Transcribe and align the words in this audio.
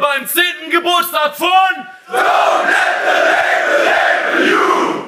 beim 0.00 0.26
10. 0.26 0.70
Geburtstag 0.70 1.36
von 1.36 1.48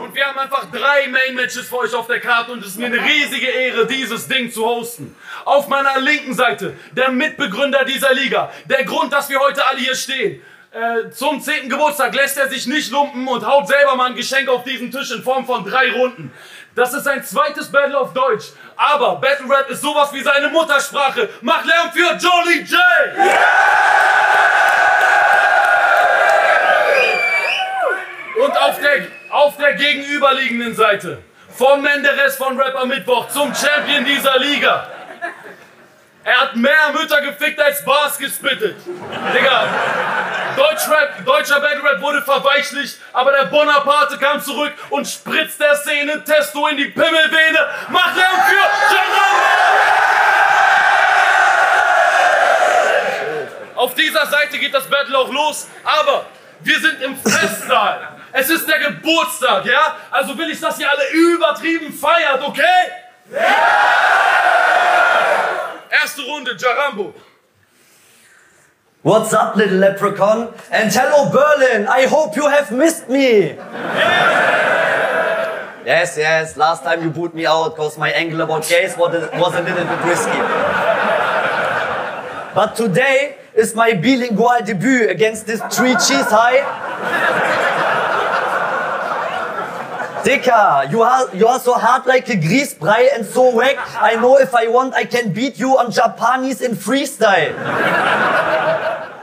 und 0.02 0.14
wir 0.14 0.26
haben 0.26 0.38
einfach 0.38 0.64
drei 0.70 1.08
Main 1.08 1.34
Matches 1.34 1.68
für 1.68 1.78
euch 1.78 1.94
auf 1.94 2.06
der 2.06 2.20
Karte 2.20 2.52
und 2.52 2.60
es 2.60 2.68
ist 2.68 2.78
mir 2.78 2.86
eine 2.86 3.02
riesige 3.02 3.46
Ehre, 3.46 3.86
dieses 3.86 4.26
Ding 4.28 4.50
zu 4.50 4.64
hosten. 4.64 5.14
Auf 5.44 5.68
meiner 5.68 6.00
linken 6.00 6.34
Seite 6.34 6.76
der 6.92 7.10
Mitbegründer 7.10 7.84
dieser 7.84 8.14
Liga, 8.14 8.50
der 8.64 8.84
Grund, 8.84 9.12
dass 9.12 9.28
wir 9.28 9.38
heute 9.38 9.66
alle 9.68 9.78
hier 9.78 9.94
stehen. 9.94 10.42
Äh, 10.70 11.10
zum 11.10 11.40
10. 11.40 11.70
Geburtstag 11.70 12.14
lässt 12.14 12.36
er 12.36 12.48
sich 12.48 12.66
nicht 12.66 12.90
lumpen 12.90 13.26
und 13.26 13.46
haut 13.46 13.68
selber 13.68 13.96
mal 13.96 14.10
ein 14.10 14.14
Geschenk 14.14 14.48
auf 14.48 14.64
diesen 14.64 14.90
Tisch 14.90 15.10
in 15.12 15.22
Form 15.22 15.46
von 15.46 15.64
drei 15.64 15.90
Runden. 15.92 16.30
Das 16.74 16.92
ist 16.94 17.04
sein 17.04 17.24
zweites 17.24 17.72
Battle 17.72 17.98
auf 17.98 18.12
Deutsch. 18.12 18.52
Aber 18.76 19.16
Battle 19.16 19.48
Rap 19.48 19.68
ist 19.70 19.80
sowas 19.80 20.12
wie 20.12 20.22
seine 20.22 20.48
Muttersprache. 20.48 21.28
Mach 21.40 21.64
Lärm 21.64 21.90
für 21.90 22.16
Jolly 22.16 22.60
J! 22.60 22.78
Und 28.44 28.56
auf 28.56 28.78
der, 28.80 29.06
auf 29.30 29.56
der 29.56 29.74
gegenüberliegenden 29.74 30.74
Seite 30.74 31.22
vom 31.56 31.82
Menderes 31.82 32.36
von 32.36 32.58
Rapper 32.58 32.86
Mittwoch 32.86 33.28
zum 33.28 33.52
Champion 33.54 34.04
dieser 34.04 34.38
Liga. 34.38 34.88
Er 36.22 36.40
hat 36.42 36.56
mehr 36.56 36.92
Mütter 36.92 37.20
gefickt 37.22 37.60
als 37.60 37.84
Bars 37.84 38.18
gespittet. 38.18 38.76
Digga, 39.34 39.64
Deutschrap, 40.56 41.24
deutscher 41.24 41.60
Battle 41.60 41.82
Rap 41.82 42.00
wurde 42.00 42.22
verweichlicht, 42.22 42.98
aber 43.12 43.32
der 43.32 43.46
Bonaparte 43.46 44.18
kam 44.18 44.40
zurück 44.40 44.72
und 44.90 45.06
spritzt 45.06 45.60
der 45.60 45.74
Szene 45.76 46.22
Testo 46.24 46.66
in 46.66 46.76
die 46.76 46.86
Pimmelvene. 46.86 47.66
Mach 47.88 48.14
Lärm 48.14 48.40
für 48.48 48.98
Auf 53.74 53.94
dieser 53.94 54.26
Seite 54.26 54.58
geht 54.58 54.74
das 54.74 54.88
Battle 54.88 55.16
auch 55.16 55.32
los, 55.32 55.68
aber 55.84 56.26
wir 56.60 56.80
sind 56.80 57.00
im 57.02 57.16
Festsaal. 57.16 58.17
Es 58.32 58.50
ist 58.50 58.68
der 58.68 58.78
Geburtstag, 58.78 59.64
ja? 59.64 59.96
Also 60.10 60.36
will 60.36 60.50
ich, 60.50 60.60
dass 60.60 60.78
ihr 60.78 60.88
alle 60.88 61.08
übertrieben 61.10 61.92
feiert, 61.92 62.42
okay? 62.42 62.62
Ja! 63.32 63.40
Erste 65.90 66.22
Runde, 66.22 66.56
Jarambo. 66.58 67.14
What's 69.02 69.32
up, 69.32 69.56
little 69.56 69.78
leprechaun? 69.78 70.48
And 70.70 70.92
hello, 70.92 71.30
Berlin. 71.30 71.88
I 71.88 72.06
hope 72.06 72.36
you 72.36 72.46
have 72.48 72.70
missed 72.70 73.08
me. 73.08 73.56
Yes, 75.86 76.18
yes. 76.18 76.56
Last 76.56 76.82
time 76.82 77.02
you 77.02 77.10
booed 77.10 77.32
me 77.32 77.46
out 77.46 77.74
because 77.74 77.96
my 77.96 78.10
angle 78.10 78.42
about 78.42 78.68
gays 78.68 78.96
was 78.98 79.14
a 79.14 79.62
little 79.62 79.84
bit 79.86 80.04
risky. 80.04 80.38
But 82.54 82.76
today 82.76 83.36
is 83.54 83.74
my 83.74 83.94
bilingual 83.94 84.58
debut 84.64 85.08
against 85.08 85.46
this 85.46 85.62
three 85.70 85.94
cheese 85.94 86.28
high. 86.28 87.77
Dicker, 90.28 90.88
you 90.90 91.00
are, 91.00 91.34
you 91.34 91.46
are 91.46 91.58
so 91.58 91.72
hard 91.72 92.04
like 92.04 92.28
a 92.28 92.36
grease 92.36 92.74
brei 92.74 93.08
and 93.14 93.24
so 93.24 93.56
whack. 93.56 93.78
I 93.96 94.14
know 94.16 94.36
if 94.36 94.54
I 94.54 94.66
want, 94.66 94.92
I 94.92 95.06
can 95.06 95.32
beat 95.32 95.58
you 95.58 95.78
on 95.78 95.90
Japanese 95.90 96.60
in 96.60 96.72
freestyle. 96.72 97.56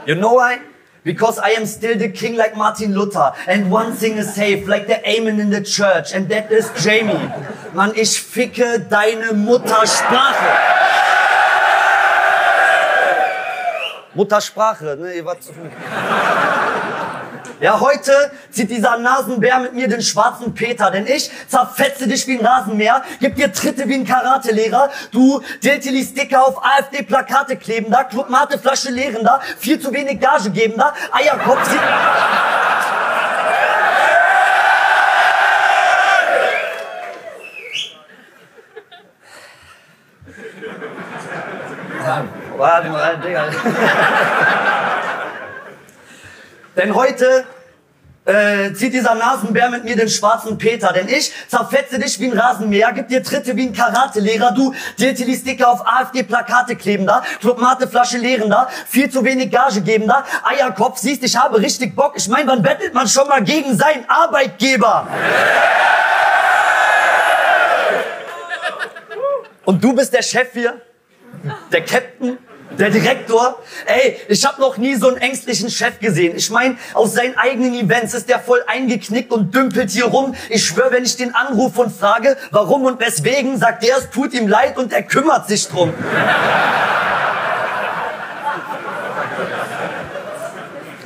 You 0.04 0.16
know 0.16 0.32
why? 0.32 0.62
Because 1.04 1.38
I 1.38 1.50
am 1.50 1.64
still 1.64 1.96
the 1.96 2.08
king 2.08 2.34
like 2.34 2.56
Martin 2.56 2.92
Luther. 2.92 3.32
And 3.46 3.70
one 3.70 3.92
thing 3.92 4.16
is 4.16 4.34
safe, 4.34 4.66
like 4.66 4.88
the 4.88 4.98
amen 5.08 5.38
in 5.38 5.50
the 5.50 5.62
church. 5.62 6.12
And 6.12 6.28
that 6.30 6.50
is 6.50 6.72
Jamie. 6.82 7.30
Mann, 7.72 7.94
ich 7.94 8.18
ficke 8.18 8.80
deine 8.90 9.32
Muttersprache. 9.32 10.58
Muttersprache, 14.14 14.96
ne? 14.96 15.12
Ihr 15.12 15.24
wart 15.24 15.44
zu 15.44 15.52
früh. 15.52 15.70
Ja, 17.60 17.80
heute 17.80 18.12
zieht 18.50 18.70
dieser 18.70 18.98
Nasenbär 18.98 19.58
mit 19.60 19.74
mir 19.74 19.88
den 19.88 20.02
schwarzen 20.02 20.54
Peter, 20.54 20.90
denn 20.90 21.06
ich 21.06 21.30
zerfetze 21.48 22.06
dich 22.06 22.26
wie 22.26 22.38
ein 22.38 22.44
Rasenmäher, 22.44 23.02
gib 23.20 23.36
dir 23.36 23.52
Tritte 23.52 23.88
wie 23.88 23.94
ein 23.94 24.06
Karatelehrer, 24.06 24.90
du 25.12 25.40
Diltili-Sticker 25.62 26.46
auf 26.46 26.62
AfD-Plakate 26.64 27.56
klebender, 27.56 28.04
Club-Mate-Flasche 28.04 28.90
leerender, 28.90 29.40
viel 29.58 29.80
zu 29.80 29.92
wenig 29.92 30.20
Gage 30.20 30.50
gebender, 30.50 30.92
Eierkopf... 31.12 31.70
Warte 42.58 42.88
mal, 42.88 43.18
Digga. 43.18 43.50
Denn 46.76 46.94
heute 46.94 47.46
äh, 48.26 48.72
zieht 48.74 48.92
dieser 48.92 49.14
Nasenbär 49.14 49.70
mit 49.70 49.84
mir 49.84 49.96
den 49.96 50.08
schwarzen 50.08 50.58
Peter. 50.58 50.92
Denn 50.92 51.08
ich 51.08 51.32
zerfetze 51.48 51.98
dich 51.98 52.20
wie 52.20 52.30
ein 52.30 52.38
Rasenmäher, 52.38 52.92
gib 52.92 53.08
dir 53.08 53.22
Tritte 53.22 53.56
wie 53.56 53.68
ein 53.68 53.72
Karatelehrer, 53.72 54.52
du 54.52 54.74
Diltili-Sticker 54.98 55.70
auf 55.70 55.86
AfD-Plakate 55.86 56.76
klebender, 56.76 57.22
Clubmate-Flasche 57.40 58.18
leerender, 58.18 58.68
viel 58.86 59.08
zu 59.08 59.24
wenig 59.24 59.50
Gage 59.50 59.80
gebender, 59.80 60.24
Eierkopf, 60.44 60.98
siehst, 60.98 61.22
ich 61.22 61.36
habe 61.36 61.58
richtig 61.60 61.96
Bock. 61.96 62.14
Ich 62.16 62.28
mein, 62.28 62.46
wann 62.46 62.62
bettelt 62.62 62.92
man 62.92 63.08
schon 63.08 63.28
mal 63.28 63.42
gegen 63.42 63.76
seinen 63.76 64.04
Arbeitgeber? 64.08 65.06
Und 69.64 69.82
du 69.82 69.94
bist 69.94 70.12
der 70.12 70.22
Chef 70.22 70.52
hier? 70.52 70.80
Der 71.72 71.84
Captain? 71.84 72.38
Der 72.72 72.90
Direktor, 72.90 73.62
ey, 73.86 74.20
ich 74.28 74.44
habe 74.44 74.60
noch 74.60 74.76
nie 74.76 74.96
so 74.96 75.08
einen 75.08 75.16
ängstlichen 75.18 75.70
Chef 75.70 75.98
gesehen. 75.98 76.36
Ich 76.36 76.50
meine, 76.50 76.76
aus 76.94 77.14
seinen 77.14 77.36
eigenen 77.38 77.74
Events 77.74 78.12
ist 78.12 78.28
der 78.28 78.38
voll 78.38 78.62
eingeknickt 78.66 79.32
und 79.32 79.54
dümpelt 79.54 79.90
hier 79.90 80.06
rum. 80.06 80.34
Ich 80.50 80.66
schwöre, 80.66 80.92
wenn 80.92 81.04
ich 81.04 81.16
den 81.16 81.34
anrufe 81.34 81.82
und 81.82 81.96
frage, 81.96 82.36
warum 82.50 82.84
und 82.84 83.00
weswegen, 83.00 83.56
sagt 83.56 83.84
er, 83.84 83.96
es 83.98 84.10
tut 84.10 84.34
ihm 84.34 84.48
leid 84.48 84.76
und 84.76 84.92
er 84.92 85.02
kümmert 85.02 85.48
sich 85.48 85.66
drum. 85.68 85.94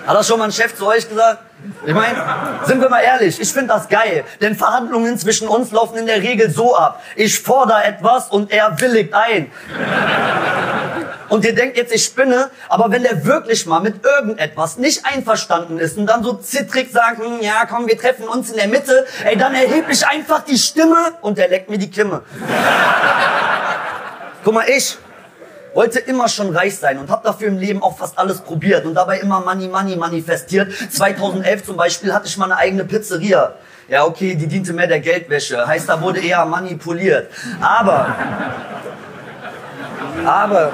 Hat 0.06 0.16
das 0.16 0.26
schon 0.26 0.38
mal 0.38 0.46
ein 0.46 0.52
Chef 0.52 0.74
zu 0.74 0.86
euch 0.86 1.08
gesagt? 1.08 1.49
Ich 1.86 1.94
meine, 1.94 2.16
sind 2.64 2.80
wir 2.80 2.88
mal 2.88 3.00
ehrlich, 3.00 3.40
ich 3.40 3.52
finde 3.52 3.68
das 3.68 3.88
geil, 3.88 4.24
denn 4.40 4.54
Verhandlungen 4.54 5.18
zwischen 5.18 5.48
uns 5.48 5.70
laufen 5.72 5.96
in 5.96 6.06
der 6.06 6.22
Regel 6.22 6.50
so 6.50 6.76
ab. 6.76 7.02
Ich 7.16 7.40
fordere 7.40 7.84
etwas 7.84 8.28
und 8.28 8.50
er 8.50 8.80
willigt 8.80 9.14
ein. 9.14 9.50
Und 11.28 11.44
ihr 11.44 11.54
denkt 11.54 11.76
jetzt, 11.76 11.94
ich 11.94 12.04
spinne, 12.04 12.50
aber 12.68 12.90
wenn 12.90 13.04
der 13.04 13.24
wirklich 13.24 13.64
mal 13.64 13.80
mit 13.80 14.04
irgendetwas 14.04 14.78
nicht 14.78 15.06
einverstanden 15.06 15.78
ist 15.78 15.96
und 15.96 16.06
dann 16.06 16.24
so 16.24 16.34
zittrig 16.34 16.90
sagt, 16.90 17.18
hm, 17.18 17.40
ja 17.40 17.66
komm, 17.68 17.86
wir 17.86 17.96
treffen 17.96 18.26
uns 18.26 18.50
in 18.50 18.56
der 18.56 18.68
Mitte, 18.68 19.06
ey, 19.24 19.36
dann 19.36 19.54
erhebe 19.54 19.92
ich 19.92 20.06
einfach 20.06 20.40
die 20.40 20.58
Stimme 20.58 20.96
und 21.20 21.38
er 21.38 21.48
leckt 21.48 21.70
mir 21.70 21.78
die 21.78 21.90
Kimme. 21.90 22.22
Guck 24.42 24.54
mal, 24.54 24.64
ich 24.68 24.98
wollte 25.74 25.98
immer 26.00 26.28
schon 26.28 26.54
reich 26.54 26.76
sein 26.76 26.98
und 26.98 27.10
habe 27.10 27.22
dafür 27.24 27.48
im 27.48 27.58
Leben 27.58 27.82
auch 27.82 27.96
fast 27.98 28.18
alles 28.18 28.40
probiert 28.40 28.84
und 28.84 28.94
dabei 28.94 29.18
immer 29.18 29.40
Money 29.40 29.68
Money 29.68 29.96
manifestiert. 29.96 30.72
2011 30.90 31.64
zum 31.64 31.76
Beispiel 31.76 32.12
hatte 32.12 32.26
ich 32.26 32.36
mal 32.36 32.46
eine 32.46 32.56
eigene 32.56 32.84
Pizzeria. 32.84 33.54
Ja, 33.88 34.04
okay, 34.04 34.36
die 34.36 34.46
diente 34.46 34.72
mehr 34.72 34.86
der 34.86 35.00
Geldwäsche. 35.00 35.66
Heißt, 35.66 35.88
da 35.88 36.00
wurde 36.00 36.20
eher 36.20 36.44
manipuliert. 36.44 37.28
Aber, 37.60 38.14
aber, 40.24 40.72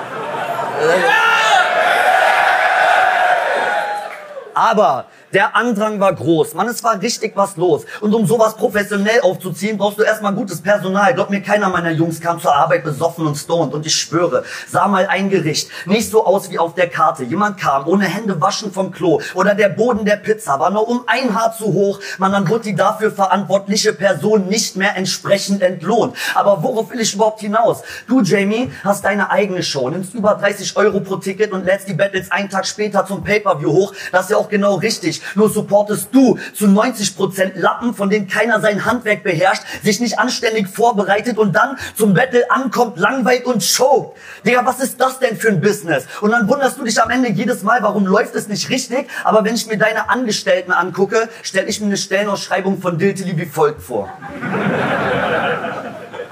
aber 4.55 5.07
der 5.33 5.57
Andrang 5.57 6.01
war 6.01 6.15
groß. 6.15 6.55
Mann, 6.55 6.69
es 6.69 6.83
war 6.85 7.01
richtig 7.01 7.33
was 7.37 7.57
los. 7.57 7.85
Und 8.01 8.15
um 8.15 8.27
sowas 8.27 8.57
professionell 8.57 9.21
aufzuziehen, 9.23 9.77
brauchst 9.79 9.99
du 9.99 10.03
erstmal 10.03 10.33
gutes 10.35 10.61
Personal. 10.61 11.15
Glaub 11.15 11.31
mir, 11.31 11.41
keiner 11.41 11.69
meiner 11.69 11.91
Jungs 11.91 12.21
kam 12.21 12.41
zur 12.41 12.55
Arbeit 12.55 12.85
besoffen 12.85 13.27
und 13.27 13.37
stoned. 13.37 13.75
Und 13.75 13.87
ich 13.87 13.95
schwöre, 13.95 14.45
sah 14.69 14.89
mal 14.89 15.07
ein 15.07 15.31
Gericht 15.31 15.71
nicht 15.87 16.11
so 16.11 16.25
aus 16.25 16.51
wie 16.51 16.59
auf 16.59 16.75
der 16.75 16.89
Karte. 16.89 17.25
Jemand 17.25 17.59
kam 17.59 17.87
ohne 17.87 18.05
Hände 18.05 18.41
waschen 18.41 18.73
vom 18.73 18.91
Klo. 18.93 19.21
Oder 19.35 19.55
der 19.55 19.69
Boden 19.69 20.05
der 20.05 20.17
Pizza 20.17 20.59
war 20.59 20.71
nur 20.71 20.89
um 20.89 21.05
ein 21.07 21.35
Haar 21.35 21.55
zu 21.57 21.67
hoch. 21.67 22.01
Man, 22.19 22.33
dann 22.33 22.49
wird 22.49 22.65
die 22.65 22.75
dafür 22.75 23.11
verantwortliche 23.11 23.93
Person 23.93 24.47
nicht 24.47 24.77
mehr 24.77 24.97
entsprechend 24.97 25.63
entlohnt. 25.63 26.17
Aber 26.35 26.63
worauf 26.63 26.91
will 26.91 27.01
ich 27.01 27.15
überhaupt 27.15 27.41
hinaus? 27.41 27.83
Du, 28.07 28.21
Jamie, 28.23 28.73
hast 28.85 29.05
deine 29.05 29.31
eigene 29.31 29.63
Show, 29.63 29.89
nimmst 29.91 30.15
über 30.15 30.35
30 30.35 30.77
Euro 30.77 31.01
pro 31.01 31.17
Ticket 31.17 31.53
und 31.53 31.65
lädst 31.65 31.89
die 31.89 31.95
Battles 31.95 32.31
einen 32.31 32.49
Tag 32.49 32.67
später 32.67 33.07
zum 33.07 33.23
Pay-Per-View 33.25 33.73
hoch. 33.73 33.93
Das 34.13 34.25
ist 34.25 34.31
ja 34.31 34.37
auch 34.37 34.49
genau 34.49 34.77
richtig. 34.77 35.16
Nur 35.35 35.51
supportest 35.51 36.09
du 36.13 36.39
zu 36.55 36.67
90% 36.67 37.53
Lappen, 37.59 37.95
von 37.95 38.11
denen 38.11 38.29
keiner 38.29 38.61
sein 38.61 38.85
Handwerk 38.85 39.23
beherrscht, 39.23 39.63
sich 39.83 40.01
nicht 40.01 40.19
anständig 40.19 40.69
vorbereitet 40.69 41.39
und 41.39 41.55
dann 41.55 41.79
zum 41.95 42.15
Battle 42.15 42.51
ankommt, 42.51 42.99
langweilt 42.99 43.45
und 43.45 43.63
choked. 43.63 44.17
Digga, 44.45 44.65
was 44.65 44.81
ist 44.81 45.01
das 45.01 45.19
denn 45.19 45.37
für 45.37 45.49
ein 45.49 45.61
Business? 45.61 46.07
Und 46.21 46.31
dann 46.31 46.49
wunderst 46.49 46.79
du 46.79 46.85
dich 46.85 47.01
am 47.01 47.11
Ende 47.11 47.31
jedes 47.31 47.63
Mal, 47.63 47.83
warum 47.83 48.07
läuft 48.07 48.35
es 48.35 48.49
nicht 48.49 48.71
richtig? 48.71 49.09
Aber 49.25 49.45
wenn 49.45 49.55
ich 49.55 49.67
mir 49.67 49.79
deine 49.79 50.09
Angestellten 50.09 50.73
angucke, 50.73 51.29
stelle 51.43 51.67
ich 51.69 51.81
mir 51.81 51.87
eine 51.87 51.97
Stellenausschreibung 51.97 52.81
von 52.81 52.99
Diltili 52.99 53.37
wie 53.37 53.47
folgt 53.47 53.83
vor. 53.83 54.11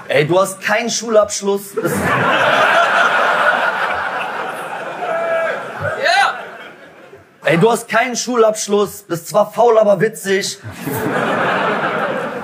Ey, 0.07 0.27
du 0.27 0.39
hast 0.39 0.61
keinen 0.61 0.89
Schulabschluss. 0.89 1.73
Ey, 7.45 7.59
du 7.59 7.71
hast 7.71 7.87
keinen 7.87 8.15
Schulabschluss, 8.15 9.03
bist 9.03 9.27
zwar 9.27 9.51
faul, 9.51 9.77
aber 9.77 10.01
witzig. 10.01 10.57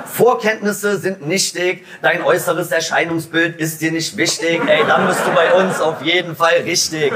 Vorkenntnisse 0.05 0.99
sind 0.99 1.25
nichtig, 1.25 1.87
dein 2.03 2.21
äußeres 2.21 2.71
Erscheinungsbild 2.71 3.59
ist 3.59 3.81
dir 3.81 3.91
nicht 3.91 4.15
wichtig. 4.15 4.61
Ey, 4.67 4.83
dann 4.87 5.07
bist 5.07 5.21
du 5.25 5.31
bei 5.31 5.53
uns 5.53 5.81
auf 5.81 6.03
jeden 6.03 6.35
Fall 6.35 6.61
richtig. 6.65 7.11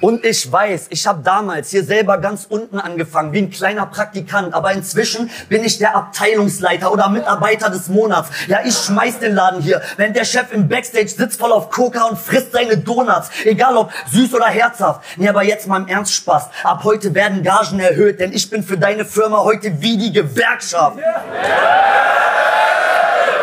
Und 0.00 0.26
ich 0.26 0.50
weiß, 0.50 0.88
ich 0.90 1.06
habe 1.06 1.22
damals 1.22 1.70
hier 1.70 1.82
selber 1.82 2.18
ganz 2.18 2.46
unten 2.48 2.78
angefangen, 2.78 3.32
wie 3.32 3.38
ein 3.38 3.50
kleiner 3.50 3.86
Praktikant, 3.86 4.52
aber 4.52 4.72
inzwischen 4.72 5.30
bin 5.48 5.64
ich 5.64 5.78
der 5.78 5.96
Abteilungsleiter 5.96 6.92
oder 6.92 7.08
Mitarbeiter 7.08 7.70
des 7.70 7.88
Monats. 7.88 8.28
Ja, 8.46 8.58
ich 8.64 8.74
schmeiß 8.74 9.20
den 9.20 9.34
Laden 9.34 9.62
hier, 9.62 9.80
während 9.96 10.14
der 10.14 10.26
Chef 10.26 10.52
im 10.52 10.68
Backstage 10.68 11.08
sitzt 11.08 11.40
voll 11.40 11.50
auf 11.50 11.70
Coca 11.70 12.04
und 12.04 12.18
frisst 12.18 12.52
seine 12.52 12.76
Donuts, 12.76 13.30
egal 13.44 13.76
ob 13.76 13.90
süß 14.12 14.34
oder 14.34 14.46
herzhaft. 14.46 15.00
Nee, 15.16 15.28
aber 15.28 15.42
jetzt 15.44 15.66
mal 15.66 15.80
im 15.80 15.88
Ernst 15.88 16.12
Spaß. 16.12 16.50
Ab 16.62 16.84
heute 16.84 17.14
werden 17.14 17.42
Gagen 17.42 17.80
erhöht, 17.80 18.20
denn 18.20 18.32
ich 18.32 18.50
bin 18.50 18.62
für 18.62 18.76
deine 18.76 19.06
Firma 19.06 19.38
heute 19.38 19.80
wie 19.80 19.96
die 19.96 20.12
Gewerkschaft. 20.12 20.98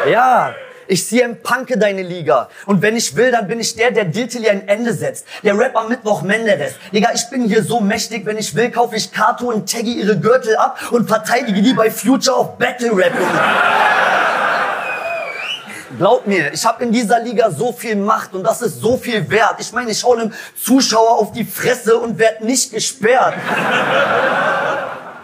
Ja, 0.08 0.54
ich 0.88 1.08
CM-Punke 1.08 1.78
deine 1.78 2.02
Liga. 2.02 2.50
Und 2.66 2.82
wenn 2.82 2.96
ich 2.96 3.16
will, 3.16 3.32
dann 3.32 3.48
bin 3.48 3.60
ich 3.60 3.76
der, 3.76 3.92
der 3.92 4.06
Diltili 4.06 4.50
ein 4.50 4.68
Ende 4.68 4.94
setzt. 4.94 5.26
Der 5.44 5.58
Rap 5.58 5.76
am 5.76 5.90
Mittwoch 5.90 6.22
Menderes. 6.22 6.74
Digga, 6.94 7.12
ich 7.14 7.30
bin 7.30 7.46
hier 7.46 7.64
so 7.64 7.80
mächtig, 7.80 8.26
wenn 8.26 8.38
ich 8.38 8.54
will, 8.56 8.72
kaufe 8.72 8.96
ich 8.96 9.12
Kato 9.12 9.46
und 9.46 9.72
Taggy 9.72 9.94
ihre 9.94 10.20
Gürtel 10.20 10.56
ab 10.56 10.80
und 10.92 11.08
verteidige 11.08 11.62
die 11.62 11.74
bei 11.74 11.90
Future 11.90 12.38
of 12.38 12.58
Battle 12.58 12.96
Rap. 12.96 13.14
Glaub 15.98 16.26
mir, 16.26 16.52
ich 16.52 16.66
habe 16.66 16.84
in 16.84 16.92
dieser 16.92 17.20
Liga 17.20 17.52
so 17.52 17.72
viel 17.72 17.96
Macht 17.96 18.34
und 18.34 18.44
das 18.44 18.62
ist 18.62 18.82
so 18.82 18.98
viel 18.98 19.30
wert. 19.30 19.56
Ich 19.60 19.72
meine, 19.74 19.92
ich 19.92 20.04
hau 20.04 20.14
einem 20.14 20.34
Zuschauer 20.60 21.20
auf 21.20 21.32
die 21.34 21.46
Fresse 21.46 21.98
und 21.98 22.18
werd 22.18 22.42
nicht 22.42 22.74
gesperrt. 22.74 23.36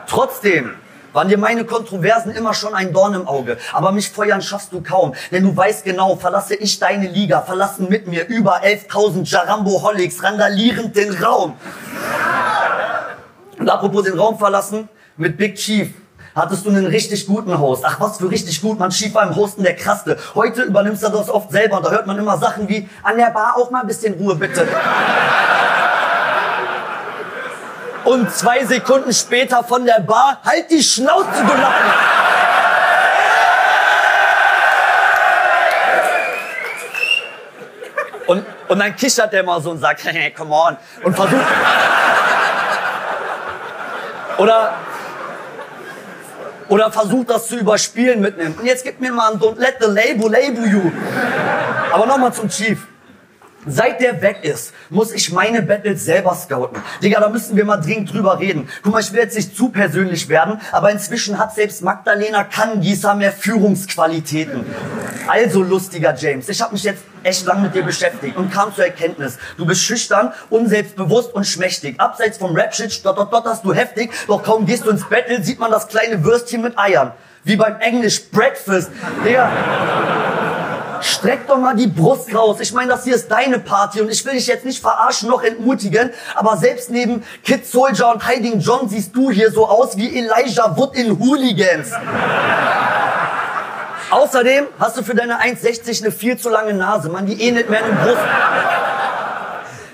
Trotzdem, 0.08 0.76
waren 1.14 1.28
dir 1.28 1.38
meine 1.38 1.66
Kontroversen 1.66 2.32
immer 2.32 2.54
schon 2.54 2.74
ein 2.74 2.94
Dorn 2.94 3.14
im 3.14 3.28
Auge. 3.28 3.58
Aber 3.74 3.92
mich 3.92 4.10
feuern 4.10 4.42
schaffst 4.42 4.74
du 4.74 4.82
kaum, 4.82 5.14
denn 5.32 5.44
du 5.44 5.56
weißt 5.56 5.84
genau, 5.84 6.16
verlasse 6.16 6.56
ich 6.56 6.80
deine 6.80 7.08
Liga, 7.08 7.42
verlassen 7.42 7.88
mit 7.90 8.08
mir 8.08 8.28
über 8.28 8.64
11.000 8.64 9.30
Jarambo-Holics 9.30 10.24
randalierend 10.24 10.96
den 10.96 11.14
Raum. 11.24 11.56
Und 13.58 13.70
apropos 13.70 14.04
den 14.04 14.18
Raum 14.18 14.38
verlassen, 14.38 14.90
mit 15.18 15.38
Big 15.38 15.56
Chief 15.56 15.90
hattest 16.36 16.66
du 16.66 16.70
einen 16.70 16.86
richtig 16.86 17.28
guten 17.28 17.60
Host. 17.60 17.84
Ach, 17.86 18.00
was 18.00 18.18
für 18.18 18.32
richtig 18.32 18.62
gut, 18.62 18.80
man 18.80 18.90
Chief 18.92 19.14
war 19.14 19.28
im 19.28 19.36
Hosten 19.36 19.64
der 19.64 19.76
Krasse. 19.76 20.18
Heute 20.36 20.64
übernimmst 20.64 21.04
du 21.04 21.10
das 21.10 21.30
oft 21.30 21.52
selber 21.52 21.78
und 21.78 21.86
da 21.86 21.92
hört 21.92 22.08
man 22.08 22.18
immer 22.18 22.38
Sachen 22.38 22.70
wie, 22.70 22.88
an 23.04 23.18
der 23.18 23.32
Bar 23.32 23.56
auch 23.58 23.70
mal 23.72 23.82
ein 23.82 23.88
bisschen 23.88 24.14
Ruhe 24.14 24.36
bitte. 24.36 24.66
Und 28.10 28.32
zwei 28.32 28.66
Sekunden 28.66 29.14
später 29.14 29.64
von 29.64 29.86
der 29.86 30.00
Bar, 30.00 30.40
halt 30.44 30.72
die 30.72 30.82
Schnauze, 30.82 31.28
du 31.46 31.54
Lappen! 31.54 31.92
Und, 38.26 38.46
und 38.68 38.80
dann 38.80 38.96
kichert 38.96 39.32
der 39.32 39.44
mal 39.44 39.62
so 39.62 39.70
und 39.70 39.78
sagt, 39.78 40.04
hey, 40.06 40.32
come 40.32 40.56
on. 40.56 40.76
Und 41.04 41.16
versucht... 41.16 41.46
Oder, 44.40 44.74
oder 46.68 46.92
versucht 46.92 47.30
das 47.30 47.48
zu 47.48 47.58
überspielen 47.58 48.22
mit 48.22 48.40
einem. 48.40 48.56
Und 48.56 48.66
jetzt 48.66 48.84
gib 48.84 49.00
mir 49.00 49.12
mal 49.12 49.34
ein 49.34 49.40
Don't 49.40 49.60
let 49.60 49.76
the 49.80 49.88
label 49.88 50.32
label 50.32 50.66
you. 50.66 50.92
Aber 51.92 52.08
nochmal 52.08 52.34
zum 52.34 52.50
Chief. 52.50 52.89
Seit 53.72 54.02
der 54.02 54.22
weg 54.24 54.40
ist, 54.42 54.74
muss 54.90 55.12
ich 55.12 55.32
meine 55.32 55.62
Battles 55.62 56.04
selber 56.04 56.34
scouten. 56.34 56.82
Digga, 57.04 57.20
da 57.20 57.30
müssen 57.30 57.56
wir 57.56 57.66
mal 57.66 57.78
dringend 57.78 58.12
drüber 58.12 58.40
reden. 58.40 58.68
Guck 58.82 58.94
mal, 58.94 59.00
ich 59.00 59.14
will 59.14 59.20
jetzt 59.20 59.36
nicht 59.36 59.56
zu 59.56 59.70
persönlich 59.70 60.28
werden, 60.28 60.60
aber 60.72 60.90
inzwischen 60.92 61.38
hat 61.38 61.54
selbst 61.54 61.84
Magdalena 61.84 62.44
Kannengießer 62.44 63.14
mehr 63.14 63.32
Führungsqualitäten. 63.32 64.66
Also, 65.28 65.62
lustiger 65.62 66.16
James, 66.16 66.50
ich 66.50 66.60
habe 66.62 66.74
mich 66.74 66.84
jetzt 66.84 67.04
echt 67.22 67.46
lang 67.46 67.62
mit 67.62 67.76
dir 67.76 67.84
beschäftigt 67.84 68.38
und 68.38 68.52
kam 68.52 68.74
zur 68.74 68.86
Erkenntnis, 68.86 69.38
du 69.58 69.68
bist 69.68 69.82
schüchtern, 69.82 70.34
unselbstbewusst 70.50 71.34
und 71.34 71.46
schmächtig. 71.46 72.00
Abseits 72.00 72.40
vom 72.40 72.56
Rap-Shit 72.56 73.06
dot, 73.06 73.18
dot, 73.20 73.32
dot, 73.32 73.46
hast 73.46 73.64
du 73.64 73.74
heftig, 73.74 74.12
doch 74.28 74.42
kaum 74.42 74.66
gehst 74.66 74.86
du 74.86 74.90
ins 74.90 75.08
Battle, 75.08 75.44
sieht 75.44 75.60
man 75.60 75.70
das 75.70 75.88
kleine 75.88 76.24
Würstchen 76.24 76.64
mit 76.64 76.78
Eiern. 76.80 77.12
Wie 77.44 77.56
beim 77.56 77.80
Englisch 77.80 78.30
Breakfast. 78.32 78.90
Digga, 79.24 79.50
Streck 81.02 81.48
doch 81.48 81.58
mal 81.58 81.76
die 81.76 81.88
Brust 81.88 82.34
raus. 82.34 82.58
Ich 82.60 82.74
meine, 82.74 82.92
das 82.92 83.04
hier 83.04 83.16
ist 83.16 83.30
deine 83.30 83.60
Party 83.60 84.02
und 84.02 84.10
ich 84.10 84.26
will 84.26 84.34
dich 84.34 84.48
jetzt 84.48 84.66
nicht 84.66 84.82
verarschen 84.82 85.30
noch 85.30 85.44
entmutigen, 85.44 86.12
aber 86.36 86.58
selbst 86.58 86.90
neben 86.92 87.24
Kid 87.44 87.66
Soldier 87.66 88.10
und 88.10 88.28
Hiding 88.28 88.60
John 88.60 88.90
siehst 88.90 89.16
du 89.16 89.32
hier 89.32 89.52
so 89.52 89.68
aus 89.68 89.98
wie 89.98 90.18
Elijah 90.18 90.76
Wood 90.78 90.96
in 90.96 91.20
Hooligans. 91.20 91.92
Außerdem 94.12 94.66
hast 94.80 94.98
du 94.98 95.04
für 95.04 95.14
deine 95.14 95.40
1,60 95.40 96.02
eine 96.02 96.12
viel 96.12 96.38
zu 96.38 96.50
lange 96.50 96.74
Nase. 96.74 97.10
Man, 97.10 97.26
die 97.26 97.42
ähnelt 97.42 97.70
mehr 97.70 97.84
einem 97.84 97.98
großen... 97.98 98.26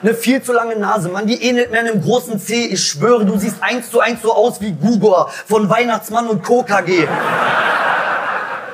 Eine 0.02 0.14
viel 0.14 0.42
zu 0.44 0.54
lange 0.54 0.76
Nase, 0.76 1.10
Mann, 1.10 1.26
die 1.26 1.42
ähnelt 1.42 1.72
mehr 1.72 1.80
einem 1.80 2.00
großen 2.00 2.40
C. 2.40 2.66
Ich 2.66 2.84
schwöre, 2.88 3.26
du 3.26 3.40
siehst 3.40 3.56
eins 3.62 3.90
zu 3.90 4.02
eins 4.02 4.22
so 4.22 4.36
aus 4.36 4.62
wie 4.62 4.72
Gugor 4.72 5.32
von 5.48 5.68
Weihnachtsmann 5.68 6.28
und 6.28 6.44
Co. 6.44 6.64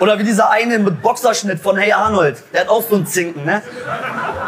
Oder 0.01 0.18
wie 0.18 0.24
dieser 0.24 0.50
eine 0.50 0.80
mit 0.80 1.03
Boxerschnitt 1.03 1.59
von 1.59 1.77
Hey 1.77 1.94
Arnold. 1.94 2.42
Der 2.51 2.62
hat 2.62 2.69
auch 2.69 2.81
so 2.81 2.95
einen 2.95 3.06
Zinken, 3.06 3.45
ne? 3.45 3.62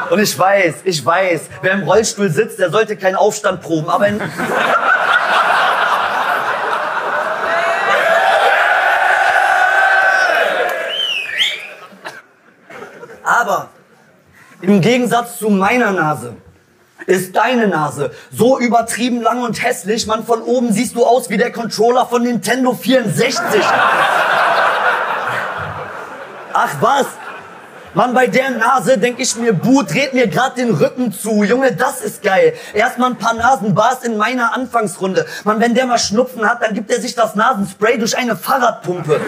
Und 0.09 0.19
ich 0.19 0.37
weiß, 0.37 0.77
ich 0.83 1.05
weiß, 1.05 1.41
wer 1.61 1.73
im 1.73 1.83
Rollstuhl 1.83 2.31
sitzt, 2.31 2.57
der 2.57 2.71
sollte 2.71 2.97
keinen 2.97 3.15
Aufstand 3.15 3.61
proben. 3.61 3.87
Aber 3.87 4.07
in 4.07 4.19
Aber 13.23 13.69
im 14.61 14.81
Gegensatz 14.81 15.37
zu 15.37 15.51
meiner 15.51 15.91
Nase 15.91 16.35
ist 17.05 17.35
deine 17.35 17.67
Nase 17.67 18.11
so 18.31 18.57
übertrieben 18.57 19.21
lang 19.21 19.43
und 19.43 19.61
hässlich, 19.63 20.07
man 20.07 20.25
von 20.25 20.41
oben 20.41 20.73
siehst 20.73 20.95
du 20.95 21.05
aus 21.05 21.29
wie 21.29 21.37
der 21.37 21.51
Controller 21.51 22.07
von 22.07 22.23
Nintendo 22.23 22.73
64. 22.73 23.61
Ach 26.65 26.75
was? 26.79 27.07
Mann, 27.93 28.13
bei 28.13 28.27
der 28.27 28.51
Nase 28.51 28.97
denk 28.97 29.19
ich 29.19 29.35
mir, 29.35 29.51
Bu, 29.51 29.83
dreht 29.83 30.13
mir 30.13 30.27
grad 30.27 30.57
den 30.57 30.73
Rücken 30.73 31.11
zu. 31.11 31.43
Junge, 31.43 31.73
das 31.73 31.99
ist 31.99 32.23
geil. 32.23 32.53
Erstmal 32.73 33.11
ein 33.11 33.17
paar 33.17 33.33
Nasenbars 33.33 34.03
in 34.03 34.15
meiner 34.17 34.55
Anfangsrunde. 34.55 35.25
Mann, 35.43 35.59
wenn 35.59 35.75
der 35.75 35.85
mal 35.85 35.99
Schnupfen 35.99 36.49
hat, 36.49 36.63
dann 36.63 36.73
gibt 36.73 36.89
er 36.89 37.01
sich 37.01 37.15
das 37.15 37.35
Nasenspray 37.35 37.97
durch 37.97 38.17
eine 38.17 38.37
Fahrradpumpe. 38.37 39.19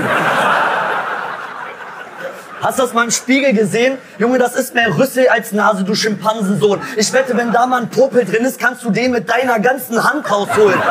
Hast 2.62 2.80
du 2.80 2.84
das 2.84 2.94
mal 2.94 3.04
im 3.04 3.12
Spiegel 3.12 3.54
gesehen? 3.54 3.98
Junge, 4.18 4.40
das 4.40 4.56
ist 4.56 4.74
mehr 4.74 4.98
Rüssel 4.98 5.28
als 5.28 5.52
Nase, 5.52 5.84
du 5.84 5.94
Schimpansensohn. 5.94 6.82
Ich 6.96 7.12
wette, 7.12 7.36
wenn 7.36 7.52
da 7.52 7.68
mal 7.68 7.82
ein 7.82 7.90
Popel 7.90 8.24
drin 8.24 8.46
ist, 8.46 8.60
kannst 8.60 8.84
du 8.86 8.92
den 8.92 9.12
mit 9.12 9.30
deiner 9.30 9.60
ganzen 9.60 10.02
Hand 10.04 10.32
rausholen. 10.32 10.82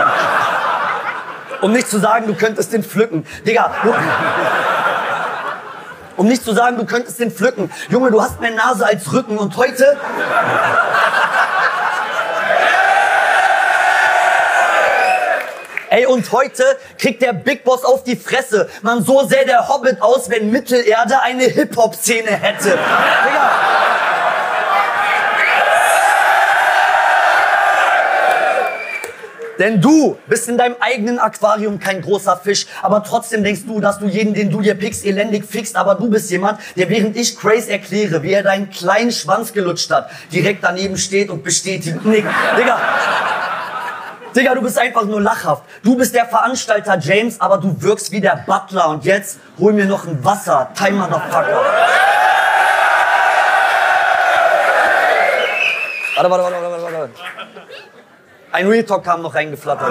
Um 1.62 1.72
nicht 1.72 1.88
zu 1.88 1.98
sagen, 1.98 2.26
du 2.26 2.34
könntest 2.34 2.74
den 2.74 2.84
pflücken. 2.84 3.26
Digga, 3.46 3.72
du 3.82 3.94
um 6.16 6.26
nicht 6.26 6.44
zu 6.44 6.54
sagen, 6.54 6.76
du 6.76 6.84
könntest 6.84 7.18
den 7.20 7.30
pflücken. 7.30 7.70
Junge, 7.88 8.10
du 8.10 8.22
hast 8.22 8.40
mehr 8.40 8.52
Nase 8.52 8.86
als 8.86 9.12
Rücken 9.12 9.38
und 9.38 9.56
heute... 9.56 9.96
Ey, 15.90 16.06
und 16.06 16.32
heute 16.32 16.64
kriegt 16.98 17.22
der 17.22 17.32
Big 17.32 17.62
Boss 17.62 17.84
auf 17.84 18.02
die 18.02 18.16
Fresse. 18.16 18.68
Man, 18.82 19.04
so 19.04 19.22
sähe 19.28 19.46
der 19.46 19.68
Hobbit 19.68 20.02
aus, 20.02 20.28
wenn 20.28 20.50
Mittelerde 20.50 21.20
eine 21.22 21.44
Hip-Hop-Szene 21.44 22.32
hätte. 22.32 22.70
Digga. 22.70 23.93
Denn 29.58 29.80
du 29.80 30.16
bist 30.26 30.48
in 30.48 30.58
deinem 30.58 30.76
eigenen 30.80 31.18
Aquarium 31.18 31.78
kein 31.78 32.02
großer 32.02 32.36
Fisch, 32.36 32.66
aber 32.82 33.04
trotzdem 33.04 33.44
denkst 33.44 33.62
du, 33.66 33.80
dass 33.80 33.98
du 33.98 34.06
jeden, 34.06 34.34
den 34.34 34.50
du 34.50 34.60
dir 34.60 34.74
pickst, 34.74 35.04
elendig 35.04 35.44
fickst, 35.44 35.76
aber 35.76 35.94
du 35.94 36.10
bist 36.10 36.30
jemand, 36.30 36.58
der 36.76 36.88
während 36.88 37.16
ich 37.16 37.38
Craze 37.38 37.70
erkläre, 37.70 38.22
wie 38.22 38.32
er 38.32 38.42
deinen 38.42 38.70
kleinen 38.70 39.12
Schwanz 39.12 39.52
gelutscht 39.52 39.90
hat, 39.90 40.10
direkt 40.32 40.64
daneben 40.64 40.96
steht 40.96 41.30
und 41.30 41.44
bestätigt, 41.44 42.04
Nick, 42.04 42.24
Digga, 42.58 42.78
Digga, 44.34 44.54
du 44.56 44.62
bist 44.62 44.76
einfach 44.78 45.04
nur 45.04 45.20
lachhaft. 45.20 45.62
Du 45.84 45.96
bist 45.96 46.12
der 46.12 46.26
Veranstalter 46.26 46.98
James, 46.98 47.40
aber 47.40 47.58
du 47.58 47.80
wirkst 47.80 48.10
wie 48.10 48.20
der 48.20 48.42
Butler 48.44 48.88
und 48.88 49.04
jetzt 49.04 49.38
hol 49.60 49.72
mir 49.72 49.86
noch 49.86 50.06
ein 50.06 50.24
Wasser, 50.24 50.70
Time 50.76 50.98
Motherfucker. 50.98 51.62
Warte, 56.16 56.30
warte, 56.30 56.42
warte. 56.44 56.63
Ein 58.54 58.68
Real 58.68 58.84
Talk 58.84 59.02
kam 59.02 59.20
noch 59.20 59.34
reingeflattert. 59.34 59.90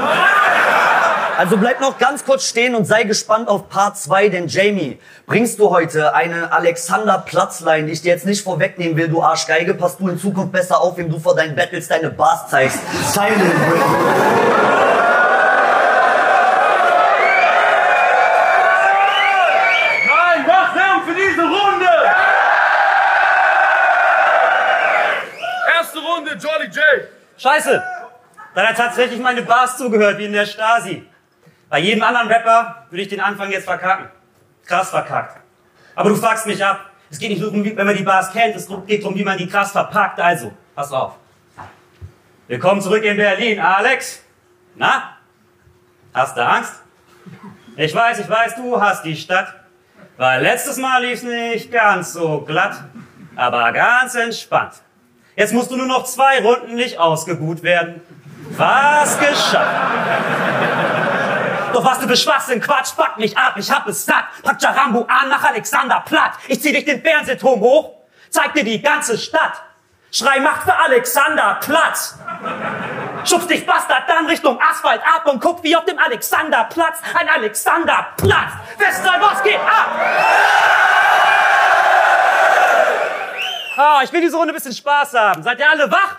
Also 1.38 1.58
bleib 1.58 1.82
noch 1.82 1.98
ganz 1.98 2.24
kurz 2.24 2.48
stehen 2.48 2.76
und 2.76 2.86
sei 2.86 3.04
gespannt 3.04 3.50
auf 3.50 3.68
Part 3.68 3.98
2, 3.98 4.30
denn 4.30 4.48
Jamie, 4.48 5.00
bringst 5.26 5.60
du 5.60 5.70
heute 5.70 6.16
eine 6.16 6.50
Alexander 6.54 7.18
Platzlein, 7.18 7.88
die 7.88 7.92
ich 7.92 8.02
dir 8.04 8.14
jetzt 8.14 8.26
nicht 8.26 8.42
vorwegnehmen 8.42 8.96
will, 8.96 9.10
du 9.10 9.22
Arschgeige, 9.22 9.74
passt 9.74 10.00
du 10.00 10.08
in 10.08 10.18
Zukunft 10.18 10.54
besser 10.54 10.80
auf, 10.80 10.96
wenn 10.96 11.10
du 11.10 11.20
vor 11.20 11.36
deinen 11.36 11.58
Battles 11.58 11.90
deine 11.90 12.10
Bars 12.10 12.48
zeigst. 12.48 12.80
Silent 13.12 13.36
Nein, 20.08 20.48
wach 20.48 20.74
Lärm 20.74 21.02
für 21.06 21.16
diese 21.16 21.42
Runde! 21.42 21.90
Erste 25.78 26.00
Runde, 26.00 26.32
Jolly 26.40 26.68
J. 26.68 27.10
Scheiße! 27.36 27.84
Dann 28.54 28.68
hat 28.68 28.78
tatsächlich 28.78 29.20
meine 29.20 29.42
Bars 29.42 29.78
zugehört, 29.78 30.18
wie 30.18 30.26
in 30.26 30.34
der 30.34 30.46
Stasi. 30.46 31.08
Bei 31.70 31.80
jedem 31.80 32.04
anderen 32.04 32.28
Rapper 32.28 32.86
würde 32.90 33.02
ich 33.02 33.08
den 33.08 33.20
Anfang 33.20 33.52
jetzt 33.52 33.66
verkacken. 33.66 34.10
Krass 34.66 34.92
verkackt. 34.92 35.40
Aber 35.96 36.10
du 36.10 36.16
fuckst 36.16 36.46
mich 36.46 36.64
ab. 36.64 36.92
Es 37.10 37.20
geht 37.20 37.30
nicht 37.30 37.42
nur 37.42 37.52
darum, 37.52 37.66
wenn 37.66 37.86
man 37.86 37.96
die 37.96 38.04
Bars 38.04 38.32
kennt, 38.32 38.56
es 38.56 38.68
geht 38.88 39.04
darum, 39.04 39.16
wie 39.16 39.24
man 39.24 39.38
die 39.38 39.48
krass 39.48 39.72
verpackt. 39.72 40.20
Also, 40.20 40.52
pass 40.76 40.92
auf. 40.92 41.14
Willkommen 42.48 42.82
zurück 42.82 43.04
in 43.04 43.18
Berlin, 43.18 43.60
Alex. 43.60 44.24
Na? 44.76 45.18
Hast 46.14 46.38
du 46.38 46.46
Angst? 46.46 46.74
Ich 47.76 47.94
weiß, 47.94 48.20
ich 48.20 48.30
weiß, 48.30 48.56
du 48.56 48.80
hast 48.80 49.04
die 49.04 49.16
Stadt. 49.16 49.54
Weil 50.18 50.44
letztes 50.44 50.78
Mal 50.78 51.04
lief's 51.04 51.24
nicht 51.24 51.72
ganz 51.72 52.14
so 52.14 52.42
glatt, 52.42 52.84
aber 53.36 53.72
ganz 53.72 54.14
entspannt. 54.14 54.74
Jetzt 55.36 55.54
musst 55.54 55.72
du 55.72 55.76
nur 55.76 55.88
noch 55.88 56.04
zwei 56.04 56.40
Runden 56.42 56.76
nicht 56.76 57.00
ausgebuht 57.00 57.64
werden. 57.64 58.02
Was 58.58 59.20
geschafft. 59.20 59.82
Doch 61.74 61.84
was 61.84 62.00
du 62.00 62.08
für 62.08 62.16
Schwachsinn, 62.16 62.62
Quatsch, 62.62 62.96
pack 62.96 63.18
mich 63.18 63.36
ab, 63.36 63.54
ich 63.58 63.72
hab 63.72 63.88
es 63.88 64.06
satt. 64.06 64.26
Pack 64.44 64.62
Jarambo 64.62 65.08
an 65.10 65.30
nach 65.30 65.44
Alexander 65.44 66.04
Platt. 66.06 66.34
Ich 66.48 66.62
zieh 66.62 66.72
dich 66.72 66.86
den 66.86 67.02
Fernsehturm 67.02 67.60
hoch, 67.62 67.94
zeig 68.30 68.54
dir 68.54 68.64
die 68.64 68.82
ganze 68.82 69.18
Stadt. 69.18 69.54
Schrei 70.12 70.40
Macht 70.40 70.62
für 70.64 70.76
Alexander 70.76 71.58
Platz. 71.62 72.20
Schubst 73.26 73.50
dich 73.50 73.66
Bastard 73.66 74.04
dann 74.08 74.28
Richtung 74.28 74.60
Asphalt 74.62 75.02
ab 75.02 75.26
und 75.26 75.42
guck 75.42 75.64
wie 75.64 75.76
auf 75.76 75.86
dem 75.86 75.98
Alexanderplatz 75.98 77.00
ein 77.20 77.28
Alexanderplatz. 77.28 78.52
Western, 78.78 79.22
was 79.22 79.42
geht 79.42 79.60
ab? 79.60 79.90
Ah, 83.76 84.02
ich 84.04 84.14
will 84.14 84.22
diese 84.22 84.38
Runde 84.38 84.54
ein 84.54 84.56
bisschen 84.56 84.74
Spaß 84.74 85.16
haben. 85.16 85.42
Seid 85.42 85.58
ihr 85.58 85.68
alle 85.68 85.92
wach? 85.92 86.18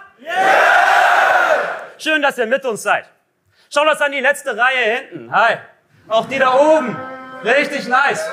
Schön, 1.98 2.22
dass 2.22 2.38
ihr 2.38 2.46
mit 2.46 2.64
uns 2.64 2.82
seid. 2.82 3.06
Schaut 3.72 3.88
uns 3.88 4.00
an 4.00 4.12
die 4.12 4.20
letzte 4.20 4.56
Reihe 4.56 4.98
hinten. 4.98 5.32
Hi. 5.32 5.56
Auch 6.08 6.28
die 6.28 6.38
da 6.38 6.54
oben. 6.54 6.96
Richtig 7.44 7.88
nice. 7.88 8.24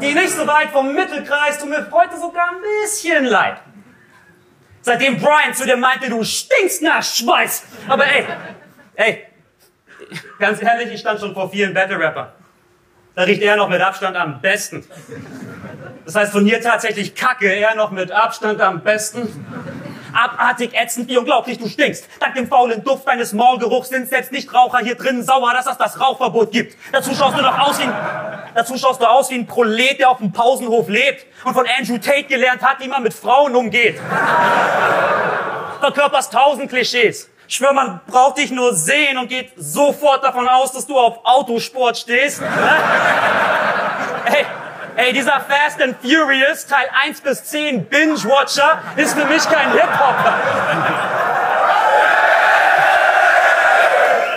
Die 0.00 0.14
nicht 0.14 0.30
so 0.30 0.46
weit 0.46 0.70
vom 0.70 0.94
Mittelkreis 0.94 1.58
tun 1.58 1.70
mir 1.70 1.88
heute 1.90 2.16
sogar 2.16 2.50
ein 2.50 2.60
bisschen 2.82 3.24
leid. 3.24 3.58
Seitdem 4.80 5.18
Brian 5.18 5.54
zu 5.54 5.64
dir 5.64 5.76
meinte, 5.76 6.10
du 6.10 6.22
stinkst 6.24 6.82
nach 6.82 7.02
Schweiß. 7.02 7.64
Aber 7.88 8.06
ey, 8.06 8.26
ey, 8.96 9.26
ganz 10.38 10.62
ehrlich, 10.62 10.92
ich 10.92 11.00
stand 11.00 11.20
schon 11.20 11.32
vor 11.32 11.50
vielen 11.50 11.72
Battle-Rappern. 11.72 12.28
Da 13.14 13.22
riecht 13.22 13.42
er 13.42 13.56
noch 13.56 13.68
mit 13.68 13.80
Abstand 13.80 14.16
am 14.16 14.40
besten. 14.40 14.84
Das 16.04 16.16
heißt 16.16 16.32
von 16.32 16.44
hier 16.44 16.60
tatsächlich 16.60 17.14
Kacke, 17.14 17.50
er 17.50 17.74
noch 17.76 17.92
mit 17.92 18.10
Abstand 18.10 18.60
am 18.60 18.82
besten. 18.82 19.46
Abartig 20.14 20.72
ätzend, 20.74 21.08
wie 21.08 21.18
unglaublich 21.18 21.58
du 21.58 21.68
stinkst. 21.68 22.08
Dank 22.20 22.34
dem 22.34 22.46
faulen 22.46 22.84
Duft 22.84 23.06
deines 23.06 23.32
Maulgeruchs 23.32 23.88
sind 23.88 24.08
selbst 24.08 24.30
Nichtraucher 24.32 24.78
hier 24.78 24.94
drin 24.94 25.22
sauer, 25.22 25.52
dass 25.52 25.66
es 25.66 25.76
das 25.76 26.00
Rauchverbot 26.00 26.52
gibt. 26.52 26.76
Dazu 26.92 27.14
schaust 27.14 27.36
du 27.36 27.42
noch 27.42 27.58
aus 27.58 27.78
wie 27.78 27.82
ein, 27.82 27.92
dazu 28.54 28.78
schaust 28.78 29.00
du 29.00 29.06
aus 29.06 29.30
wie 29.30 29.34
ein 29.34 29.46
Prolet, 29.46 29.98
der 29.98 30.10
auf 30.10 30.18
dem 30.18 30.32
Pausenhof 30.32 30.88
lebt 30.88 31.26
und 31.44 31.54
von 31.54 31.66
Andrew 31.78 31.98
Tate 31.98 32.24
gelernt 32.24 32.62
hat, 32.62 32.80
wie 32.80 32.88
man 32.88 33.02
mit 33.02 33.12
Frauen 33.12 33.56
umgeht. 33.56 34.00
Verkörperst 35.80 36.32
tausend 36.32 36.70
Klischees. 36.70 37.28
Schwör, 37.46 37.72
man 37.72 38.00
braucht 38.06 38.38
dich 38.38 38.50
nur 38.50 38.74
sehen 38.74 39.18
und 39.18 39.28
geht 39.28 39.52
sofort 39.56 40.24
davon 40.24 40.48
aus, 40.48 40.72
dass 40.72 40.86
du 40.86 40.98
auf 40.98 41.18
Autosport 41.24 41.98
stehst. 41.98 42.40
Ne? 42.40 42.48
Ey, 44.26 44.46
ey, 44.96 45.12
dieser 45.12 45.40
Fast 45.40 45.80
and 45.82 45.96
Furious 46.00 46.66
Teil 46.66 46.88
1 47.04 47.20
bis 47.20 47.44
10 47.44 47.86
Binge-Watcher 47.86 48.82
ist 48.96 49.14
für 49.14 49.24
mich 49.26 49.42
kein 49.48 49.72
Hip-Hopper. 49.72 50.34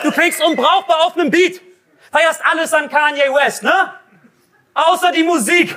Du 0.04 0.12
klingst 0.12 0.42
unbrauchbar 0.42 1.06
auf 1.06 1.16
nem 1.16 1.30
Beat. 1.30 1.62
Feierst 2.12 2.42
alles 2.50 2.74
an 2.74 2.90
Kanye 2.90 3.34
West, 3.34 3.64
ne? 3.64 3.94
Außer 4.74 5.12
die 5.12 5.24
Musik. 5.24 5.76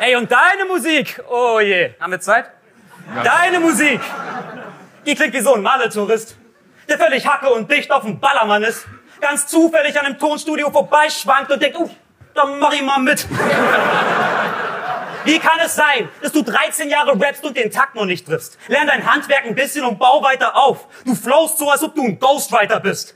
Ey, 0.00 0.16
und 0.16 0.32
deine 0.32 0.64
Musik, 0.64 1.22
oh 1.30 1.60
je, 1.60 1.94
haben 2.00 2.10
wir 2.10 2.18
Zeit? 2.18 2.50
Deine 3.22 3.60
Musik, 3.60 4.00
die 5.06 5.14
klingt 5.14 5.32
wie 5.32 5.40
so 5.40 5.54
ein 5.54 5.62
Malle-Tourist, 5.62 6.34
der 6.92 6.98
völlig 6.98 7.26
hacke 7.26 7.48
und 7.50 7.70
dicht 7.70 7.90
auf 7.90 8.02
dem 8.02 8.20
Ballermann 8.20 8.62
ist, 8.62 8.86
ganz 9.20 9.46
zufällig 9.46 9.98
an 9.98 10.06
einem 10.06 10.18
Tonstudio 10.18 10.70
vorbeischwankt 10.70 11.50
und 11.50 11.62
denkt, 11.62 11.78
uh, 11.78 11.88
dann 12.34 12.58
mach 12.58 12.72
ich 12.72 12.82
mal 12.82 12.98
mit. 12.98 13.26
Wie 15.24 15.38
kann 15.38 15.58
es 15.64 15.76
sein, 15.76 16.08
dass 16.20 16.32
du 16.32 16.42
13 16.42 16.90
Jahre 16.90 17.12
rappst 17.12 17.44
und 17.44 17.56
den 17.56 17.70
Takt 17.70 17.94
noch 17.94 18.04
nicht 18.04 18.26
triffst? 18.26 18.58
Lern 18.68 18.86
dein 18.86 19.10
Handwerk 19.10 19.46
ein 19.46 19.54
bisschen 19.54 19.84
und 19.84 19.98
bau 19.98 20.22
weiter 20.22 20.56
auf. 20.56 20.88
Du 21.04 21.14
flowst 21.14 21.58
so, 21.58 21.70
als 21.70 21.82
ob 21.82 21.94
du 21.94 22.02
ein 22.02 22.18
Ghostwriter 22.18 22.80
bist. 22.80 23.14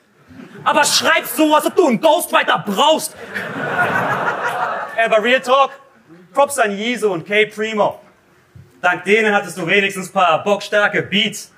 Aber 0.64 0.84
schreibst 0.84 1.36
so, 1.36 1.54
als 1.54 1.66
ob 1.66 1.74
du 1.74 1.86
einen 1.88 2.00
Ghostwriter 2.00 2.62
brauchst. 2.64 3.14
Aber 5.04 5.22
Real 5.22 5.40
Talk, 5.40 5.72
Props 6.32 6.58
an 6.58 6.76
Yeezo 6.76 7.12
und 7.12 7.26
K 7.26 7.46
Primo. 7.46 8.00
Dank 8.80 9.04
denen 9.04 9.34
hattest 9.34 9.58
du 9.58 9.66
wenigstens 9.66 10.12
paar 10.12 10.42
bockstarke 10.44 11.02
Beats. 11.02 11.52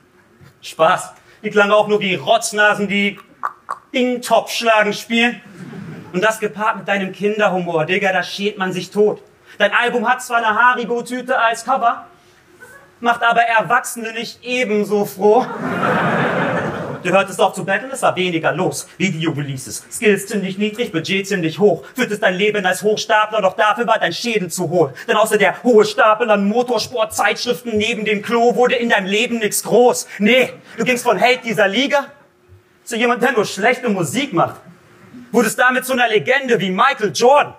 Spaß. 0.63 1.13
Die 1.43 1.51
klangen 1.51 1.73
auch 1.73 1.87
nur 1.87 2.01
wie 2.01 2.17
Rotznasen, 2.17 2.89
die 2.89 3.19
Ding-Top 3.95 4.51
schlagen 4.51 4.93
spielen. 4.93 5.41
Und 6.13 6.25
das 6.25 6.41
gepaart 6.41 6.79
mit 6.79 6.89
deinem 6.89 7.13
Kinderhumor, 7.13 7.85
Digga, 7.85 8.13
da 8.13 8.23
schält 8.23 8.59
man 8.59 8.73
sich 8.73 8.91
tot. 8.91 9.23
Dein 9.59 9.73
Album 9.73 10.09
hat 10.09 10.23
zwar 10.23 10.39
eine 10.39 10.55
Haribo-Tüte 10.55 11.39
als 11.39 11.65
Cover, 11.65 12.07
macht 13.01 13.23
aber 13.23 13.43
Erwachsene 13.43 14.13
nicht 14.13 14.43
ebenso 14.43 15.05
froh. 15.05 15.47
Du 17.09 17.15
hörtest 17.15 17.41
auf 17.41 17.55
zu 17.55 17.65
betteln, 17.65 17.91
es 17.91 18.03
war 18.03 18.15
weniger 18.17 18.53
los. 18.53 18.87
Video-Releases, 18.99 19.83
Skills 19.91 20.27
ziemlich 20.27 20.59
niedrig, 20.59 20.93
Budget 20.93 21.27
ziemlich 21.27 21.59
hoch. 21.59 21.83
Führtest 21.95 22.23
dein 22.23 22.35
Leben 22.35 22.67
als 22.67 22.83
Hochstapler, 22.83 23.41
doch 23.41 23.57
dafür 23.57 23.87
war 23.87 23.99
dein 23.99 24.13
Schädel 24.13 24.51
zu 24.51 24.69
hoch. 24.69 24.91
Denn 25.09 25.17
außer 25.17 25.39
der 25.39 25.63
hohe 25.63 25.87
Stapel 25.87 26.31
an 26.31 26.47
Motorsportzeitschriften 26.47 27.79
neben 27.79 28.05
dem 28.05 28.21
Klo 28.21 28.57
wurde 28.57 28.75
in 28.75 28.91
deinem 28.91 29.07
Leben 29.07 29.39
nix 29.39 29.63
groß. 29.63 30.07
Nee, 30.19 30.53
du 30.77 30.85
gingst 30.85 31.03
von 31.03 31.17
Held 31.17 31.45
dieser 31.45 31.67
Liga 31.67 32.09
zu 32.85 32.95
jemand, 32.95 33.23
der 33.23 33.33
nur 33.33 33.47
schlechte 33.47 33.89
Musik 33.89 34.35
macht. 34.35 34.57
Wurdest 35.33 35.59
damit 35.59 35.87
zu 35.87 35.95
einer 35.95 36.09
Legende 36.09 36.61
wie 36.61 36.71
Michael 36.71 37.13
Jordan, 37.15 37.55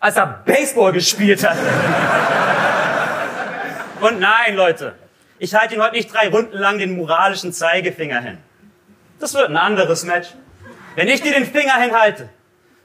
als 0.00 0.16
er 0.16 0.42
Baseball 0.44 0.90
gespielt 0.90 1.48
hat. 1.48 1.56
Und 4.00 4.18
nein, 4.18 4.56
Leute, 4.56 4.96
ich 5.42 5.56
halte 5.56 5.74
ihn 5.74 5.82
heute 5.82 5.96
nicht 5.96 6.14
drei 6.14 6.28
Runden 6.28 6.56
lang 6.56 6.78
den 6.78 6.96
moralischen 6.96 7.52
Zeigefinger 7.52 8.20
hin. 8.20 8.38
Das 9.18 9.34
wird 9.34 9.50
ein 9.50 9.56
anderes 9.56 10.04
Match. 10.04 10.28
Wenn 10.94 11.08
ich 11.08 11.20
dir 11.20 11.32
den 11.32 11.44
Finger 11.44 11.74
hinhalte, 11.80 12.28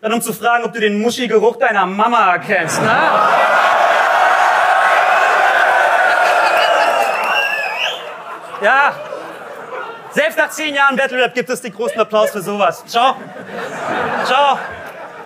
dann 0.01 0.11
um 0.11 0.23
zu 0.23 0.33
fragen, 0.33 0.63
ob 0.63 0.73
du 0.73 0.79
den 0.79 0.99
Muschi-Geruch 0.99 1.57
deiner 1.57 1.85
Mama 1.85 2.31
erkennst, 2.31 2.81
ne? 2.81 2.99
Ja, 8.63 8.95
selbst 10.09 10.39
nach 10.39 10.49
zehn 10.49 10.73
Jahren 10.73 10.95
Battle 10.95 11.23
Rap 11.23 11.35
gibt 11.35 11.51
es 11.51 11.61
den 11.61 11.75
großen 11.75 11.99
Applaus 11.99 12.31
für 12.31 12.41
sowas. 12.41 12.83
Ciao. 12.87 13.17
Ciao. 14.25 14.57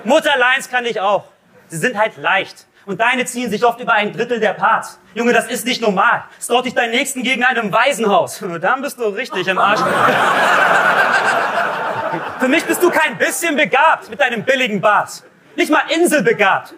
Mutterlines 0.03 0.69
kann 0.69 0.85
ich 0.85 0.99
auch. 0.99 1.23
Sie 1.69 1.77
sind 1.77 1.97
halt 1.97 2.17
leicht. 2.17 2.67
Und 2.85 2.99
deine 2.99 3.25
ziehen 3.25 3.49
sich 3.49 3.63
oft 3.63 3.79
über 3.79 3.93
ein 3.93 4.11
Drittel 4.11 4.39
der 4.39 4.53
Parts. 4.53 4.99
Junge, 5.13 5.33
das 5.33 5.47
ist 5.47 5.65
nicht 5.65 5.81
normal. 5.81 6.23
Straut 6.41 6.65
dich 6.65 6.73
deinen 6.73 6.91
Nächsten 6.91 7.23
gegen 7.23 7.43
einem 7.43 7.71
Waisenhaus. 7.71 8.43
Dann 8.61 8.81
bist 8.81 8.99
du 8.99 9.05
richtig 9.05 9.47
im 9.47 9.59
Arsch. 9.59 9.81
Für 12.39 12.47
mich 12.47 12.65
bist 12.65 12.81
du 12.81 12.89
kein 12.89 13.17
bisschen 13.17 13.55
begabt 13.55 14.09
mit 14.09 14.19
deinem 14.19 14.43
billigen 14.43 14.81
Bart. 14.81 15.23
Nicht 15.55 15.69
mal 15.69 15.83
inselbegabt. 15.93 16.73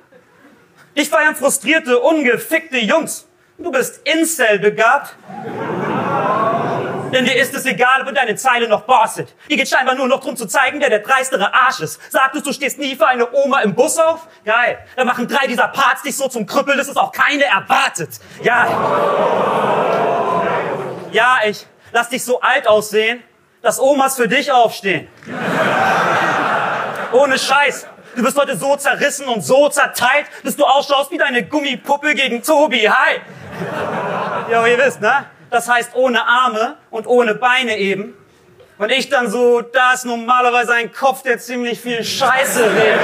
Dich 0.98 1.10
feiern 1.10 1.36
frustrierte, 1.36 2.00
ungefickte 2.00 2.78
Jungs. 2.78 3.28
Du 3.58 3.72
bist 3.72 4.02
Incel 4.06 4.60
begabt. 4.60 5.16
Denn 7.14 7.26
dir 7.26 7.36
ist 7.36 7.54
es 7.54 7.66
egal, 7.68 8.02
ob 8.02 8.14
deine 8.16 8.36
Zeile 8.36 8.68
noch 8.68 8.82
Boss 8.82 9.16
sind. 9.16 9.36
Dir 9.48 9.58
geht 9.58 9.70
scheinbar 9.70 9.94
nur 9.94 10.08
noch 10.08 10.20
drum 10.20 10.36
zu 10.36 10.48
zeigen, 10.48 10.82
wer 10.82 10.90
der 10.90 11.00
dreistere 11.00 11.54
Arsch 11.54 11.80
ist. 11.82 12.02
Sagtest, 12.12 12.48
du 12.48 12.52
stehst 12.52 12.80
nie 12.80 12.96
für 12.96 13.08
eine 13.08 13.32
Oma 13.32 13.62
im 13.62 13.76
Bus 13.76 14.00
auf? 14.00 14.28
Geil. 14.44 14.80
Dann 14.96 15.06
machen 15.06 15.28
drei 15.28 15.46
dieser 15.46 15.68
Parts 15.68 16.02
dich 16.02 16.18
so 16.18 16.28
zum 16.28 16.48
Krüppel, 16.48 16.76
dass 16.76 16.88
es 16.88 16.98
auch 16.98 17.12
keine 17.12 17.44
erwartet. 17.44 18.10
Ja. 18.42 18.68
Ja, 21.12 21.38
ich 21.46 21.68
lass 21.92 22.10
dich 22.10 22.24
so 22.24 22.42
alt 22.42 22.68
aussehen, 22.68 23.22
dass 23.62 23.80
Omas 23.80 24.16
für 24.16 24.28
dich 24.28 24.52
aufstehen. 24.52 25.08
Ohne 27.12 27.38
Scheiß. 27.38 27.88
Du 28.16 28.24
bist 28.24 28.38
heute 28.38 28.58
so 28.58 28.76
zerrissen 28.76 29.28
und 29.28 29.42
so 29.42 29.70
zerteilt, 29.70 30.26
dass 30.44 30.56
du 30.56 30.66
ausschaust 30.66 31.12
wie 31.12 31.18
deine 31.20 31.44
Gummipuppe 31.44 32.16
gegen 32.16 32.42
Tobi. 32.42 32.90
Hi! 32.90 33.22
Ja, 34.52 34.66
ihr 34.66 34.78
wisst, 34.78 35.02
ne? 35.02 35.26
Das 35.54 35.70
heißt 35.70 35.92
ohne 35.94 36.26
Arme 36.26 36.78
und 36.90 37.06
ohne 37.06 37.36
Beine 37.36 37.78
eben. 37.78 38.18
Und 38.80 38.92
ich 38.92 39.10
dann 39.10 39.30
so, 39.30 39.62
da 39.62 39.94
ist 39.94 40.04
normalerweise 40.04 40.74
ein 40.74 40.92
Kopf, 40.92 41.22
der 41.22 41.38
ziemlich 41.38 41.80
viel 41.80 42.04
Scheiße 42.04 42.64
redet. 42.64 43.00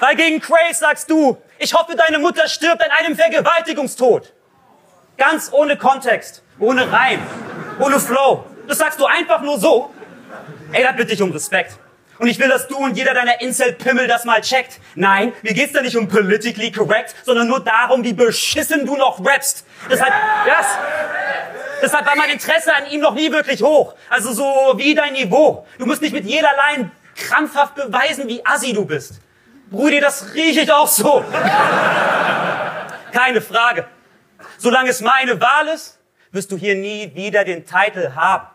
Weil 0.00 0.16
gegen 0.16 0.40
Craze 0.40 0.80
sagst 0.80 1.08
du, 1.08 1.40
ich 1.60 1.72
hoffe, 1.72 1.94
deine 1.94 2.18
Mutter 2.18 2.48
stirbt 2.48 2.82
an 2.82 2.90
einem 2.98 3.16
Vergewaltigungstod. 3.16 4.32
Ganz 5.16 5.52
ohne 5.52 5.76
Kontext, 5.76 6.42
ohne 6.58 6.90
Reim, 6.90 7.24
ohne 7.78 8.00
Flow. 8.00 8.44
Das 8.66 8.78
sagst 8.78 8.98
du 8.98 9.06
einfach 9.06 9.40
nur 9.42 9.60
so. 9.60 9.94
Ey, 10.72 10.82
da 10.82 10.90
bitte 10.90 11.12
ich 11.12 11.22
um 11.22 11.30
Respekt. 11.30 11.78
Und 12.18 12.28
ich 12.28 12.38
will, 12.38 12.48
dass 12.48 12.68
du 12.68 12.76
und 12.76 12.96
jeder 12.96 13.12
deiner 13.12 13.40
Incel-Pimmel 13.40 14.06
das 14.06 14.24
mal 14.24 14.40
checkt. 14.40 14.78
Nein, 14.94 15.32
mir 15.42 15.52
geht's 15.52 15.72
da 15.72 15.82
nicht 15.82 15.96
um 15.96 16.08
politically 16.08 16.70
correct, 16.70 17.14
sondern 17.24 17.48
nur 17.48 17.60
darum, 17.60 18.04
wie 18.04 18.12
beschissen 18.12 18.86
du 18.86 18.96
noch 18.96 19.24
rappst. 19.24 19.66
Deshalb, 19.90 20.12
yes. 20.46 20.66
Deshalb 21.82 22.06
war 22.06 22.16
mein 22.16 22.30
Interesse 22.30 22.74
an 22.74 22.86
ihm 22.90 23.00
noch 23.00 23.14
nie 23.14 23.30
wirklich 23.32 23.62
hoch. 23.62 23.94
Also 24.08 24.32
so 24.32 24.44
wie 24.76 24.94
dein 24.94 25.12
Niveau. 25.12 25.66
Du 25.78 25.86
musst 25.86 26.02
nicht 26.02 26.14
mit 26.14 26.24
jederlei 26.24 26.88
krampfhaft 27.16 27.74
beweisen, 27.74 28.28
wie 28.28 28.44
assi 28.46 28.72
du 28.72 28.84
bist. 28.84 29.20
Brudi, 29.70 30.00
das 30.00 30.34
rieche 30.34 30.60
ich 30.60 30.72
auch 30.72 30.88
so. 30.88 31.24
Keine 33.12 33.40
Frage. 33.40 33.86
Solange 34.58 34.90
es 34.90 35.00
meine 35.00 35.40
Wahl 35.40 35.68
ist, 35.68 35.98
wirst 36.30 36.52
du 36.52 36.56
hier 36.56 36.74
nie 36.74 37.12
wieder 37.14 37.44
den 37.44 37.64
Titel 37.64 38.12
haben. 38.14 38.46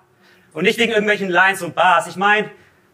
Und 0.53 0.63
nicht 0.63 0.79
wegen 0.79 0.91
irgendwelchen 0.91 1.29
Lines 1.29 1.61
und 1.61 1.75
Bars. 1.75 2.07
Ich 2.07 2.15
meine, 2.15 2.49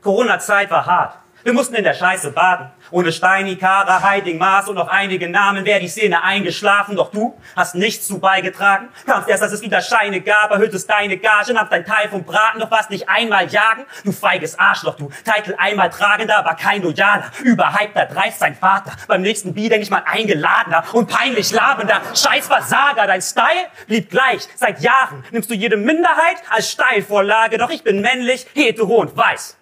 Corona-Zeit 0.05 0.69
war 0.69 0.85
hart. 0.85 1.15
Wir 1.41 1.53
mussten 1.53 1.74
in 1.74 1.83
der 1.83 1.95
Scheiße 1.95 2.31
baden. 2.31 2.69
Ohne 2.91 3.12
Steini, 3.12 3.55
Kara, 3.55 4.03
Heiding, 4.03 4.38
Maas 4.38 4.67
und 4.67 4.75
noch 4.75 4.88
einige 4.88 5.27
Namen 5.27 5.65
wäre 5.65 5.79
die 5.79 5.88
Szene 5.88 6.24
eingeschlafen. 6.24 6.95
Doch 6.95 7.09
du 7.09 7.35
hast 7.55 7.74
nichts 7.74 8.05
zu 8.05 8.19
beigetragen. 8.19 8.89
Kamst 9.07 9.27
erst, 9.27 9.41
als 9.41 9.51
es 9.51 9.62
wieder 9.63 9.81
Scheine 9.81 10.21
gab, 10.21 10.51
erhöhtest 10.51 10.88
deine 10.88 11.17
Gage, 11.17 11.53
nahm 11.53 11.67
dein 11.71 11.85
Teil 11.85 12.09
vom 12.09 12.24
Braten, 12.24 12.59
doch 12.59 12.69
was 12.69 12.91
nicht 12.91 13.09
einmal 13.09 13.47
jagen. 13.47 13.85
Du 14.03 14.12
feiges 14.12 14.59
Arschloch, 14.59 14.95
du. 14.95 15.09
Titel 15.24 15.55
einmal 15.57 15.89
tragender, 15.89 16.38
aber 16.38 16.53
kein 16.53 16.83
Loyaler. 16.83 17.31
Überhypter, 17.43 18.05
dreist 18.05 18.39
sein 18.39 18.55
Vater. 18.55 18.91
Beim 19.07 19.24
nächsten 19.24 19.55
Bier 19.55 19.71
ich 19.71 19.89
mal 19.89 20.03
eingeladener 20.05 20.83
und 20.93 21.09
peinlich 21.09 21.51
labender. 21.51 22.00
Scheiß 22.13 22.45
Versager, 22.45 23.07
dein 23.07 23.24
Style 23.24 23.69
blieb 23.88 24.12
gleich. 24.12 24.47
Seit 24.55 24.81
Jahren 24.81 25.24
nimmst 25.31 25.50
du 25.50 25.55
jede 25.55 25.77
Minderheit 25.77 26.38
als 26.51 26.71
Steilvorlage. 26.71 27.57
Doch 27.57 27.71
ich 27.71 27.83
bin 27.83 28.01
männlich, 28.01 28.45
hetero 28.53 28.95
und 28.97 29.17
weiß. 29.17 29.57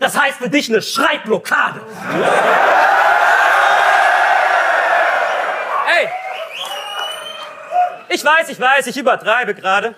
Das 0.00 0.18
heißt 0.18 0.38
für 0.38 0.48
dich 0.48 0.68
eine 0.68 0.82
Schreibblockade. 0.82 1.80
Ey, 5.98 6.08
ich 8.08 8.24
weiß, 8.24 8.48
ich 8.50 8.60
weiß, 8.60 8.86
ich 8.88 8.96
übertreibe 8.96 9.54
gerade, 9.54 9.94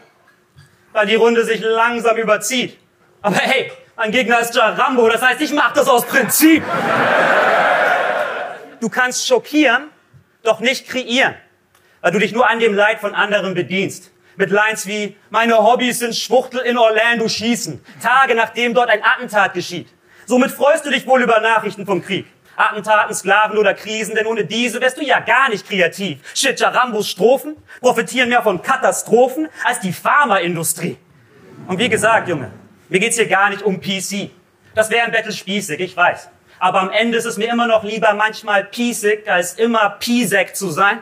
weil 0.93 1.07
die 1.07 1.17
Runde 1.17 1.45
sich 1.45 1.61
langsam 1.61 2.17
überzieht. 2.17 2.79
Aber 3.23 3.37
hey, 3.37 3.73
mein 3.97 4.13
Gegner 4.13 4.39
ist 4.41 4.55
Jarambo, 4.55 5.09
das 5.09 5.23
heißt, 5.23 5.41
ich 5.41 5.53
mach 5.53 5.73
das 5.73 5.89
aus 5.89 6.07
Prinzip. 6.07 6.63
Du 8.81 8.89
kannst 8.89 9.27
schockieren, 9.27 9.91
doch 10.45 10.61
nicht 10.61 10.89
kreieren, 10.89 11.35
weil 12.01 12.13
du 12.13 12.21
dich 12.21 12.33
nur 12.33 12.49
an 12.49 12.61
dem 12.61 12.75
Leid 12.75 13.01
von 13.01 13.15
anderen 13.15 13.55
bedienst 13.55 14.13
mit 14.39 14.51
Lines 14.51 14.87
wie 14.87 15.17
Meine 15.31 15.59
Hobbys 15.59 15.99
sind 15.99 16.15
Schwuchtel 16.15 16.61
in 16.61 16.79
Orlando 16.79 17.29
schießen, 17.29 17.85
Tage 18.01 18.35
nachdem 18.35 18.73
dort 18.73 18.89
ein 18.89 19.03
Attentat 19.03 19.53
geschieht. 19.53 19.89
Somit 20.27 20.53
freust 20.53 20.87
du 20.87 20.91
dich 20.91 21.07
wohl 21.07 21.23
über 21.23 21.41
Nachrichten 21.41 21.85
vom 21.85 22.03
Krieg. 22.03 22.27
Attentaten, 22.57 23.15
Sklaven 23.15 23.59
oder 23.59 23.75
Krisen, 23.75 24.15
denn 24.15 24.27
ohne 24.27 24.45
diese 24.45 24.81
wärst 24.81 24.97
du 24.97 25.05
ja 25.05 25.21
gar 25.21 25.49
nicht 25.49 25.69
kreativ. 25.69 26.19
Shit, 26.35 26.59
Jarambos 26.59 27.09
Strophen 27.09 27.57
profitieren 27.81 28.29
mehr 28.29 28.43
von 28.43 28.63
Katastrophen 28.63 29.49
als 29.65 29.81
die 29.81 29.93
Pharmaindustrie. 29.93 30.97
Und 31.67 31.79
wie 31.79 31.89
gesagt, 31.89 32.29
Junge, 32.29 32.51
mir 32.89 33.01
geht's 33.01 33.17
hier 33.17 33.29
gar 33.29 33.51
nicht 33.51 33.63
um 33.63 33.81
PC. 33.81 34.31
Das 34.75 34.91
wäre 34.91 35.05
ein 35.05 35.13
Battle 35.13 35.33
spießig, 35.33 35.81
ich 35.81 35.97
weiß. 35.97 36.29
Aber 36.61 36.81
am 36.81 36.91
Ende 36.91 37.19
ist 37.19 37.25
es 37.25 37.37
mir 37.37 37.49
immer 37.49 37.67
noch 37.67 37.85
lieber 37.85 38.15
manchmal 38.15 38.65
piesig, 38.65 39.29
als 39.29 39.55
immer 39.55 39.91
Pisek 39.99 40.57
zu 40.57 40.71
sein. 40.71 40.99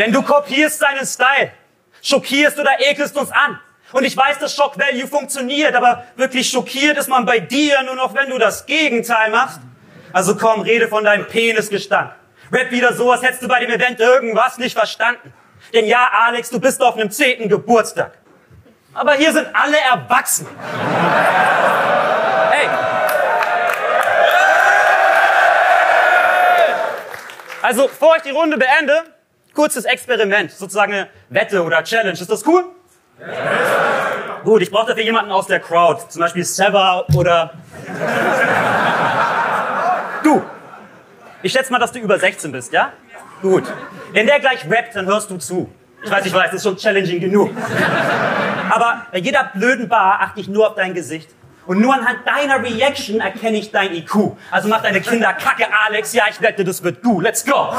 Denn 0.00 0.12
du 0.12 0.22
kopierst 0.22 0.78
seinen 0.78 1.04
Style, 1.04 1.52
schockierst 2.00 2.58
oder 2.58 2.70
ekelst 2.80 3.14
uns 3.18 3.30
an. 3.30 3.60
Und 3.92 4.04
ich 4.04 4.16
weiß, 4.16 4.38
dass 4.38 4.54
Shock 4.54 4.78
Value 4.78 5.06
funktioniert, 5.06 5.74
aber 5.74 6.04
wirklich 6.16 6.48
schockiert 6.48 6.96
ist 6.96 7.10
man 7.10 7.26
bei 7.26 7.38
dir 7.38 7.82
nur 7.82 7.96
noch, 7.96 8.14
wenn 8.14 8.30
du 8.30 8.38
das 8.38 8.64
Gegenteil 8.64 9.30
machst. 9.30 9.60
Also 10.14 10.38
komm, 10.38 10.62
rede 10.62 10.88
von 10.88 11.04
deinem 11.04 11.26
Penisgestank. 11.26 12.14
Rap 12.50 12.70
wieder 12.70 12.94
so, 12.94 13.12
als 13.12 13.22
hättest 13.22 13.42
du 13.42 13.48
bei 13.48 13.60
dem 13.60 13.70
Event 13.70 14.00
irgendwas 14.00 14.56
nicht 14.56 14.74
verstanden. 14.74 15.34
Denn 15.74 15.84
ja, 15.86 16.10
Alex, 16.10 16.48
du 16.48 16.58
bist 16.58 16.80
auf 16.80 16.94
einem 16.94 17.10
zehnten 17.10 17.50
Geburtstag. 17.50 18.12
Aber 18.94 19.12
hier 19.12 19.34
sind 19.34 19.48
alle 19.52 19.76
erwachsen. 19.78 20.48
Hey. 22.50 22.68
Also, 27.60 27.86
bevor 27.86 28.16
ich 28.16 28.22
die 28.22 28.30
Runde 28.30 28.56
beende, 28.56 29.04
kurzes 29.54 29.84
Experiment, 29.84 30.50
sozusagen 30.50 30.92
eine 30.92 31.08
Wette 31.28 31.62
oder 31.62 31.82
Challenge. 31.82 32.12
Ist 32.12 32.30
das 32.30 32.46
cool? 32.46 32.64
Ja. 33.20 33.26
Gut, 34.44 34.62
ich 34.62 34.70
brauche 34.70 34.88
dafür 34.88 35.04
jemanden 35.04 35.30
aus 35.30 35.46
der 35.46 35.60
Crowd, 35.60 36.02
zum 36.08 36.20
Beispiel 36.20 36.44
Seva 36.44 37.04
oder 37.14 37.52
du. 40.22 40.42
Ich 41.42 41.52
schätze 41.52 41.70
mal, 41.72 41.78
dass 41.78 41.92
du 41.92 41.98
über 41.98 42.18
16 42.18 42.50
bist, 42.50 42.72
ja? 42.72 42.92
Gut. 43.42 43.64
Wenn 44.12 44.26
der 44.26 44.40
gleich 44.40 44.64
rappt, 44.70 44.96
dann 44.96 45.06
hörst 45.06 45.30
du 45.30 45.36
zu. 45.36 45.70
Ich 46.02 46.10
weiß, 46.10 46.24
ich 46.24 46.32
weiß, 46.32 46.46
das 46.46 46.54
ist 46.54 46.62
schon 46.62 46.76
challenging 46.76 47.20
genug. 47.20 47.50
Aber 48.70 49.06
bei 49.12 49.18
jeder 49.18 49.50
blöden 49.54 49.88
Bar 49.88 50.20
achte 50.20 50.40
ich 50.40 50.48
nur 50.48 50.68
auf 50.68 50.74
dein 50.74 50.94
Gesicht. 50.94 51.28
Und 51.70 51.80
nur 51.80 51.94
anhand 51.94 52.26
deiner 52.26 52.60
Reaction 52.64 53.20
erkenne 53.20 53.58
ich 53.58 53.70
dein 53.70 53.94
IQ. 53.94 54.32
Also 54.50 54.66
mach 54.66 54.82
deine 54.82 55.00
Kinder 55.00 55.32
kacke, 55.34 55.68
Alex. 55.86 56.12
Ja, 56.12 56.24
ich 56.28 56.40
wette, 56.40 56.64
das 56.64 56.82
wird 56.82 57.04
du. 57.04 57.20
Let's 57.20 57.44
go. 57.44 57.72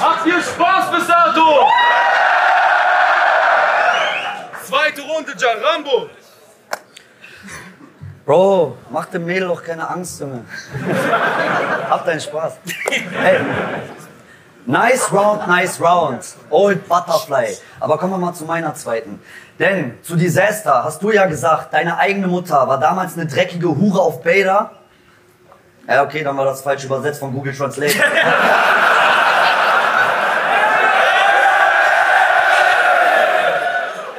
Habt 0.00 0.26
ihr 0.26 0.40
Spaß 0.40 0.90
bis 0.92 1.06
dato? 1.06 1.68
Zweite 4.64 5.02
Runde, 5.02 5.34
Jarambo. 5.36 6.08
Bro, 8.24 8.78
mach 8.88 9.04
dem 9.06 9.26
Mädel 9.26 9.48
doch 9.48 9.62
keine 9.62 9.86
Angst, 9.90 10.20
Junge. 10.20 10.46
Hab 11.90 12.06
deinen 12.06 12.20
Spaß. 12.20 12.56
Hey. 12.88 13.40
Nice 14.66 15.12
round, 15.12 15.46
nice 15.46 15.80
round. 15.80 16.24
Old 16.50 16.88
Butterfly. 16.88 17.56
Aber 17.78 17.98
kommen 17.98 18.14
wir 18.14 18.18
mal 18.18 18.34
zu 18.34 18.44
meiner 18.44 18.74
zweiten. 18.74 19.20
Denn 19.60 19.96
zu 20.02 20.16
Disaster 20.16 20.82
hast 20.82 21.00
du 21.02 21.12
ja 21.12 21.26
gesagt, 21.26 21.72
deine 21.72 21.98
eigene 21.98 22.26
Mutter 22.26 22.66
war 22.66 22.80
damals 22.80 23.14
eine 23.14 23.26
dreckige 23.26 23.68
Hure 23.68 24.00
auf 24.00 24.22
Beta. 24.22 24.72
Ja, 25.88 26.02
okay, 26.02 26.24
dann 26.24 26.36
war 26.36 26.44
das 26.44 26.62
falsch 26.62 26.84
übersetzt 26.84 27.20
von 27.20 27.32
Google 27.32 27.54
Translate. 27.54 27.94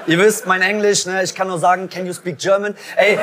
Ihr 0.07 0.17
wisst, 0.17 0.47
mein 0.47 0.61
Englisch, 0.61 1.05
ne? 1.05 1.21
ich 1.21 1.35
kann 1.35 1.49
nur 1.49 1.59
sagen, 1.59 1.89
can 1.89 2.05
you 2.05 2.13
speak 2.13 2.37
German? 2.37 2.73
Ey. 2.95 3.19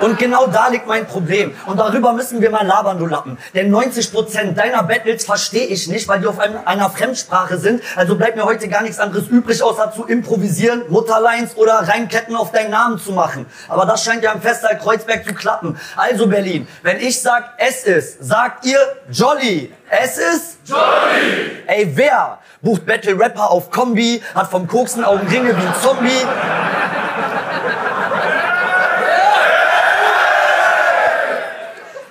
Und 0.00 0.18
genau 0.18 0.46
da 0.46 0.68
liegt 0.68 0.86
mein 0.86 1.06
Problem. 1.06 1.54
Und 1.66 1.78
darüber 1.78 2.12
müssen 2.12 2.40
wir 2.40 2.50
mal 2.50 2.66
labern, 2.66 2.98
du 2.98 3.06
Lappen. 3.06 3.38
Denn 3.54 3.74
90% 3.74 4.52
deiner 4.54 4.82
Battles 4.82 5.24
verstehe 5.24 5.66
ich 5.66 5.88
nicht, 5.88 6.06
weil 6.08 6.20
die 6.20 6.26
auf 6.26 6.38
einem, 6.38 6.58
einer 6.64 6.90
Fremdsprache 6.90 7.58
sind. 7.58 7.82
Also 7.96 8.16
bleibt 8.16 8.36
mir 8.36 8.44
heute 8.44 8.68
gar 8.68 8.82
nichts 8.82 8.98
anderes 8.98 9.28
übrig, 9.28 9.62
außer 9.62 9.92
zu 9.92 10.04
improvisieren, 10.04 10.82
Mutterlines 10.88 11.56
oder 11.56 11.74
Reimketten 11.88 12.36
auf 12.36 12.52
deinen 12.52 12.70
Namen 12.70 12.98
zu 12.98 13.12
machen. 13.12 13.46
Aber 13.68 13.86
das 13.86 14.04
scheint 14.04 14.22
ja 14.22 14.32
im 14.32 14.42
Festsaal 14.42 14.78
Kreuzberg 14.78 15.24
zu 15.24 15.34
klappen. 15.34 15.78
Also 15.96 16.26
Berlin, 16.26 16.68
wenn 16.82 16.98
ich 16.98 17.20
sag, 17.20 17.54
es 17.58 17.84
ist, 17.84 18.24
sagt 18.24 18.66
ihr 18.66 18.78
Jolly. 19.10 19.72
Es 19.88 20.18
ist 20.18 20.58
Jolly. 20.64 21.62
Ey, 21.66 21.90
wer 21.94 22.38
bucht 22.60 22.84
Battle 22.84 23.18
Rapper 23.18 23.50
auf 23.50 23.70
Kombi, 23.70 24.22
hat 24.34 24.50
vom 24.50 24.66
Koksen 24.66 25.04
Augenringe 25.04 25.56
wie 25.56 25.66
ein 25.66 25.74
Zombie? 25.80 27.05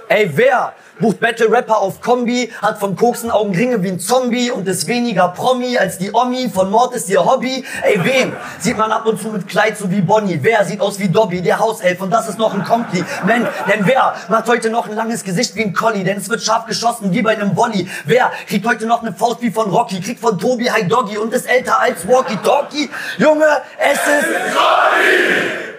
Ey, 0.07 0.29
wer 0.35 0.73
bucht 0.99 1.19
Battle 1.19 1.51
Rapper 1.51 1.79
auf 1.79 1.99
Kombi, 1.99 2.51
hat 2.61 2.79
vom 2.79 2.95
Koksen 2.95 3.31
Augenringe 3.31 3.81
wie 3.81 3.89
ein 3.89 3.99
Zombie 3.99 4.51
und 4.51 4.67
ist 4.67 4.87
weniger 4.87 5.29
Promi 5.29 5.77
als 5.77 5.97
die 5.97 6.11
Omi, 6.13 6.49
von 6.49 6.69
Mord 6.69 6.93
ist 6.93 7.09
ihr 7.09 7.25
Hobby. 7.25 7.65
Ey, 7.81 7.99
wen 8.03 8.33
sieht 8.59 8.77
man 8.77 8.91
ab 8.91 9.05
und 9.07 9.19
zu 9.19 9.29
mit 9.29 9.47
Kleid 9.47 9.77
so 9.77 9.89
wie 9.89 10.01
Bonnie? 10.01 10.39
Wer 10.41 10.63
sieht 10.63 10.79
aus 10.79 10.99
wie 10.99 11.09
Dobby, 11.09 11.41
der 11.41 11.57
Hauself 11.57 12.01
und 12.01 12.11
das 12.11 12.29
ist 12.29 12.37
noch 12.37 12.53
ein 12.53 12.63
Kompliment? 12.63 13.47
Denn 13.67 13.85
wer 13.85 14.15
macht 14.29 14.47
heute 14.47 14.69
noch 14.69 14.87
ein 14.87 14.95
langes 14.95 15.23
Gesicht 15.23 15.55
wie 15.55 15.63
ein 15.63 15.73
Collie? 15.73 16.03
Denn 16.03 16.17
es 16.17 16.29
wird 16.29 16.43
scharf 16.43 16.65
geschossen 16.67 17.11
wie 17.11 17.23
bei 17.23 17.31
einem 17.31 17.55
Volley. 17.57 17.89
Wer 18.05 18.31
kriegt 18.47 18.67
heute 18.67 18.85
noch 18.85 19.01
eine 19.01 19.11
Faust 19.11 19.41
wie 19.41 19.51
von 19.51 19.71
Rocky, 19.71 19.99
kriegt 20.01 20.19
von 20.19 20.37
Tobi 20.37 20.69
High 20.69 20.87
Doggy 20.87 21.17
und 21.17 21.33
ist 21.33 21.49
älter 21.49 21.79
als 21.79 22.07
Walkie 22.07 22.37
Talkie? 22.37 22.89
Junge, 23.17 23.47
es 23.79 23.97
ist... 23.97 24.29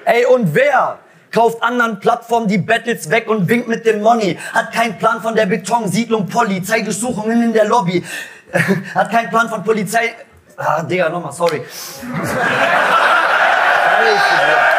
Ey, 0.05 0.27
und 0.27 0.55
wer 0.55 0.99
kauft 1.37 1.63
anderen 1.63 2.01
Plattformen 2.01 2.49
die 2.49 2.57
Battles 2.57 3.11
weg 3.11 3.29
und 3.29 3.47
winkt 3.47 3.69
mit 3.69 3.85
dem 3.85 4.01
Money, 4.01 4.39
hat 4.55 4.73
keinen 4.73 4.97
Plan 4.97 5.21
von 5.21 5.35
der 5.35 5.45
Betonsiedlung 5.45 6.27
Polizeidurchsuchungen 6.27 7.43
in 7.43 7.53
der 7.53 7.67
Lobby, 7.67 8.03
hat 8.95 9.11
keinen 9.11 9.29
Plan 9.29 9.49
von 9.49 9.63
Polizei... 9.63 10.15
Ah, 10.57 10.83
Digga, 10.83 11.11
nochmal, 11.11 11.33
sorry. 11.33 11.61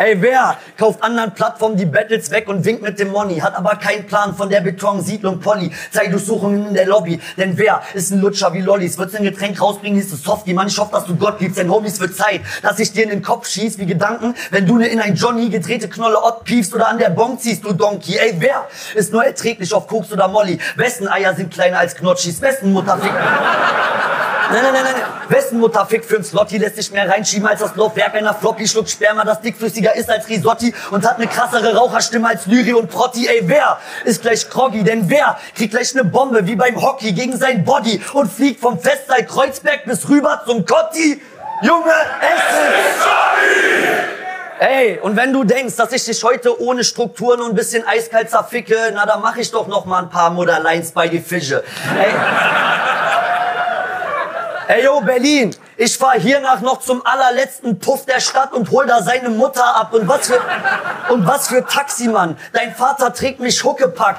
Ey, 0.00 0.22
wer 0.22 0.56
kauft 0.78 1.02
anderen 1.02 1.34
Plattformen 1.34 1.76
die 1.76 1.84
Battles 1.84 2.30
weg 2.30 2.48
und 2.48 2.64
winkt 2.64 2.82
mit 2.82 3.00
dem 3.00 3.10
Money, 3.10 3.40
hat 3.40 3.56
aber 3.56 3.74
keinen 3.74 4.06
Plan 4.06 4.32
von 4.32 4.48
der 4.48 4.60
Betonsiedlung 4.60 5.40
Polly, 5.40 5.72
Zeitdurchsuchungen 5.90 6.68
in 6.68 6.74
der 6.74 6.86
Lobby. 6.86 7.20
Denn 7.36 7.58
wer 7.58 7.82
ist 7.94 8.12
ein 8.12 8.20
Lutscher 8.20 8.54
wie 8.54 8.60
Lollis? 8.60 8.96
Wird's 8.96 9.16
ein 9.16 9.24
Getränk 9.24 9.60
rausbringen, 9.60 10.00
hieß 10.00 10.12
es 10.12 10.22
Softie. 10.22 10.54
Mann, 10.54 10.68
ich 10.68 10.78
hoffe, 10.78 10.92
dass 10.92 11.06
du 11.06 11.16
Gott 11.16 11.40
liebst, 11.40 11.58
denn 11.58 11.68
Homies 11.68 11.98
wird 11.98 12.14
Zeit, 12.14 12.42
dass 12.62 12.78
ich 12.78 12.92
dir 12.92 13.02
in 13.02 13.10
den 13.10 13.22
Kopf 13.22 13.48
schieß 13.48 13.76
wie 13.78 13.86
Gedanken, 13.86 14.36
wenn 14.52 14.66
du 14.66 14.78
ne 14.78 14.86
in 14.86 15.00
ein 15.00 15.16
Johnny 15.16 15.48
gedrehte 15.48 15.88
Knolle 15.88 16.22
Ott 16.22 16.44
piefst 16.44 16.72
oder 16.76 16.86
an 16.86 16.98
der 16.98 17.10
Bon 17.10 17.36
ziehst, 17.36 17.64
du 17.64 17.72
Donkey. 17.72 18.18
Ey, 18.18 18.36
wer 18.38 18.68
ist 18.94 19.12
nur 19.12 19.24
erträglich 19.24 19.74
auf 19.74 19.88
Koks 19.88 20.12
oder 20.12 20.28
Molly? 20.28 20.60
Wessen 20.76 21.08
Eier 21.08 21.34
sind 21.34 21.52
kleiner 21.52 21.80
als 21.80 21.96
Knotschis? 21.96 22.40
Wessen 22.40 22.72
Mutter 22.72 22.98
fickt... 22.98 23.14
Nein, 24.50 24.62
nein, 24.62 24.72
nein, 24.72 24.82
nein. 24.84 25.02
Wessen 25.28 25.60
Mutter 25.60 25.84
fickt 25.84 26.06
für 26.06 26.16
ein 26.16 26.24
Slotty, 26.24 26.56
lässt 26.56 26.76
sich 26.76 26.90
mehr 26.90 27.06
reinschieben 27.06 27.46
als 27.46 27.60
das 27.60 27.76
Laufwerk 27.76 28.14
einer 28.14 28.32
Floppy, 28.32 28.66
schluckt 28.66 28.88
Sperma, 28.88 29.22
das 29.24 29.42
dickflüssiger 29.88 29.94
ist 29.94 30.10
als 30.10 30.28
Risotti 30.28 30.74
und 30.90 31.06
hat 31.06 31.16
eine 31.16 31.26
krassere 31.26 31.74
Raucherstimme 31.76 32.28
als 32.28 32.46
Lyri 32.46 32.72
und 32.72 32.90
Protti. 32.90 33.26
Ey, 33.26 33.42
wer 33.44 33.78
ist 34.04 34.22
gleich 34.22 34.48
Kroggy? 34.48 34.82
Denn 34.82 35.08
wer 35.08 35.38
kriegt 35.54 35.72
gleich 35.72 35.92
eine 35.94 36.04
Bombe 36.04 36.46
wie 36.46 36.56
beim 36.56 36.80
Hockey 36.80 37.12
gegen 37.12 37.36
sein 37.36 37.64
Body 37.64 38.00
und 38.12 38.30
fliegt 38.30 38.60
vom 38.60 38.78
Festsaal 38.78 39.24
Kreuzberg 39.24 39.84
bis 39.84 40.08
rüber 40.08 40.42
zum 40.46 40.64
Kotti? 40.64 41.20
Junge, 41.62 41.92
Essen! 42.20 42.74
Ey, 44.60 44.98
und 45.00 45.16
wenn 45.16 45.32
du 45.32 45.44
denkst, 45.44 45.76
dass 45.76 45.92
ich 45.92 46.04
dich 46.04 46.22
heute 46.24 46.60
ohne 46.60 46.82
Strukturen 46.82 47.40
und 47.40 47.50
ein 47.50 47.54
bisschen 47.54 47.86
eiskalt 47.86 48.28
zerficke, 48.28 48.76
na, 48.92 49.06
dann 49.06 49.22
mach 49.22 49.36
ich 49.36 49.50
doch 49.52 49.68
noch 49.68 49.84
mal 49.84 50.02
ein 50.02 50.10
paar 50.10 50.30
Modellines 50.30 50.90
bei 50.90 51.06
die 51.06 51.20
Fische. 51.20 51.62
Ey. 51.96 52.12
Ey, 54.66 54.84
yo, 54.84 55.00
Berlin, 55.00 55.54
ich 55.80 55.96
fahr 55.96 56.14
hiernach 56.18 56.60
noch 56.60 56.80
zum 56.80 57.06
allerletzten 57.06 57.78
Puff 57.78 58.04
der 58.04 58.18
Stadt 58.18 58.52
und 58.52 58.72
hol 58.72 58.84
da 58.86 59.00
seine 59.00 59.28
Mutter 59.28 59.76
ab. 59.76 59.94
Und 59.94 60.08
was 60.08 60.26
für, 60.26 60.40
und 61.08 61.24
was 61.24 61.46
für 61.46 61.64
Taximann. 61.64 62.36
Dein 62.52 62.74
Vater 62.74 63.14
trägt 63.14 63.38
mich 63.38 63.62
Huckepack. 63.62 64.16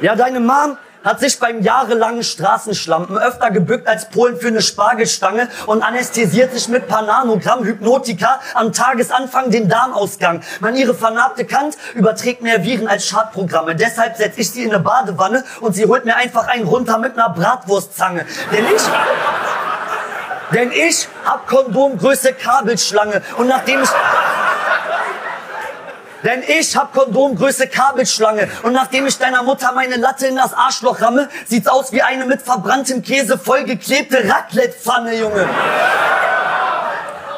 Ja, 0.00 0.14
deine 0.14 0.38
Mom 0.38 0.78
hat 1.04 1.20
sich 1.20 1.38
beim 1.38 1.62
jahrelangen 1.62 2.22
Straßenschlampen 2.22 3.18
öfter 3.18 3.50
gebückt 3.50 3.88
als 3.88 4.08
Polen 4.08 4.36
für 4.36 4.48
eine 4.48 4.62
Spargelstange 4.62 5.48
und 5.66 5.82
anästhesiert 5.82 6.52
sich 6.52 6.68
mit 6.68 6.88
Pananogramm 6.88 7.64
Hypnotika 7.64 8.40
am 8.54 8.72
Tagesanfang 8.72 9.50
den 9.50 9.68
Darmausgang. 9.68 10.42
Man, 10.60 10.76
ihre 10.76 10.94
vernarbte 10.94 11.44
Kant 11.44 11.76
überträgt 11.94 12.42
mehr 12.42 12.62
Viren 12.64 12.88
als 12.88 13.06
Schadprogramme. 13.06 13.74
Deshalb 13.74 14.16
setze 14.16 14.40
ich 14.40 14.50
sie 14.50 14.64
in 14.64 14.72
eine 14.72 14.82
Badewanne 14.82 15.44
und 15.60 15.74
sie 15.74 15.86
holt 15.86 16.04
mir 16.04 16.16
einfach 16.16 16.48
einen 16.48 16.66
runter 16.66 16.98
mit 16.98 17.18
einer 17.18 17.30
Bratwurstzange. 17.30 18.24
Denn 18.52 18.64
ich... 18.74 18.82
Denn 20.52 20.70
ich 20.70 21.08
hab 21.24 21.48
Kondomgröße 21.48 22.34
Kabelschlange 22.34 23.22
und 23.38 23.48
nachdem 23.48 23.82
ich... 23.82 23.88
Denn 26.24 26.42
ich 26.46 26.76
hab 26.76 26.92
Kondomgröße 26.94 27.66
Kabelschlange. 27.66 28.48
Und 28.62 28.72
nachdem 28.72 29.06
ich 29.06 29.18
deiner 29.18 29.42
Mutter 29.42 29.72
meine 29.72 29.96
Latte 29.96 30.26
in 30.26 30.36
das 30.36 30.52
Arschloch 30.54 31.00
ramme, 31.00 31.28
sieht's 31.46 31.68
aus 31.68 31.92
wie 31.92 32.02
eine 32.02 32.26
mit 32.26 32.42
verbranntem 32.42 33.02
Käse 33.02 33.38
vollgeklebte 33.38 34.28
Raclette-Pfanne, 34.28 35.16
Junge. 35.16 35.48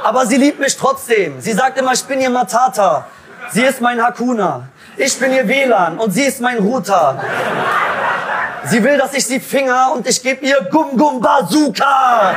Aber 0.02 0.26
sie 0.26 0.36
liebt 0.36 0.60
mich 0.60 0.76
trotzdem. 0.76 1.40
Sie 1.40 1.52
sagt 1.52 1.78
immer, 1.78 1.92
ich 1.92 2.04
bin 2.04 2.20
ihr 2.20 2.30
Matata. 2.30 3.06
Sie 3.52 3.62
ist 3.62 3.80
mein 3.80 4.02
Hakuna. 4.02 4.68
Ich 4.96 5.18
bin 5.18 5.32
ihr 5.32 5.48
WLAN 5.48 5.98
und 5.98 6.12
sie 6.12 6.24
ist 6.24 6.40
mein 6.40 6.58
Router. 6.58 7.22
Sie 8.64 8.82
will, 8.82 8.96
dass 8.98 9.14
ich 9.14 9.26
sie 9.26 9.40
finger 9.40 9.92
und 9.94 10.06
ich 10.06 10.22
gebe 10.22 10.44
ihr 10.44 10.60
Gum 10.70 10.96
Gum 10.96 11.20
Bazooka. 11.20 12.34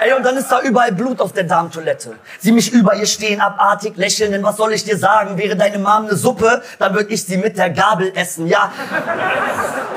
Ey, 0.00 0.12
und 0.12 0.24
dann 0.24 0.36
ist 0.36 0.48
da 0.48 0.60
überall 0.60 0.92
Blut 0.92 1.20
auf 1.20 1.32
der 1.32 1.42
Darmtoilette. 1.42 2.14
Sie 2.38 2.52
mich 2.52 2.72
über 2.72 2.94
ihr 2.94 3.06
stehen, 3.06 3.40
abartig 3.40 3.96
lächeln, 3.96 4.30
denn 4.30 4.44
was 4.44 4.56
soll 4.56 4.72
ich 4.72 4.84
dir 4.84 4.96
sagen? 4.96 5.36
Wäre 5.36 5.56
deine 5.56 5.78
Mom 5.78 6.06
eine 6.06 6.14
Suppe, 6.14 6.62
dann 6.78 6.94
würde 6.94 7.12
ich 7.12 7.24
sie 7.24 7.36
mit 7.36 7.58
der 7.58 7.70
Gabel 7.70 8.12
essen, 8.14 8.46
ja. 8.46 8.70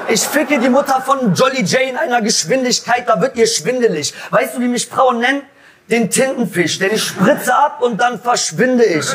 Ich 0.08 0.22
ficke 0.22 0.60
die 0.60 0.70
Mutter 0.70 1.02
von 1.02 1.36
Jolly 1.36 1.62
J 1.62 1.82
in 1.90 1.98
einer 1.98 2.22
Geschwindigkeit, 2.22 3.08
da 3.08 3.22
wird 3.22 3.36
ihr 3.36 3.46
schwindelig. 3.46 4.14
Weißt 4.32 4.56
du, 4.56 4.62
wie 4.62 4.68
mich 4.68 4.88
Frauen 4.88 5.20
nennen? 5.20 5.44
Den 5.88 6.10
Tintenfisch, 6.10 6.80
denn 6.80 6.92
ich 6.94 7.04
spritze 7.04 7.54
ab 7.54 7.82
und 7.82 8.02
dann 8.02 8.20
verschwinde 8.20 8.84
ich. 8.84 9.06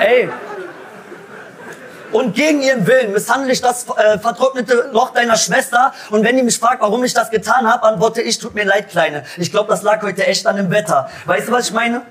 Ey, 0.00 0.28
und 2.12 2.34
gegen 2.34 2.62
ihren 2.62 2.86
Willen 2.86 3.12
misshandle 3.12 3.52
ich 3.52 3.60
das 3.60 3.86
äh, 3.88 4.18
vertrocknete 4.18 4.90
Loch 4.92 5.12
deiner 5.12 5.36
Schwester. 5.36 5.92
Und 6.10 6.24
wenn 6.24 6.36
die 6.36 6.42
mich 6.42 6.58
fragt, 6.58 6.82
warum 6.82 7.02
ich 7.04 7.14
das 7.14 7.30
getan 7.30 7.66
habe, 7.66 7.84
antworte 7.84 8.22
ich, 8.22 8.38
tut 8.38 8.54
mir 8.54 8.64
leid, 8.64 8.90
Kleine. 8.90 9.24
Ich 9.38 9.50
glaube, 9.50 9.68
das 9.68 9.82
lag 9.82 10.02
heute 10.02 10.26
echt 10.26 10.46
an 10.46 10.56
dem 10.56 10.70
Wetter. 10.70 11.10
Weißt 11.26 11.48
du, 11.48 11.52
was 11.52 11.68
ich 11.68 11.72
meine? 11.72 12.02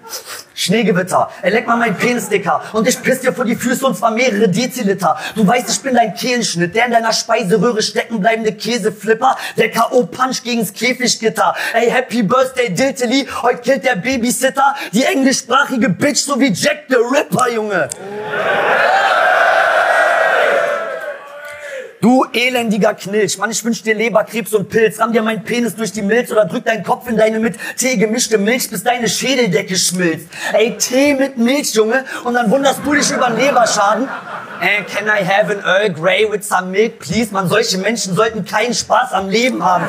Schneegewitter. 0.53 1.29
Er 1.41 1.51
leckt 1.51 1.67
mal 1.67 1.77
meinen 1.77 1.95
Penis, 1.95 2.29
Dicker. 2.29 2.61
Und 2.73 2.87
ich 2.87 3.01
piss 3.01 3.21
dir 3.21 3.33
vor 3.33 3.45
die 3.45 3.55
Füße 3.55 3.85
und 3.85 3.97
zwar 3.97 4.11
mehrere 4.11 4.49
Deziliter. 4.49 5.17
Du 5.35 5.47
weißt, 5.47 5.69
ich 5.69 5.81
bin 5.81 5.95
dein 5.95 6.13
Kehlenschnitt, 6.13 6.75
der 6.75 6.85
in 6.85 6.91
deiner 6.91 7.13
Speiseröhre 7.13 7.81
stecken 7.81 8.19
bleibende 8.19 8.53
Käseflipper, 8.53 9.37
der 9.57 9.71
K.O.-Punch 9.71 10.43
gegens 10.43 10.73
Käfiggitter. 10.73 11.55
Ey, 11.73 11.89
Happy 11.89 12.23
Birthday, 12.23 12.73
Diltily. 12.73 13.27
Heute 13.41 13.61
killt 13.61 13.85
der 13.85 13.95
Babysitter 13.95 14.75
die 14.91 15.03
englischsprachige 15.03 15.89
Bitch 15.89 16.19
so 16.19 16.39
wie 16.39 16.51
Jack 16.51 16.83
the 16.89 16.95
Ripper, 16.95 17.51
Junge. 17.51 17.89
Du 22.01 22.25
elendiger 22.33 22.95
Knilch, 22.95 23.37
Mann, 23.37 23.51
ich 23.51 23.63
wünsch 23.63 23.83
dir 23.83 23.93
Leberkrebs 23.93 24.55
und 24.55 24.69
Pilz. 24.69 24.99
Ramm 24.99 25.13
dir 25.13 25.21
meinen 25.21 25.43
Penis 25.43 25.75
durch 25.75 25.91
die 25.91 26.01
Milz 26.01 26.31
oder 26.31 26.45
drück 26.45 26.65
deinen 26.65 26.83
Kopf 26.83 27.07
in 27.07 27.15
deine 27.15 27.37
mit 27.37 27.55
Tee 27.77 27.95
gemischte 27.95 28.39
Milch, 28.39 28.71
bis 28.71 28.83
deine 28.83 29.07
Schädeldecke 29.07 29.75
schmilzt. 29.75 30.25
Ey, 30.51 30.75
Tee 30.77 31.13
mit 31.13 31.37
Milch, 31.37 31.75
Junge, 31.75 32.03
und 32.23 32.33
dann 32.33 32.49
wunderst 32.49 32.79
du 32.83 32.95
dich 32.95 33.11
über 33.11 33.29
Leberschaden. 33.29 34.09
Ey, 34.61 34.83
can 34.83 35.05
I 35.05 35.23
have 35.23 35.51
an 35.51 35.63
Earl 35.63 35.93
Grey 35.93 36.27
with 36.27 36.43
some 36.43 36.71
milk, 36.71 36.97
please? 36.97 37.31
Man, 37.31 37.47
solche 37.47 37.77
Menschen 37.77 38.15
sollten 38.15 38.45
keinen 38.45 38.73
Spaß 38.73 39.13
am 39.13 39.29
Leben 39.29 39.63
haben. 39.63 39.85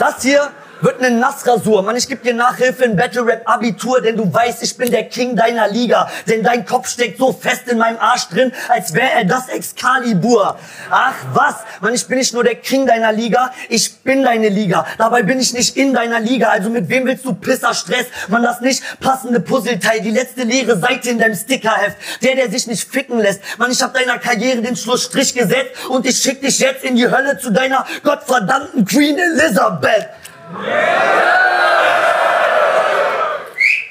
Das 0.00 0.22
hier 0.22 0.50
wird 0.82 1.02
eine 1.02 1.16
Nassrasur. 1.16 1.82
Mann, 1.82 1.96
ich 1.96 2.08
geb 2.08 2.22
dir 2.22 2.34
Nachhilfe 2.34 2.84
in 2.84 2.96
Battle 2.96 3.24
Rap 3.24 3.42
Abitur, 3.44 4.00
denn 4.00 4.16
du 4.16 4.32
weißt, 4.32 4.62
ich 4.62 4.76
bin 4.76 4.90
der 4.90 5.04
King 5.04 5.36
deiner 5.36 5.68
Liga. 5.68 6.10
Denn 6.26 6.42
dein 6.42 6.64
Kopf 6.64 6.88
steckt 6.88 7.18
so 7.18 7.32
fest 7.32 7.68
in 7.68 7.78
meinem 7.78 7.98
Arsch 7.98 8.28
drin, 8.28 8.52
als 8.68 8.94
wäre 8.94 9.10
er 9.10 9.24
das 9.24 9.48
Excalibur. 9.48 10.58
Ach 10.90 11.14
was, 11.32 11.56
Mann, 11.80 11.94
ich 11.94 12.06
bin 12.06 12.18
nicht 12.18 12.32
nur 12.34 12.44
der 12.44 12.56
King 12.56 12.86
deiner 12.86 13.12
Liga, 13.12 13.52
ich 13.68 13.98
bin 13.98 14.22
deine 14.22 14.48
Liga. 14.48 14.86
Dabei 14.98 15.22
bin 15.22 15.40
ich 15.40 15.52
nicht 15.52 15.76
in 15.76 15.94
deiner 15.94 16.20
Liga. 16.20 16.48
Also 16.48 16.70
mit 16.70 16.88
wem 16.88 17.06
willst 17.06 17.24
du 17.24 17.34
Pisser 17.34 17.74
Stress? 17.74 18.06
Man, 18.28 18.42
das 18.42 18.60
nicht 18.60 18.82
passende 19.00 19.40
Puzzleteil, 19.40 20.00
die 20.00 20.10
letzte 20.10 20.42
leere 20.42 20.78
Seite 20.78 21.10
in 21.10 21.18
deinem 21.18 21.34
Stickerheft. 21.34 21.96
Der, 22.22 22.34
der 22.34 22.50
sich 22.50 22.66
nicht 22.66 22.90
ficken 22.90 23.18
lässt. 23.18 23.40
Mann, 23.58 23.70
ich 23.70 23.82
hab 23.82 23.94
deiner 23.94 24.18
Karriere 24.18 24.62
den 24.62 24.76
Schlussstrich 24.76 25.34
gesetzt 25.34 25.72
und 25.88 26.06
ich 26.06 26.16
schick 26.18 26.40
dich 26.40 26.58
jetzt 26.58 26.84
in 26.84 26.96
die 26.96 27.08
Hölle 27.08 27.38
zu 27.38 27.50
deiner 27.50 27.86
gottverdammten 28.02 28.84
Queen 28.84 29.18
Elizabeth. 29.18 30.08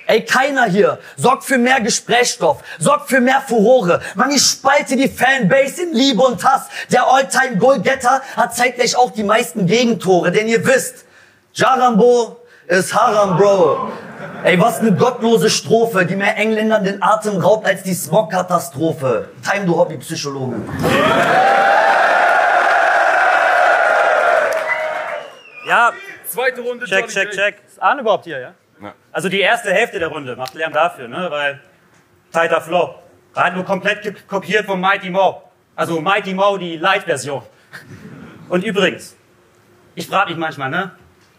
Ey, 0.09 0.25
keiner 0.25 0.65
hier 0.65 0.97
sorgt 1.17 1.43
für 1.43 1.59
mehr 1.59 1.81
Gesprächsstoff, 1.81 2.63
sorgt 2.79 3.09
für 3.09 3.21
mehr 3.21 3.41
Furore. 3.47 4.01
Man, 4.15 4.31
ich 4.31 4.41
spalte 4.41 4.95
die 4.95 5.07
Fanbase 5.07 5.83
in 5.83 5.93
Liebe 5.93 6.23
und 6.23 6.43
Hass. 6.43 6.63
Der 6.91 7.05
All-Time-Goalgetter 7.05 8.21
hat 8.35 8.55
zeitgleich 8.55 8.97
auch 8.97 9.11
die 9.11 9.23
meisten 9.23 9.67
Gegentore, 9.67 10.31
denn 10.31 10.47
ihr 10.47 10.65
wisst, 10.65 11.05
Jarambo 11.53 12.37
ist 12.65 12.95
Haram, 12.95 13.37
Bro. 13.37 13.91
Ey, 14.43 14.59
was 14.59 14.79
eine 14.79 14.93
gottlose 14.93 15.49
Strophe, 15.49 16.05
die 16.07 16.15
mehr 16.15 16.35
Engländern 16.37 16.83
den 16.83 17.03
Atem 17.03 17.37
raubt 17.39 17.67
als 17.67 17.83
die 17.83 17.93
Smog-Katastrophe. 17.93 19.29
Time, 19.47 19.67
du 19.67 19.77
Hobbypsychologe. 19.77 20.55
Ja, 25.67 25.91
Zweite 26.29 26.61
Runde, 26.61 26.85
check, 26.85 27.01
Jolly 27.01 27.13
check, 27.13 27.31
check. 27.31 27.61
Ist 27.65 27.81
Arne 27.81 28.01
überhaupt 28.01 28.25
hier, 28.25 28.39
ja? 28.39 28.53
Ja. 28.81 28.93
Also 29.11 29.29
die 29.29 29.39
erste 29.39 29.73
Hälfte 29.73 29.99
der 29.99 30.09
Runde 30.09 30.35
macht 30.35 30.53
Lärm 30.53 30.71
dafür, 30.71 31.07
ne? 31.07 31.27
Weil 31.29 31.59
tighter 32.31 32.61
Flow. 32.61 32.95
Hat 33.35 33.55
nur 33.55 33.65
komplett 33.65 34.27
kopiert 34.27 34.65
von 34.65 34.79
Mighty 34.79 35.09
Mo. 35.09 35.43
Also 35.75 35.99
Mighty 35.99 36.33
Mo, 36.33 36.57
die 36.57 36.77
Light-Version. 36.77 37.41
Und 38.47 38.63
übrigens, 38.63 39.15
ich 39.95 40.07
frage 40.07 40.29
mich 40.31 40.39
manchmal, 40.39 40.69
ne? 40.69 40.91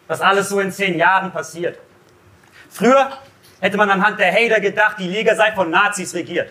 Was 0.06 0.20
alles 0.20 0.48
so 0.48 0.58
in 0.60 0.72
zehn 0.72 0.98
Jahren 0.98 1.30
passiert. 1.30 1.78
Früher 2.68 3.10
hätte 3.60 3.76
man 3.76 3.90
anhand 3.90 4.18
der 4.18 4.32
Hater 4.32 4.60
gedacht, 4.60 4.96
die 4.98 5.08
Liga 5.08 5.34
sei 5.34 5.52
von 5.52 5.70
Nazis 5.70 6.14
regiert. 6.14 6.50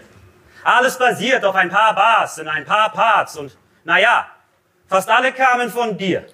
Alles 0.64 0.98
basiert 0.98 1.44
auf 1.44 1.56
ein 1.56 1.70
paar 1.70 1.94
Bars 1.94 2.38
in 2.38 2.48
ein 2.48 2.66
paar 2.66 2.92
Parts 2.92 3.38
und 3.38 3.58
naja, 3.84 4.28
fast 4.88 5.10
alle 5.10 5.32
kamen 5.32 5.70
von 5.70 5.98
dir. 5.98 6.26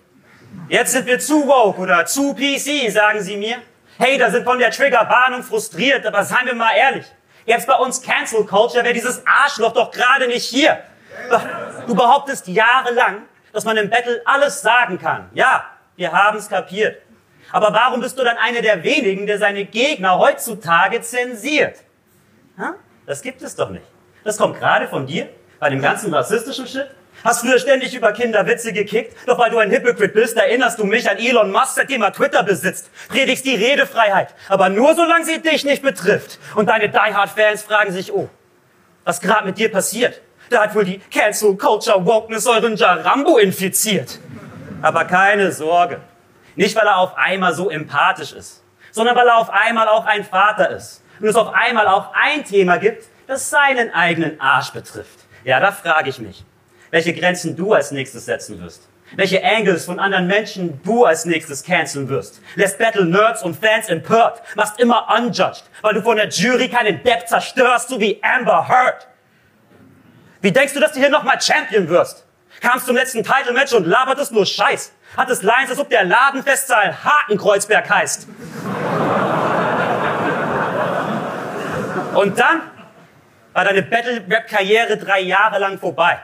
Jetzt 0.69 0.93
sind 0.93 1.05
wir 1.05 1.19
zu 1.19 1.47
woke 1.47 1.79
oder 1.79 2.05
zu 2.05 2.33
PC, 2.33 2.91
sagen 2.91 3.21
sie 3.21 3.37
mir. 3.37 3.57
Hater 3.99 4.31
sind 4.31 4.43
von 4.43 4.59
der 4.59 4.71
Triggerwarnung 4.71 5.43
frustriert, 5.43 6.05
aber 6.05 6.23
seien 6.23 6.45
wir 6.45 6.55
mal 6.55 6.75
ehrlich. 6.75 7.05
Jetzt 7.45 7.67
bei 7.67 7.75
uns 7.75 8.01
Cancel 8.01 8.45
Culture 8.45 8.83
wäre 8.83 8.93
dieses 8.93 9.21
Arschloch 9.25 9.73
doch 9.73 9.91
gerade 9.91 10.27
nicht 10.27 10.45
hier. 10.45 10.79
Du 11.87 11.95
behauptest 11.95 12.47
jahrelang, 12.47 13.21
dass 13.53 13.63
man 13.63 13.77
im 13.77 13.89
Battle 13.89 14.21
alles 14.25 14.61
sagen 14.61 14.97
kann. 14.99 15.29
Ja, 15.33 15.65
wir 15.95 16.11
haben's 16.11 16.49
kapiert. 16.49 17.01
Aber 17.51 17.71
warum 17.71 18.01
bist 18.01 18.17
du 18.17 18.23
dann 18.23 18.37
einer 18.37 18.61
der 18.61 18.83
wenigen, 18.83 19.27
der 19.27 19.37
seine 19.37 19.65
Gegner 19.65 20.17
heutzutage 20.17 20.99
zensiert? 21.01 21.77
Das 23.05 23.21
gibt 23.21 23.41
es 23.43 23.55
doch 23.55 23.69
nicht. 23.69 23.85
Das 24.23 24.37
kommt 24.37 24.59
gerade 24.59 24.87
von 24.87 25.05
dir, 25.05 25.29
bei 25.59 25.69
dem 25.69 25.81
ganzen 25.81 26.13
rassistischen 26.13 26.67
Shit. 26.67 26.89
Hast 27.25 27.41
früher 27.41 27.57
ständig 27.57 27.95
über 27.95 28.13
Kinderwitze 28.13 28.71
gekickt, 28.71 29.17
doch 29.25 29.39
weil 29.39 29.49
du 29.49 29.57
ein 29.57 29.71
Hypocrite 29.71 30.13
bist, 30.13 30.37
erinnerst 30.37 30.77
du 30.77 30.83
mich 30.83 31.09
an 31.09 31.17
Elon 31.17 31.51
Musk, 31.51 31.73
seitdem 31.73 32.03
er 32.03 32.13
Twitter 32.13 32.43
besitzt. 32.43 32.91
Predigst 33.09 33.43
die 33.45 33.55
Redefreiheit, 33.55 34.35
aber 34.47 34.69
nur 34.69 34.93
solange 34.93 35.25
sie 35.25 35.41
dich 35.41 35.65
nicht 35.65 35.81
betrifft. 35.81 36.37
Und 36.53 36.69
deine 36.69 36.87
Die-Hard-Fans 36.87 37.63
fragen 37.63 37.91
sich, 37.91 38.13
oh, 38.13 38.29
was 39.05 39.21
gerade 39.21 39.47
mit 39.47 39.57
dir 39.57 39.71
passiert? 39.71 40.21
Da 40.51 40.61
hat 40.61 40.75
wohl 40.75 40.85
die 40.85 40.99
Cancel 40.99 41.57
Culture 41.57 42.05
Wokeness 42.05 42.45
euren 42.45 42.75
Jarambo 42.75 43.39
infiziert. 43.39 44.19
Aber 44.83 45.05
keine 45.05 45.51
Sorge. 45.51 46.01
Nicht, 46.55 46.75
weil 46.75 46.85
er 46.85 46.97
auf 46.97 47.17
einmal 47.17 47.55
so 47.55 47.71
empathisch 47.71 48.33
ist, 48.33 48.63
sondern 48.91 49.15
weil 49.15 49.27
er 49.27 49.37
auf 49.37 49.49
einmal 49.49 49.87
auch 49.87 50.05
ein 50.05 50.25
Vater 50.25 50.69
ist. 50.69 51.01
Und 51.19 51.27
es 51.27 51.35
auf 51.35 51.51
einmal 51.55 51.87
auch 51.87 52.13
ein 52.13 52.45
Thema 52.45 52.77
gibt, 52.77 53.05
das 53.25 53.49
seinen 53.49 53.91
eigenen 53.95 54.39
Arsch 54.39 54.69
betrifft. 54.69 55.21
Ja, 55.43 55.59
da 55.59 55.71
frage 55.71 56.09
ich 56.11 56.19
mich, 56.19 56.44
welche 56.95 57.13
Grenzen 57.13 57.57
du 57.57 57.73
als 57.73 57.91
nächstes 57.91 58.23
setzen 58.23 58.57
wirst. 58.61 58.87
Welche 59.17 59.43
Angles 59.43 59.83
von 59.83 59.99
anderen 59.99 60.27
Menschen 60.27 60.79
du 60.81 61.03
als 61.03 61.25
nächstes 61.25 61.61
canceln 61.61 62.07
wirst. 62.07 62.39
Lässt 62.55 62.77
Battle 62.77 63.03
Nerds 63.03 63.43
und 63.43 63.53
Fans 63.53 63.89
empört. 63.89 64.41
Machst 64.55 64.79
immer 64.79 65.05
unjudged, 65.13 65.65
weil 65.81 65.93
du 65.93 66.01
von 66.01 66.15
der 66.15 66.29
Jury 66.29 66.69
keinen 66.69 67.03
Depp 67.03 67.27
zerstörst, 67.27 67.89
so 67.89 67.99
wie 67.99 68.23
Amber 68.23 68.69
Heard. 68.69 69.09
Wie 70.39 70.53
denkst 70.53 70.73
du, 70.73 70.79
dass 70.79 70.93
du 70.93 71.01
hier 71.01 71.09
nochmal 71.09 71.41
Champion 71.41 71.89
wirst? 71.89 72.25
Kamst 72.61 72.85
zum 72.85 72.95
letzten 72.95 73.23
Title-Match 73.23 73.73
und 73.73 73.85
labertest 73.85 74.31
nur 74.31 74.45
Scheiß. 74.45 74.93
Hattest 75.17 75.43
Lines, 75.43 75.71
als 75.71 75.79
ob 75.79 75.89
der 75.89 76.05
Ladenfestsaal 76.05 77.03
Hakenkreuzberg 77.03 77.89
heißt. 77.89 78.29
Und 82.13 82.39
dann 82.39 82.61
war 83.51 83.65
deine 83.65 83.81
Battle-Rap-Karriere 83.81 84.95
drei 84.95 85.19
Jahre 85.19 85.59
lang 85.59 85.77
vorbei. 85.77 86.21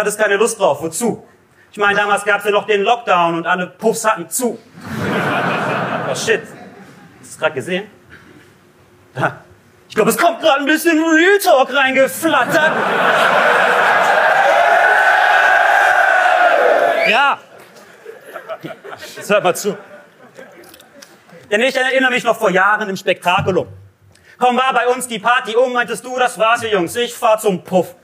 Hattest 0.00 0.18
keine 0.18 0.36
Lust 0.36 0.58
drauf. 0.58 0.80
Wozu? 0.80 1.26
Ich 1.70 1.76
meine, 1.76 1.94
damals 1.94 2.24
gab's 2.24 2.46
ja 2.46 2.50
noch 2.50 2.66
den 2.66 2.80
Lockdown 2.80 3.34
und 3.34 3.46
alle 3.46 3.66
Puffs 3.66 4.02
hatten 4.06 4.30
zu. 4.30 4.58
Oh 6.10 6.14
shit. 6.14 6.40
Hast 6.40 6.52
du 7.20 7.28
es 7.28 7.38
gerade 7.38 7.54
gesehen? 7.54 7.90
Ich 9.86 9.94
glaube, 9.94 10.08
es 10.08 10.16
kommt 10.16 10.40
gerade 10.40 10.60
ein 10.60 10.64
bisschen 10.64 10.98
Real 10.98 11.38
Talk 11.38 11.76
reingeflattert. 11.76 12.72
Ja. 17.10 17.38
Jetzt 19.16 19.28
hört 19.28 19.44
mal 19.44 19.54
zu. 19.54 19.76
Denn 21.50 21.60
ich 21.60 21.76
erinnere 21.76 22.10
mich 22.10 22.24
noch 22.24 22.38
vor 22.38 22.48
Jahren 22.50 22.88
im 22.88 22.96
Spektakulum. 22.96 23.68
Komm, 24.38 24.56
war 24.56 24.72
bei 24.72 24.86
uns 24.88 25.06
die 25.06 25.18
Party 25.18 25.54
um, 25.56 25.74
meintest 25.74 26.06
du, 26.06 26.18
das 26.18 26.38
war's, 26.38 26.62
ihr 26.62 26.70
Jungs, 26.70 26.96
ich 26.96 27.14
fahr 27.14 27.38
zum 27.38 27.62
Puff. 27.62 27.94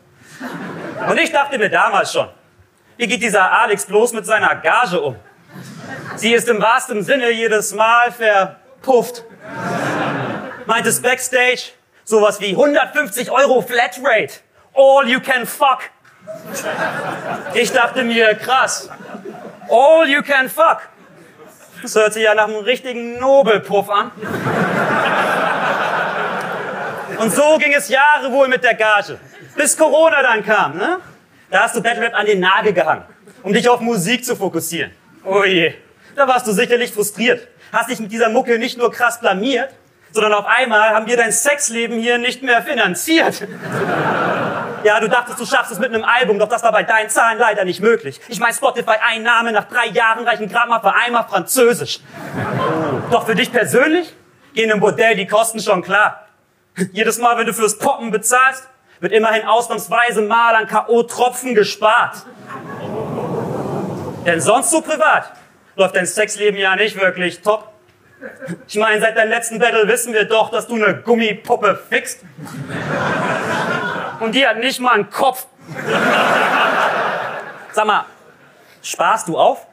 Und 1.09 1.19
ich 1.19 1.33
dachte 1.33 1.59
mir 1.59 1.71
damals 1.71 2.13
schon, 2.13 2.29
wie 2.97 3.07
geht 3.07 3.23
dieser 3.23 3.51
Alex 3.53 3.85
bloß 3.87 4.13
mit 4.13 4.27
seiner 4.27 4.57
Gage 4.57 5.01
um? 5.01 5.17
Sie 6.17 6.33
ist 6.33 6.49
im 6.49 6.61
wahrsten 6.61 7.03
Sinne 7.03 7.31
jedes 7.31 7.75
Mal 7.75 8.11
verpufft. 8.11 9.25
Meintest 10.67 11.03
Backstage 11.03 11.73
sowas 12.05 12.41
wie 12.41 12.51
150 12.51 13.31
Euro 13.31 13.61
Flatrate. 13.61 14.41
All 14.75 15.07
you 15.09 15.21
can 15.21 15.47
fuck. 15.47 15.81
Ich 17.55 17.73
dachte 17.73 18.03
mir, 18.03 18.35
krass. 18.35 18.89
All 19.69 20.09
you 20.09 20.23
can 20.23 20.49
fuck. 20.49 20.89
Das 21.83 21.95
hört 21.95 22.15
sich 22.15 22.25
ja 22.25 22.35
nach 22.35 22.49
einem 22.49 22.57
richtigen 22.57 23.19
Nobelpuff 23.19 23.91
an. 23.91 24.11
Und 27.19 27.33
so 27.33 27.59
ging 27.59 27.73
es 27.73 27.89
Jahre 27.89 28.31
wohl 28.33 28.49
mit 28.49 28.65
der 28.65 28.75
Gage. 28.75 29.19
Bis 29.57 29.77
Corona 29.77 30.23
dann 30.23 30.45
kam, 30.45 30.77
ne? 30.77 30.99
Da 31.51 31.62
hast 31.62 31.77
du 31.77 31.83
Battle 31.83 32.03
Rap 32.03 32.14
an 32.14 32.27
den 32.27 32.40
Nagel 32.40 32.73
gehangen, 32.73 33.05
um 33.42 33.53
dich 33.53 33.69
auf 33.69 33.81
Musik 33.81 34.25
zu 34.25 34.37
fokussieren. 34.37 34.90
Oh 35.25 35.45
je. 35.45 35.75
Da 36.14 36.27
warst 36.27 36.47
du 36.47 36.53
sicherlich 36.53 36.92
frustriert. 36.92 37.47
Hast 37.73 37.90
dich 37.90 38.01
mit 38.01 38.11
dieser 38.11 38.29
Mucke 38.29 38.59
nicht 38.59 38.79
nur 38.79 38.90
krass 38.90 39.21
blamiert, 39.21 39.71
sondern 40.12 40.33
auf 40.35 40.47
einmal 40.47 40.90
haben 40.90 41.07
wir 41.07 41.16
dein 41.16 41.33
Sexleben 41.33 41.99
hier 41.99 42.19
nicht 42.19 42.42
mehr 42.42 42.62
finanziert. 42.62 43.47
Ja, 44.85 45.01
du 45.01 45.09
dachtest, 45.09 45.40
du 45.40 45.47
schaffst 45.47 45.73
es 45.73 45.79
mit 45.79 45.92
einem 45.92 46.05
Album, 46.05 46.38
doch 46.38 46.49
das 46.49 46.62
war 46.62 46.73
bei 46.73 46.83
deinen 46.85 47.11
Zahlen 47.11 47.38
leider 47.38 47.64
nicht 47.64 47.81
möglich. 47.81 48.21
Ich 48.29 48.38
meine, 48.40 48.55
Spotify-Einnahmen 48.55 49.53
nach 49.53 49.64
drei 49.64 49.87
Jahren 49.87 50.27
reichen 50.27 50.49
gerade 50.49 50.69
mal 50.69 50.81
für 50.81 50.95
einmal 50.95 51.25
Französisch. 51.29 52.01
Doch 53.11 53.27
für 53.27 53.35
dich 53.35 53.53
persönlich 53.53 54.14
gehen 54.55 54.71
im 54.71 54.81
Bordell 54.81 55.16
die 55.16 55.27
Kosten 55.27 55.61
schon 55.61 55.83
klar. 55.83 56.27
Jedes 56.92 57.19
Mal, 57.19 57.37
wenn 57.37 57.47
du 57.47 57.53
fürs 57.53 57.79
Poppen 57.79 58.11
bezahlst, 58.11 58.69
wird 59.01 59.13
immerhin 59.13 59.47
ausnahmsweise 59.47 60.23
mal 60.23 60.55
an 60.55 60.67
K.O.-Tropfen 60.67 61.55
gespart. 61.55 62.25
Denn 64.25 64.41
sonst 64.41 64.71
so 64.71 64.81
privat 64.81 65.33
läuft 65.77 65.97
dein 65.97 66.07
Sexleben 66.07 66.59
ja 66.59 66.75
nicht 66.77 66.99
wirklich 66.99 67.43
top. 67.43 67.73
Ich 68.67 68.77
meine, 68.77 69.01
seit 69.01 69.17
deinem 69.17 69.29
letzten 69.31 69.59
Battle 69.59 69.87
wissen 69.87 70.13
wir 70.13 70.25
doch, 70.25 70.51
dass 70.51 70.67
du 70.67 70.75
eine 70.75 70.97
Gummipuppe 71.03 71.79
fixt. 71.89 72.21
Und 74.21 74.35
die 74.35 74.47
hat 74.47 74.59
nicht 74.59 74.81
mal 74.81 74.95
einen 74.95 75.11
Kopf. 75.11 75.47
Sag 77.73 77.87
mal, 77.87 78.07
sparst 78.83 79.29
du 79.29 79.39
auf? 79.39 79.67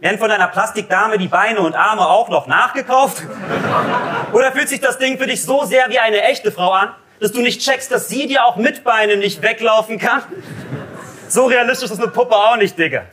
Werden 0.00 0.18
von 0.18 0.28
deiner 0.28 0.48
Plastikdame 0.48 1.16
die 1.16 1.28
Beine 1.28 1.60
und 1.60 1.74
Arme 1.74 2.06
auch 2.06 2.28
noch 2.28 2.46
nachgekauft? 2.46 3.22
Oder 4.32 4.52
fühlt 4.52 4.68
sich 4.68 4.80
das 4.80 4.98
Ding 4.98 5.16
für 5.16 5.26
dich 5.26 5.42
so 5.42 5.64
sehr 5.64 5.88
wie 5.88 5.98
eine 5.98 6.22
echte 6.22 6.52
Frau 6.52 6.72
an, 6.72 6.94
dass 7.22 7.30
du 7.30 7.40
nicht 7.40 7.60
checkst, 7.60 7.92
dass 7.92 8.08
sie 8.08 8.26
dir 8.26 8.44
auch 8.44 8.56
mit 8.56 8.82
Beinen 8.82 9.20
nicht 9.20 9.42
weglaufen 9.42 10.00
kann? 10.00 10.24
So 11.28 11.46
realistisch 11.46 11.92
ist 11.92 12.02
eine 12.02 12.10
Puppe 12.10 12.34
auch 12.34 12.56
nicht, 12.56 12.76
Digga. 12.76 13.04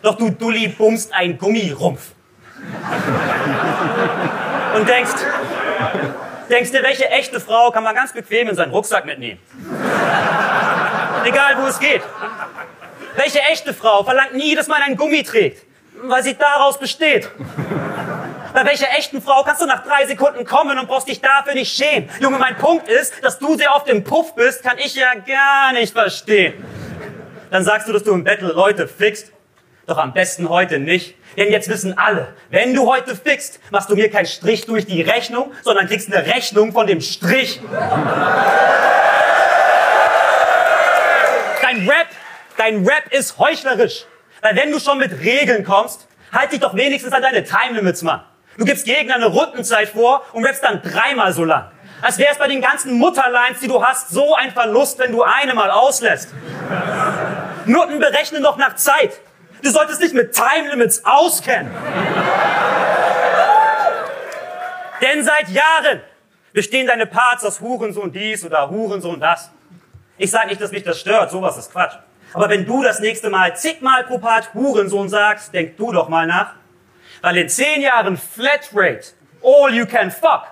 Doch 0.00 0.16
du 0.16 0.30
Dulli 0.30 0.68
bummst 0.68 1.12
ein 1.12 1.36
Gummirumpf. 1.36 2.12
Und 4.74 4.88
denkst, 4.88 5.12
denkst 6.48 6.70
dir, 6.70 6.82
welche 6.82 7.10
echte 7.10 7.38
Frau 7.38 7.70
kann 7.70 7.84
man 7.84 7.94
ganz 7.94 8.14
bequem 8.14 8.48
in 8.48 8.56
seinen 8.56 8.70
Rucksack 8.70 9.04
mitnehmen? 9.04 9.38
Egal, 11.26 11.58
wo 11.60 11.66
es 11.66 11.78
geht. 11.78 12.00
Welche 13.14 13.40
echte 13.40 13.74
Frau 13.74 14.02
verlangt 14.04 14.34
nie, 14.34 14.54
dass 14.54 14.68
man 14.68 14.80
einen 14.80 14.96
Gummi 14.96 15.22
trägt, 15.22 15.66
weil 16.02 16.22
sie 16.22 16.34
daraus 16.34 16.78
besteht? 16.78 17.28
Bei 18.52 18.64
welcher 18.64 18.88
echten 18.98 19.22
Frau 19.22 19.44
kannst 19.44 19.62
du 19.62 19.66
nach 19.66 19.84
drei 19.84 20.06
Sekunden 20.06 20.44
kommen 20.44 20.78
und 20.78 20.88
brauchst 20.88 21.08
dich 21.08 21.20
dafür 21.20 21.54
nicht 21.54 21.72
schämen? 21.72 22.10
Junge, 22.20 22.38
mein 22.38 22.56
Punkt 22.56 22.88
ist, 22.88 23.22
dass 23.22 23.38
du 23.38 23.56
sehr 23.56 23.74
auf 23.74 23.84
dem 23.84 24.02
Puff 24.02 24.34
bist, 24.34 24.64
kann 24.64 24.78
ich 24.78 24.94
ja 24.96 25.14
gar 25.14 25.72
nicht 25.72 25.92
verstehen. 25.92 26.54
Dann 27.50 27.64
sagst 27.64 27.88
du, 27.88 27.92
dass 27.92 28.02
du 28.02 28.12
im 28.12 28.24
Battle 28.24 28.48
Leute 28.52 28.88
fixt. 28.88 29.32
Doch 29.86 29.98
am 29.98 30.12
besten 30.12 30.48
heute 30.48 30.78
nicht. 30.78 31.16
Denn 31.36 31.50
jetzt 31.50 31.68
wissen 31.68 31.96
alle, 31.96 32.34
wenn 32.50 32.74
du 32.74 32.86
heute 32.86 33.16
fixt, 33.16 33.60
machst 33.70 33.88
du 33.88 33.94
mir 33.94 34.10
keinen 34.10 34.26
Strich 34.26 34.66
durch 34.66 34.86
die 34.86 35.00
Rechnung, 35.02 35.52
sondern 35.62 35.86
kriegst 35.86 36.12
eine 36.12 36.26
Rechnung 36.26 36.72
von 36.72 36.86
dem 36.86 37.00
Strich. 37.00 37.60
Dein 41.62 41.88
Rap, 41.88 42.08
dein 42.56 42.86
Rap 42.86 43.12
ist 43.12 43.38
heuchlerisch. 43.38 44.06
Weil 44.42 44.56
wenn 44.56 44.72
du 44.72 44.80
schon 44.80 44.98
mit 44.98 45.20
Regeln 45.20 45.64
kommst, 45.64 46.08
halt 46.32 46.52
dich 46.52 46.60
doch 46.60 46.74
wenigstens 46.74 47.12
an 47.12 47.22
deine 47.22 47.44
Time 47.44 47.74
Limits, 47.74 48.02
Mann. 48.02 48.22
Du 48.56 48.64
gibst 48.64 48.84
Gegner 48.84 49.14
eine 49.14 49.26
Rundenzeit 49.26 49.88
vor 49.88 50.22
und 50.32 50.44
rappst 50.44 50.62
dann 50.62 50.82
dreimal 50.82 51.32
so 51.32 51.44
lang. 51.44 51.70
Als 52.02 52.18
wäre 52.18 52.32
es 52.32 52.38
bei 52.38 52.48
den 52.48 52.60
ganzen 52.60 52.94
Mutterlines, 52.94 53.60
die 53.60 53.68
du 53.68 53.84
hast, 53.84 54.10
so 54.10 54.34
ein 54.34 54.52
Verlust, 54.52 54.98
wenn 54.98 55.12
du 55.12 55.22
eine 55.22 55.54
mal 55.54 55.70
auslässt. 55.70 56.30
Nutten 57.66 57.98
berechnen 57.98 58.42
doch 58.42 58.56
nach 58.56 58.74
Zeit. 58.74 59.20
Du 59.62 59.70
solltest 59.70 60.02
dich 60.02 60.12
mit 60.12 60.34
Time 60.34 60.70
Limits 60.70 61.04
auskennen. 61.04 61.70
Denn 65.02 65.24
seit 65.24 65.48
Jahren 65.48 66.00
bestehen 66.52 66.86
deine 66.86 67.06
Parts 67.06 67.44
aus 67.44 67.60
Hurensohn 67.60 68.12
dies 68.12 68.44
oder 68.44 68.68
Hurensohn 68.70 69.20
das. 69.20 69.50
Ich 70.16 70.30
sage 70.30 70.48
nicht, 70.48 70.60
dass 70.60 70.72
mich 70.72 70.82
das 70.82 70.98
stört, 70.98 71.30
sowas 71.30 71.56
ist 71.56 71.72
Quatsch. 71.72 71.94
Aber 72.32 72.48
wenn 72.48 72.64
du 72.64 72.82
das 72.82 73.00
nächste 73.00 73.30
Mal 73.30 73.56
zigmal 73.56 74.04
pro 74.04 74.18
Part 74.18 74.54
Hurensohn 74.54 75.08
sagst, 75.08 75.52
denk 75.52 75.76
du 75.76 75.92
doch 75.92 76.08
mal 76.08 76.26
nach. 76.26 76.54
Weil 77.22 77.36
in 77.36 77.48
zehn 77.48 77.82
Jahren 77.82 78.16
Flatrate, 78.16 79.12
all 79.42 79.72
you 79.72 79.86
can 79.86 80.10
fuck, 80.10 80.44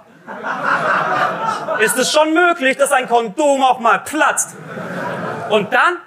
ist 1.81 1.97
es 1.97 2.13
schon 2.13 2.35
möglich, 2.35 2.77
dass 2.77 2.93
ein 2.93 3.09
Kondom 3.09 3.63
auch 3.63 3.79
mal 3.79 3.99
platzt. 3.99 4.57
Und 5.49 5.73
dann 5.73 5.99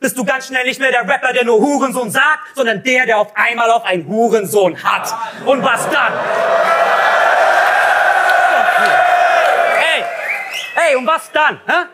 bist 0.00 0.16
du 0.16 0.24
ganz 0.24 0.48
schnell 0.48 0.64
nicht 0.64 0.80
mehr 0.80 0.90
der 0.90 1.08
Rapper, 1.08 1.32
der 1.32 1.44
nur 1.44 1.60
Hurensohn 1.60 2.10
sagt, 2.10 2.54
sondern 2.54 2.82
der, 2.82 3.06
der 3.06 3.18
auf 3.18 3.32
einmal 3.36 3.70
auch 3.70 3.84
einen 3.84 4.06
Hurensohn 4.08 4.82
hat. 4.82 5.14
Und 5.44 5.62
was 5.62 5.88
dann? 5.90 6.12
Hey, 9.76 10.04
hey, 10.74 10.96
und 10.96 11.06
was 11.06 11.30
dann? 11.32 11.60
Hä? 11.66 11.86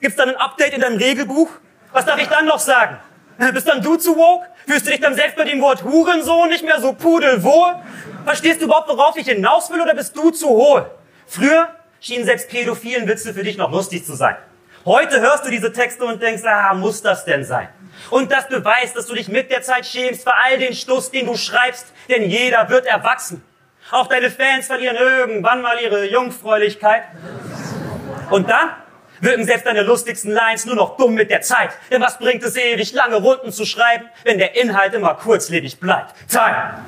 Gibt's 0.00 0.16
dann 0.16 0.30
ein 0.30 0.36
Update 0.36 0.74
in 0.74 0.80
deinem 0.80 0.96
Regelbuch? 0.96 1.50
Was 1.92 2.04
darf 2.04 2.18
ich 2.18 2.28
dann 2.28 2.46
noch 2.46 2.58
sagen? 2.58 2.98
Bist 3.38 3.68
dann 3.68 3.80
du 3.80 3.96
zu 3.96 4.16
woke? 4.16 4.46
Fühlst 4.66 4.86
du 4.86 4.90
dich 4.90 5.00
dann 5.00 5.14
selbst 5.14 5.36
bei 5.36 5.44
dem 5.44 5.60
Wort 5.60 5.84
Hurensohn 5.84 6.48
nicht 6.48 6.64
mehr 6.64 6.80
so 6.80 6.92
pudelwohl? 6.92 7.76
Verstehst 8.24 8.60
du 8.60 8.64
überhaupt, 8.64 8.88
worauf 8.88 9.16
ich 9.16 9.28
hinaus 9.28 9.70
will, 9.70 9.80
oder 9.80 9.94
bist 9.94 10.16
du 10.16 10.30
zu 10.30 10.48
hohl? 10.48 10.90
Früher 11.26 11.68
schienen 12.00 12.24
selbst 12.24 12.50
pädophilen 12.50 13.06
Witze 13.06 13.32
für 13.32 13.44
dich 13.44 13.56
noch 13.56 13.70
lustig 13.70 14.04
zu 14.04 14.14
sein. 14.14 14.36
Heute 14.84 15.20
hörst 15.20 15.46
du 15.46 15.50
diese 15.50 15.72
Texte 15.72 16.04
und 16.04 16.20
denkst, 16.20 16.42
ah, 16.44 16.74
muss 16.74 17.00
das 17.00 17.24
denn 17.24 17.44
sein? 17.44 17.68
Und 18.10 18.32
das 18.32 18.48
beweist, 18.48 18.96
dass 18.96 19.06
du 19.06 19.14
dich 19.14 19.28
mit 19.28 19.50
der 19.50 19.62
Zeit 19.62 19.86
schämst 19.86 20.24
für 20.24 20.34
all 20.34 20.58
den 20.58 20.74
Stuss, 20.74 21.10
den 21.10 21.26
du 21.26 21.36
schreibst, 21.36 21.86
denn 22.08 22.28
jeder 22.28 22.68
wird 22.68 22.86
erwachsen. 22.86 23.42
Auch 23.90 24.08
deine 24.08 24.30
Fans 24.30 24.66
verlieren 24.66 24.96
irgendwann 24.96 25.62
mal 25.62 25.78
ihre 25.80 26.10
Jungfräulichkeit. 26.10 27.04
Und 28.30 28.50
dann 28.50 28.70
wirken 29.20 29.44
selbst 29.44 29.66
deine 29.66 29.82
lustigsten 29.82 30.32
Lines 30.32 30.66
nur 30.66 30.74
noch 30.74 30.96
dumm 30.96 31.14
mit 31.14 31.30
der 31.30 31.42
Zeit. 31.42 31.70
Denn 31.90 32.00
was 32.00 32.18
bringt 32.18 32.42
es 32.42 32.56
ewig 32.56 32.92
lange 32.92 33.16
Runden 33.16 33.52
zu 33.52 33.64
schreiben, 33.64 34.08
wenn 34.24 34.38
der 34.38 34.56
Inhalt 34.60 34.94
immer 34.94 35.14
kurzlebig 35.14 35.80
bleibt? 35.80 36.14
Time! 36.28 36.84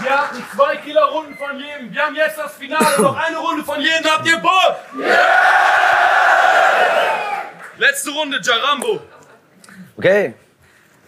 Wir 0.00 0.20
hatten 0.20 0.44
zwei 0.54 0.76
Killerrunden 0.76 1.36
von 1.36 1.58
jedem. 1.58 1.92
Wir 1.92 2.02
haben 2.02 2.14
jetzt 2.14 2.38
das 2.38 2.54
Finale. 2.54 2.84
Noch 3.00 3.16
eine 3.16 3.38
Runde 3.38 3.64
von 3.64 3.80
jedem. 3.80 4.04
Habt 4.04 4.26
ihr 4.26 4.38
Bock? 4.38 4.76
Letzte 7.78 8.10
Runde, 8.10 8.40
Jarambo. 8.42 9.00
Okay. 9.96 10.34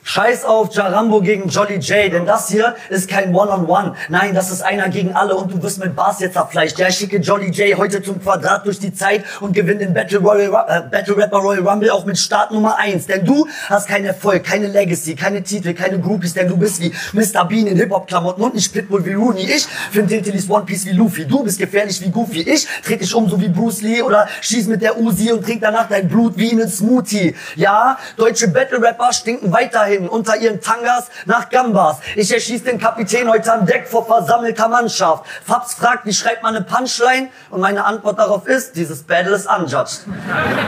Scheiß 0.09 0.45
auf 0.45 0.73
Jarambo 0.73 1.21
gegen 1.21 1.49
Jolly 1.49 1.79
J, 1.79 2.13
denn 2.13 2.27
das 2.27 2.49
hier 2.49 2.77
ist 2.91 3.11
kein 3.11 3.35
One-on-One. 3.35 3.97
Nein, 4.09 4.37
das 4.37 4.53
ist 4.53 4.63
einer 4.63 4.89
gegen 4.89 5.13
alle 5.17 5.35
und 5.35 5.53
du 5.53 5.61
wirst 5.61 5.81
mit 5.81 5.97
Bars 5.97 6.21
jetzt 6.21 6.35
zerfleischt. 6.35 6.79
Ja, 6.79 6.87
ich 6.87 6.97
schicke 6.97 7.17
Jolly 7.17 7.51
J 7.51 7.77
heute 7.77 8.01
zum 8.01 8.23
Quadrat 8.23 8.65
durch 8.65 8.79
die 8.79 8.95
Zeit 8.95 9.25
und 9.41 9.53
gewinnt 9.53 9.81
den 9.81 9.93
Battle, 9.95 10.21
Royal, 10.21 10.65
äh, 10.69 10.83
Battle 10.89 11.17
Rapper 11.17 11.39
Royal 11.39 11.69
Rumble 11.69 11.91
auch 11.91 12.05
mit 12.05 12.17
Start 12.19 12.53
Nummer 12.53 12.79
1. 12.79 13.09
Denn 13.09 13.25
du 13.25 13.49
hast 13.69 13.89
keinen 13.89 14.05
Erfolg, 14.05 14.45
keine 14.45 14.69
Legacy, 14.69 15.17
keine 15.17 15.43
Titel, 15.43 15.75
keine 15.75 15.99
Groupies, 15.99 16.35
denn 16.35 16.47
du 16.47 16.57
bist 16.57 16.81
wie 16.81 16.93
Mr. 17.13 17.45
Bean 17.45 17.67
in 17.67 17.77
Hip-Hop-Klamotten 17.77 18.45
und 18.45 18.55
nicht 18.55 18.73
Pitbull 18.73 19.05
wie 19.05 19.15
Rooney. 19.15 19.43
Ich 19.43 19.67
finde 19.91 20.15
Tintilis 20.15 20.49
One 20.49 20.67
Piece 20.67 20.87
wie 20.87 20.93
Luffy. 20.93 21.25
Du 21.25 21.43
bist 21.43 21.59
gefährlich 21.59 22.01
wie 22.01 22.11
Goofy. 22.11 22.43
Ich 22.43 22.69
dreh 22.85 22.97
dich 22.97 23.13
um 23.13 23.29
so 23.29 23.41
wie 23.41 23.49
Bruce 23.49 23.83
Lee 23.83 24.03
oder 24.03 24.29
schieß 24.41 24.69
mit 24.69 24.83
der 24.83 25.01
Uzi 25.01 25.33
und 25.33 25.45
trink 25.45 25.63
danach 25.63 25.89
dein 25.89 26.07
Blut 26.07 26.35
wie 26.37 26.53
einen 26.53 26.69
Smoothie. 26.69 27.35
Ja, 27.57 27.99
deutsche 28.17 28.47
Battle 28.47 28.81
Rapper 28.81 29.13
stinken 29.13 29.51
weiterhin 29.51 29.96
unter 30.01 30.37
ihren 30.37 30.61
Tangas 30.61 31.07
nach 31.25 31.49
Gambas. 31.49 31.99
Ich 32.15 32.33
erschieß 32.33 32.65
den 32.65 32.79
Kapitän 32.79 33.29
heute 33.29 33.53
am 33.53 33.67
Deck 33.67 33.89
vor 33.89 34.07
versammelter 34.07 34.69
Mannschaft. 34.69 35.25
Fabs 35.45 35.75
fragt, 35.75 36.07
wie 36.07 36.13
schreibt 36.13 36.43
man 36.43 36.55
eine 36.55 36.65
Punchline? 36.65 37.29
Und 37.51 37.61
meine 37.61 37.85
Antwort 37.85 38.19
darauf 38.19 38.47
ist, 38.47 38.77
dieses 38.77 39.03
Battle 39.03 39.35
ist 39.35 39.49
unjudged. 39.49 40.01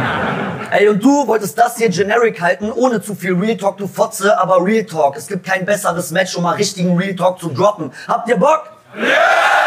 Ey, 0.71 0.89
und 0.89 1.03
du 1.03 1.27
wolltest 1.27 1.59
das 1.59 1.77
hier 1.77 1.89
generic 1.89 2.41
halten, 2.41 2.71
ohne 2.73 3.01
zu 3.03 3.15
viel 3.15 3.35
Real 3.35 3.57
Talk, 3.57 3.79
du 3.79 3.87
Fotze, 3.87 4.39
aber 4.39 4.65
Real 4.65 4.85
Talk. 4.85 5.17
Es 5.17 5.27
gibt 5.27 5.47
kein 5.47 5.65
besseres 5.65 6.11
Match, 6.11 6.37
um 6.37 6.43
mal 6.43 6.57
richtigen 6.57 6.97
Real 6.97 7.15
Talk 7.15 7.39
zu 7.39 7.49
droppen. 7.49 7.93
Habt 8.07 8.29
ihr 8.29 8.37
Bock? 8.37 8.71
Ja! 8.97 9.59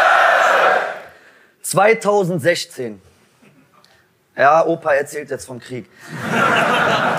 2016. 1.62 3.00
Ja, 4.36 4.66
Opa 4.66 4.92
erzählt 4.92 5.30
jetzt 5.30 5.46
vom 5.46 5.58
Krieg. 5.58 5.88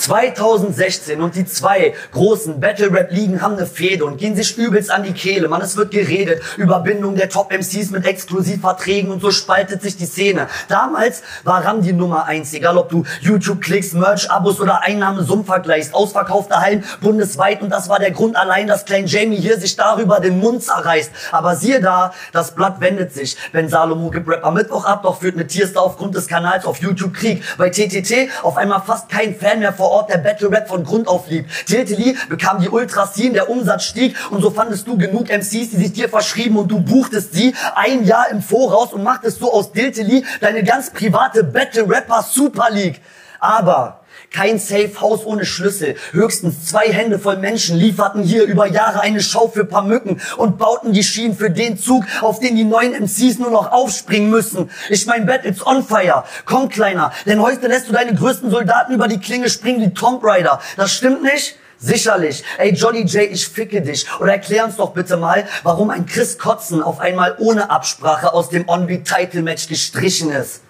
2016 0.00 1.20
und 1.20 1.34
die 1.34 1.44
zwei 1.44 1.94
großen 2.12 2.58
Battle 2.58 2.90
Rap 2.90 3.12
Ligen 3.12 3.42
haben 3.42 3.56
eine 3.56 3.66
Fehde 3.66 4.06
und 4.06 4.16
gehen 4.16 4.34
sich 4.34 4.56
übelst 4.56 4.90
an 4.90 5.02
die 5.02 5.12
Kehle. 5.12 5.48
Man, 5.48 5.60
es 5.60 5.76
wird 5.76 5.90
geredet 5.90 6.42
über 6.56 6.80
Bindung 6.80 7.16
der 7.16 7.28
Top 7.28 7.52
MCs 7.52 7.90
mit 7.90 8.06
Exklusivverträgen 8.06 9.10
und 9.10 9.20
so 9.20 9.30
spaltet 9.30 9.82
sich 9.82 9.96
die 9.96 10.06
Szene. 10.06 10.48
Damals 10.68 11.22
war 11.44 11.64
Ram 11.64 11.82
die 11.82 11.92
Nummer 11.92 12.24
eins, 12.24 12.54
egal 12.54 12.78
ob 12.78 12.88
du 12.88 13.04
YouTube-Klicks, 13.20 13.92
Merch-Abos 13.92 14.58
oder 14.60 14.82
Einnahmensummen 14.82 15.44
vergleichst. 15.44 15.94
Ausverkaufte 15.94 16.56
Hallen 16.56 16.84
bundesweit 17.02 17.60
und 17.60 17.68
das 17.70 17.88
war 17.88 17.98
der 17.98 18.10
Grund 18.10 18.36
allein, 18.36 18.66
dass 18.66 18.86
Klein 18.86 19.06
Jamie 19.06 19.36
hier 19.36 19.58
sich 19.58 19.76
darüber 19.76 20.20
den 20.20 20.38
Mund 20.38 20.62
zerreißt. 20.62 21.10
Aber 21.32 21.56
siehe 21.56 21.80
da, 21.80 22.14
das 22.32 22.54
Blatt 22.54 22.80
wendet 22.80 23.12
sich. 23.12 23.36
Wenn 23.52 23.68
Salomo 23.68 24.10
gibt 24.10 24.28
Rap 24.28 24.46
am 24.46 24.54
Mittwoch 24.54 24.86
ab, 24.86 25.02
doch 25.02 25.20
führt 25.20 25.34
eine 25.34 25.46
Tierster 25.46 25.82
aufgrund 25.82 26.14
des 26.14 26.26
Kanals 26.26 26.64
auf 26.64 26.78
YouTube 26.78 27.12
Krieg. 27.12 27.42
Bei 27.58 27.68
TTT 27.68 28.30
auf 28.42 28.56
einmal 28.56 28.80
fast 28.80 29.10
kein 29.10 29.34
Fan 29.34 29.58
mehr 29.58 29.74
vor 29.74 29.89
Ort, 29.90 30.08
der 30.10 30.18
Battle 30.18 30.50
Rap 30.50 30.68
von 30.68 30.84
Grund 30.84 31.08
auf 31.08 31.28
liebt. 31.28 31.50
Tiltili 31.66 32.16
bekam 32.28 32.60
die 32.60 32.68
Ultras 32.68 33.14
ziehen, 33.14 33.34
der 33.34 33.50
Umsatz 33.50 33.84
stieg 33.84 34.16
und 34.30 34.40
so 34.40 34.50
fandest 34.50 34.86
du 34.86 34.96
genug 34.96 35.28
MCs, 35.28 35.50
die 35.50 35.76
sich 35.76 35.92
dir 35.92 36.08
verschrieben 36.08 36.56
und 36.56 36.68
du 36.68 36.80
buchtest 36.80 37.34
sie 37.34 37.54
ein 37.74 38.04
Jahr 38.04 38.30
im 38.30 38.42
Voraus 38.42 38.92
und 38.92 39.02
machtest 39.02 39.40
so 39.40 39.52
aus 39.52 39.72
Diltili 39.72 40.24
deine 40.40 40.62
ganz 40.64 40.90
private 40.90 41.44
Battle 41.44 41.88
Rapper 41.88 42.22
Super 42.22 42.68
League. 42.70 43.00
Aber 43.40 43.99
kein 44.30 44.58
Safe 44.58 44.92
House 45.00 45.26
ohne 45.26 45.44
Schlüssel. 45.44 45.96
Höchstens 46.12 46.66
zwei 46.66 46.92
Hände 46.92 47.18
voll 47.18 47.36
Menschen 47.38 47.76
lieferten 47.76 48.22
hier 48.22 48.44
über 48.44 48.66
Jahre 48.66 49.00
eine 49.00 49.20
Schau 49.20 49.48
für 49.48 49.64
paar 49.64 49.82
Mücken 49.82 50.20
und 50.36 50.58
bauten 50.58 50.92
die 50.92 51.02
Schienen 51.02 51.36
für 51.36 51.50
den 51.50 51.78
Zug, 51.78 52.04
auf 52.20 52.38
den 52.38 52.56
die 52.56 52.64
neuen 52.64 52.92
MCs 52.92 53.38
nur 53.38 53.50
noch 53.50 53.72
aufspringen 53.72 54.30
müssen. 54.30 54.70
Ich 54.88 55.06
mein 55.06 55.26
Bett, 55.26 55.44
it's 55.44 55.66
on 55.66 55.82
fire. 55.82 56.24
Komm, 56.44 56.68
Kleiner, 56.68 57.12
denn 57.26 57.42
heute 57.42 57.66
lässt 57.66 57.88
du 57.88 57.92
deine 57.92 58.14
größten 58.14 58.50
Soldaten 58.50 58.94
über 58.94 59.08
die 59.08 59.18
Klinge 59.18 59.50
springen 59.50 59.80
wie 59.80 59.94
Tomb 59.94 60.22
Raider. 60.22 60.60
Das 60.76 60.92
stimmt 60.92 61.22
nicht? 61.22 61.56
Sicherlich. 61.82 62.44
Ey, 62.58 62.74
Jolly 62.74 63.04
J, 63.04 63.30
ich 63.30 63.48
ficke 63.48 63.80
dich. 63.80 64.06
Oder 64.20 64.32
erklär 64.32 64.66
uns 64.66 64.76
doch 64.76 64.90
bitte 64.90 65.16
mal, 65.16 65.48
warum 65.62 65.88
ein 65.88 66.04
Chris 66.04 66.36
Kotzen 66.38 66.82
auf 66.82 67.00
einmal 67.00 67.36
ohne 67.38 67.70
Absprache 67.70 68.34
aus 68.34 68.50
dem 68.50 68.68
On-Beat-Title-Match 68.68 69.66
gestrichen 69.66 70.30
ist. 70.30 70.60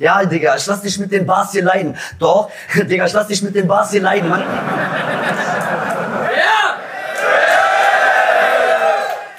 Ja, 0.00 0.24
Digga, 0.24 0.56
ich 0.56 0.66
lass 0.66 0.80
dich 0.80 0.98
mit 0.98 1.12
den 1.12 1.26
Bars 1.26 1.52
hier 1.52 1.62
leiden. 1.62 1.94
Doch, 2.18 2.50
Digga, 2.74 3.04
ich 3.04 3.12
lass 3.12 3.26
dich 3.26 3.42
mit 3.42 3.54
den 3.54 3.68
Bars 3.68 3.90
hier 3.90 4.00
leiden, 4.00 4.30
Mann. 4.30 4.42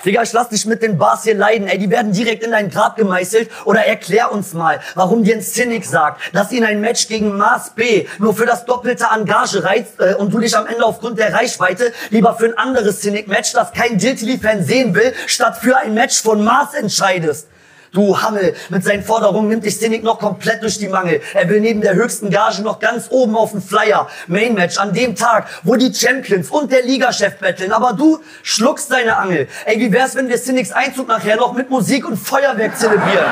Digga, 0.05 0.21
ich 0.21 0.33
lass 0.33 0.49
dich 0.49 0.65
mit 0.67 0.83
den 0.83 0.99
Bars 0.99 1.23
hier 1.23 1.35
leiden, 1.35 1.67
ey, 1.67 1.79
die 1.79 1.89
werden 1.89 2.11
direkt 2.11 2.43
in 2.43 2.51
dein 2.51 2.69
Grab 2.69 2.95
gemeißelt. 2.95 3.49
Oder 3.65 3.85
erklär 3.85 4.31
uns 4.31 4.53
mal, 4.53 4.79
warum 4.93 5.23
dir 5.23 5.35
ein 5.35 5.41
Cynic 5.41 5.83
sagt, 5.83 6.21
dass 6.33 6.51
ihn 6.51 6.63
ein 6.63 6.79
Match 6.79 7.07
gegen 7.07 7.37
Mars 7.37 7.71
B 7.71 8.07
nur 8.19 8.35
für 8.35 8.45
das 8.45 8.65
doppelte 8.65 9.05
Engage 9.15 9.63
reizt 9.63 9.99
äh, 9.99 10.13
und 10.13 10.31
du 10.31 10.39
dich 10.39 10.55
am 10.55 10.67
Ende 10.67 10.85
aufgrund 10.85 11.17
der 11.17 11.33
Reichweite 11.33 11.91
lieber 12.11 12.35
für 12.35 12.45
ein 12.45 12.57
anderes 12.57 13.01
Cynic-Match, 13.01 13.53
das 13.53 13.73
kein 13.73 13.97
Diltily-Fan 13.97 14.63
sehen 14.63 14.93
will, 14.93 15.13
statt 15.25 15.57
für 15.57 15.75
ein 15.77 15.95
Match 15.95 16.21
von 16.21 16.43
Mars 16.43 16.75
entscheidest. 16.75 17.47
Du 17.93 18.21
Hammel, 18.21 18.55
mit 18.69 18.85
seinen 18.85 19.03
Forderungen 19.03 19.49
nimmt 19.49 19.65
dich 19.65 19.77
Cynic 19.77 20.01
noch 20.01 20.17
komplett 20.17 20.63
durch 20.63 20.79
die 20.79 20.87
Mangel. 20.87 21.21
Er 21.33 21.49
will 21.49 21.59
neben 21.59 21.81
der 21.81 21.93
höchsten 21.93 22.29
Gage 22.29 22.61
noch 22.61 22.79
ganz 22.79 23.07
oben 23.09 23.35
auf 23.35 23.51
dem 23.51 23.61
Flyer. 23.61 24.07
Main 24.27 24.53
Match 24.53 24.77
an 24.77 24.93
dem 24.93 25.13
Tag, 25.13 25.49
wo 25.63 25.75
die 25.75 25.93
Champions 25.93 26.49
und 26.49 26.71
der 26.71 26.83
Ligachef 26.83 27.37
betteln. 27.39 27.73
Aber 27.73 27.91
du 27.91 28.19
schluckst 28.43 28.93
deine 28.93 29.17
Angel. 29.17 29.49
Ey, 29.65 29.77
wie 29.77 29.91
wär's, 29.91 30.15
wenn 30.15 30.29
wir 30.29 30.37
Cynics 30.37 30.71
Einzug 30.71 31.09
nachher 31.09 31.35
noch 31.35 31.51
mit 31.51 31.69
Musik 31.69 32.07
und 32.07 32.15
Feuerwerk 32.15 32.77
zelebrieren? 32.77 33.25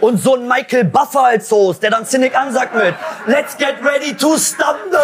Und 0.00 0.22
so 0.22 0.36
ein 0.36 0.46
Michael 0.46 0.84
Buffer 0.84 1.24
als 1.24 1.50
Host, 1.50 1.82
der 1.82 1.90
dann 1.90 2.06
Cynic 2.06 2.38
ansagt 2.38 2.72
mit 2.76 2.94
Let's 3.26 3.56
get 3.56 3.74
ready 3.82 4.14
to 4.16 4.38
stumble! 4.38 5.00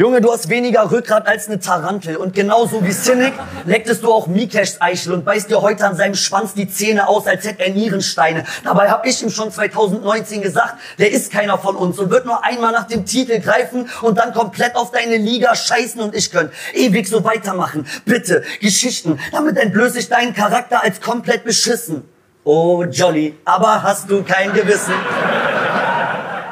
Junge, 0.00 0.20
du 0.20 0.32
hast 0.32 0.48
weniger 0.48 0.92
Rückgrat 0.92 1.26
als 1.26 1.48
eine 1.48 1.58
Tarantel. 1.58 2.16
Und 2.16 2.32
genauso 2.32 2.84
wie 2.84 2.92
Cynic 2.92 3.32
lecktest 3.64 4.04
du 4.04 4.12
auch 4.12 4.28
Mikeshs 4.28 4.80
Eichel 4.80 5.12
und 5.12 5.24
beißt 5.24 5.50
dir 5.50 5.60
heute 5.60 5.84
an 5.84 5.96
seinem 5.96 6.14
Schwanz 6.14 6.54
die 6.54 6.68
Zähne 6.70 7.08
aus, 7.08 7.26
als 7.26 7.44
hätte 7.44 7.64
er 7.64 7.70
Nierensteine. 7.72 8.44
Dabei 8.62 8.90
hab 8.90 9.04
ich 9.04 9.20
ihm 9.24 9.30
schon 9.30 9.50
2019 9.50 10.40
gesagt, 10.40 10.76
der 11.00 11.10
ist 11.10 11.32
keiner 11.32 11.58
von 11.58 11.74
uns 11.74 11.98
und 11.98 12.10
wird 12.10 12.26
nur 12.26 12.44
einmal 12.44 12.70
nach 12.70 12.86
dem 12.86 13.06
Titel 13.06 13.40
greifen 13.40 13.90
und 14.00 14.16
dann 14.18 14.32
komplett 14.32 14.76
auf 14.76 14.92
deine 14.92 15.16
Liga 15.16 15.56
scheißen 15.56 16.00
und 16.00 16.14
ich 16.14 16.30
könnt 16.30 16.52
ewig 16.74 17.08
so 17.08 17.24
weitermachen. 17.24 17.84
Bitte, 18.04 18.44
Geschichten, 18.60 19.18
damit 19.32 19.56
entblöße 19.56 19.98
ich 19.98 20.08
deinen 20.08 20.32
Charakter 20.32 20.80
als 20.80 21.00
komplett 21.00 21.42
beschissen. 21.42 22.08
Oh 22.44 22.84
Jolly, 22.84 23.36
aber 23.44 23.82
hast 23.82 24.08
du 24.08 24.22
kein 24.22 24.52
Gewissen? 24.52 24.94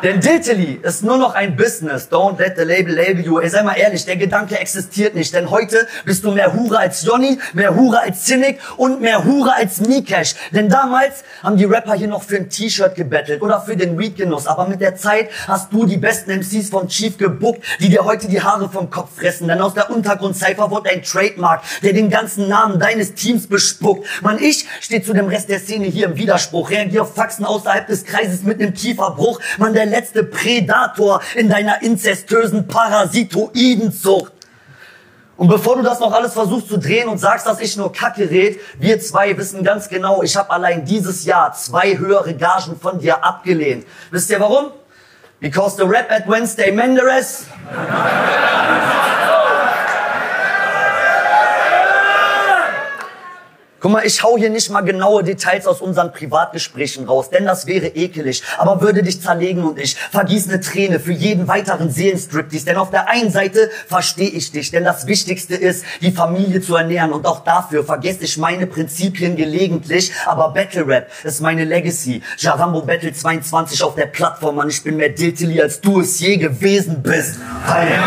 Denn 0.03 0.21
Diltily 0.21 0.79
ist 0.83 1.03
nur 1.03 1.17
noch 1.17 1.35
ein 1.35 1.57
Business. 1.57 2.09
Don't 2.11 2.39
let 2.39 2.57
the 2.57 2.65
label 2.65 2.95
label 2.95 3.25
you. 3.25 3.39
Ey, 3.39 3.49
sei 3.49 3.63
mal 3.63 3.75
ehrlich, 3.75 4.05
der 4.05 4.17
Gedanke 4.17 4.59
existiert 4.59 5.15
nicht. 5.15 5.35
Denn 5.35 5.51
heute 5.51 5.89
bist 6.05 6.23
du 6.23 6.33
mehr 6.33 6.53
Hure 6.55 6.79
als 6.79 7.03
Johnny, 7.03 7.39
mehr 7.55 7.75
Hure 7.75 8.01
als 8.01 8.25
Cynic 8.27 8.59
und 8.77 9.01
mehr 9.01 9.25
Hure 9.25 9.55
als 9.55 9.81
Nikesh. 9.81 10.35
Denn 10.51 10.69
damals 10.69 11.25
haben 11.43 11.57
die 11.57 11.65
Rapper 11.65 11.95
hier 11.95 12.09
noch 12.09 12.23
für 12.23 12.37
ein 12.37 12.51
T-Shirt 12.51 12.95
gebettelt 12.95 13.41
oder 13.41 13.61
für 13.61 13.75
den 13.75 13.99
Weed-Genuss. 13.99 14.47
Aber 14.47 14.69
mit 14.69 14.83
der 14.83 14.97
Zeit 14.97 15.31
hast 15.49 15.73
du 15.73 15.87
die 15.87 15.97
besten 15.97 16.31
MCs 16.41 16.69
von 16.69 16.89
Chief 16.89 17.17
gebuckt, 17.17 17.63
die 17.81 17.89
dir 17.89 18.05
heute 18.05 18.29
die 18.29 18.43
Haare 18.43 18.69
vom 18.69 18.91
Kopf 18.91 19.17
fressen. 19.19 19.49
Denn 19.49 19.63
aus 19.63 19.73
der 19.73 19.91
Untergrund-Cypher 19.91 20.71
wurde 20.71 20.91
ein 20.91 21.03
Trademark, 21.03 21.63
der 21.83 21.95
den 21.95 22.11
ganzen 22.11 22.49
Namen 22.49 22.79
deines 22.79 23.15
Teams 23.15 23.47
bespuckt. 23.47 24.07
Mann, 24.21 24.39
ich 24.39 24.67
stehe 24.81 25.03
zu 25.03 25.15
dem 25.15 25.29
Rest 25.29 25.49
der 25.49 25.59
Szene 25.59 25.87
hier 25.87 26.07
im 26.07 26.17
Widerspruch. 26.17 26.71
Reagiere 26.71 27.03
auf 27.03 27.15
Faxen 27.15 27.47
außerhalb 27.47 27.87
des 27.87 28.05
Kreises 28.05 28.43
mit 28.43 28.61
einem 28.61 28.75
Kieferbruch. 28.75 29.41
Mann, 29.57 29.73
der 29.73 29.86
letzte 29.87 30.25
Predator 30.25 31.21
in 31.35 31.49
deiner 31.49 31.83
inzestösen 31.83 32.69
Parasitoidenzucht. 32.69 34.33
Und 35.37 35.49
bevor 35.49 35.77
du 35.77 35.83
das 35.83 36.01
noch 36.01 36.13
alles 36.13 36.33
versuchst 36.33 36.69
zu 36.69 36.79
drehen 36.79 37.09
und 37.09 37.19
sagst, 37.19 37.47
dass 37.47 37.61
ich 37.61 37.77
nur 37.77 37.93
Kacke 37.93 38.31
red, 38.31 38.59
wir 38.79 38.99
zwei 39.01 39.37
wissen 39.37 39.63
ganz 39.63 39.89
genau, 39.89 40.23
ich 40.23 40.37
habe 40.37 40.51
allein 40.51 40.85
dieses 40.87 41.25
Jahr 41.27 41.53
zwei 41.53 41.99
höhere 41.99 42.35
Gagen 42.35 42.79
von 42.81 42.99
dir 42.99 43.23
abgelehnt. 43.23 43.87
Wisst 44.11 44.31
ihr 44.31 44.41
warum? 44.41 44.71
Because 45.39 45.77
the 45.77 45.83
rap 45.83 46.11
at 46.11 46.27
Wednesday 46.27 46.73
Menderes 46.73 47.45
Guck 53.87 53.93
mal, 53.93 54.05
ich 54.05 54.21
hau 54.25 54.37
hier 54.37 54.51
nicht 54.51 54.69
mal 54.69 54.81
genaue 54.81 55.23
Details 55.23 55.65
aus 55.65 55.81
unseren 55.81 56.13
Privatgesprächen 56.13 57.07
raus, 57.07 57.31
denn 57.31 57.45
das 57.45 57.69
wäre 57.69 57.87
ekelig, 57.87 58.43
aber 58.59 58.81
würde 58.81 59.05
dich 59.05 59.23
zerlegen 59.23 59.63
und 59.63 59.79
ich 59.79 59.95
vergieß 59.95 60.49
eine 60.49 60.59
Träne 60.59 60.99
für 60.99 61.13
jeden 61.13 61.47
weiteren 61.47 61.89
Seelenstriptease, 61.89 62.65
denn 62.65 62.79
auf 62.79 62.91
der 62.91 63.09
einen 63.09 63.31
Seite 63.31 63.71
verstehe 63.87 64.29
ich 64.29 64.51
dich, 64.51 64.73
denn 64.73 64.83
das 64.83 65.07
Wichtigste 65.07 65.55
ist, 65.55 65.85
die 66.01 66.11
Familie 66.11 66.61
zu 66.61 66.75
ernähren 66.75 67.13
und 67.13 67.29
auch 67.29 67.45
dafür 67.45 67.85
vergesse 67.85 68.25
ich 68.25 68.37
meine 68.39 68.67
Prinzipien 68.67 69.37
gelegentlich, 69.37 70.11
aber 70.27 70.49
Battle 70.49 70.85
Rap 70.85 71.09
ist 71.23 71.41
meine 71.41 71.65
Legacy. 71.65 72.23
Jarambo 72.39 72.81
Battle 72.81 73.13
22 73.13 73.85
auf 73.85 73.95
der 73.95 74.07
Plattform, 74.07 74.57
Mann, 74.57 74.69
ich 74.69 74.83
bin 74.83 74.97
mehr 74.97 75.11
Diltily, 75.11 75.63
als 75.63 75.81
du 75.81 76.01
es 76.01 76.19
je 76.19 76.39
gewesen 76.39 77.05
bist. 77.05 77.37
Hey. 77.65 78.01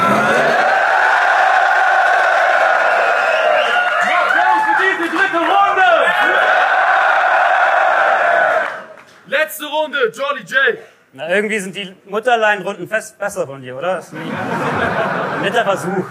Applaus 4.20 4.62
für 4.66 4.76
diese 4.82 5.10
dritte 5.16 5.38
Runde! 5.38 5.60
Letzte 9.28 9.66
Runde, 9.80 10.12
Jolly 10.14 10.42
J. 10.42 10.78
Na, 11.14 11.30
irgendwie 11.30 11.60
sind 11.60 11.76
die 11.76 11.94
Mutterleinrunden 12.06 12.88
besser 12.88 13.48
von 13.48 13.62
dir, 13.62 13.76
oder? 13.76 13.96
Das 13.96 14.08
ist 14.08 14.14
ein 14.14 15.42
netter 15.42 15.64
Versuch. 15.64 16.06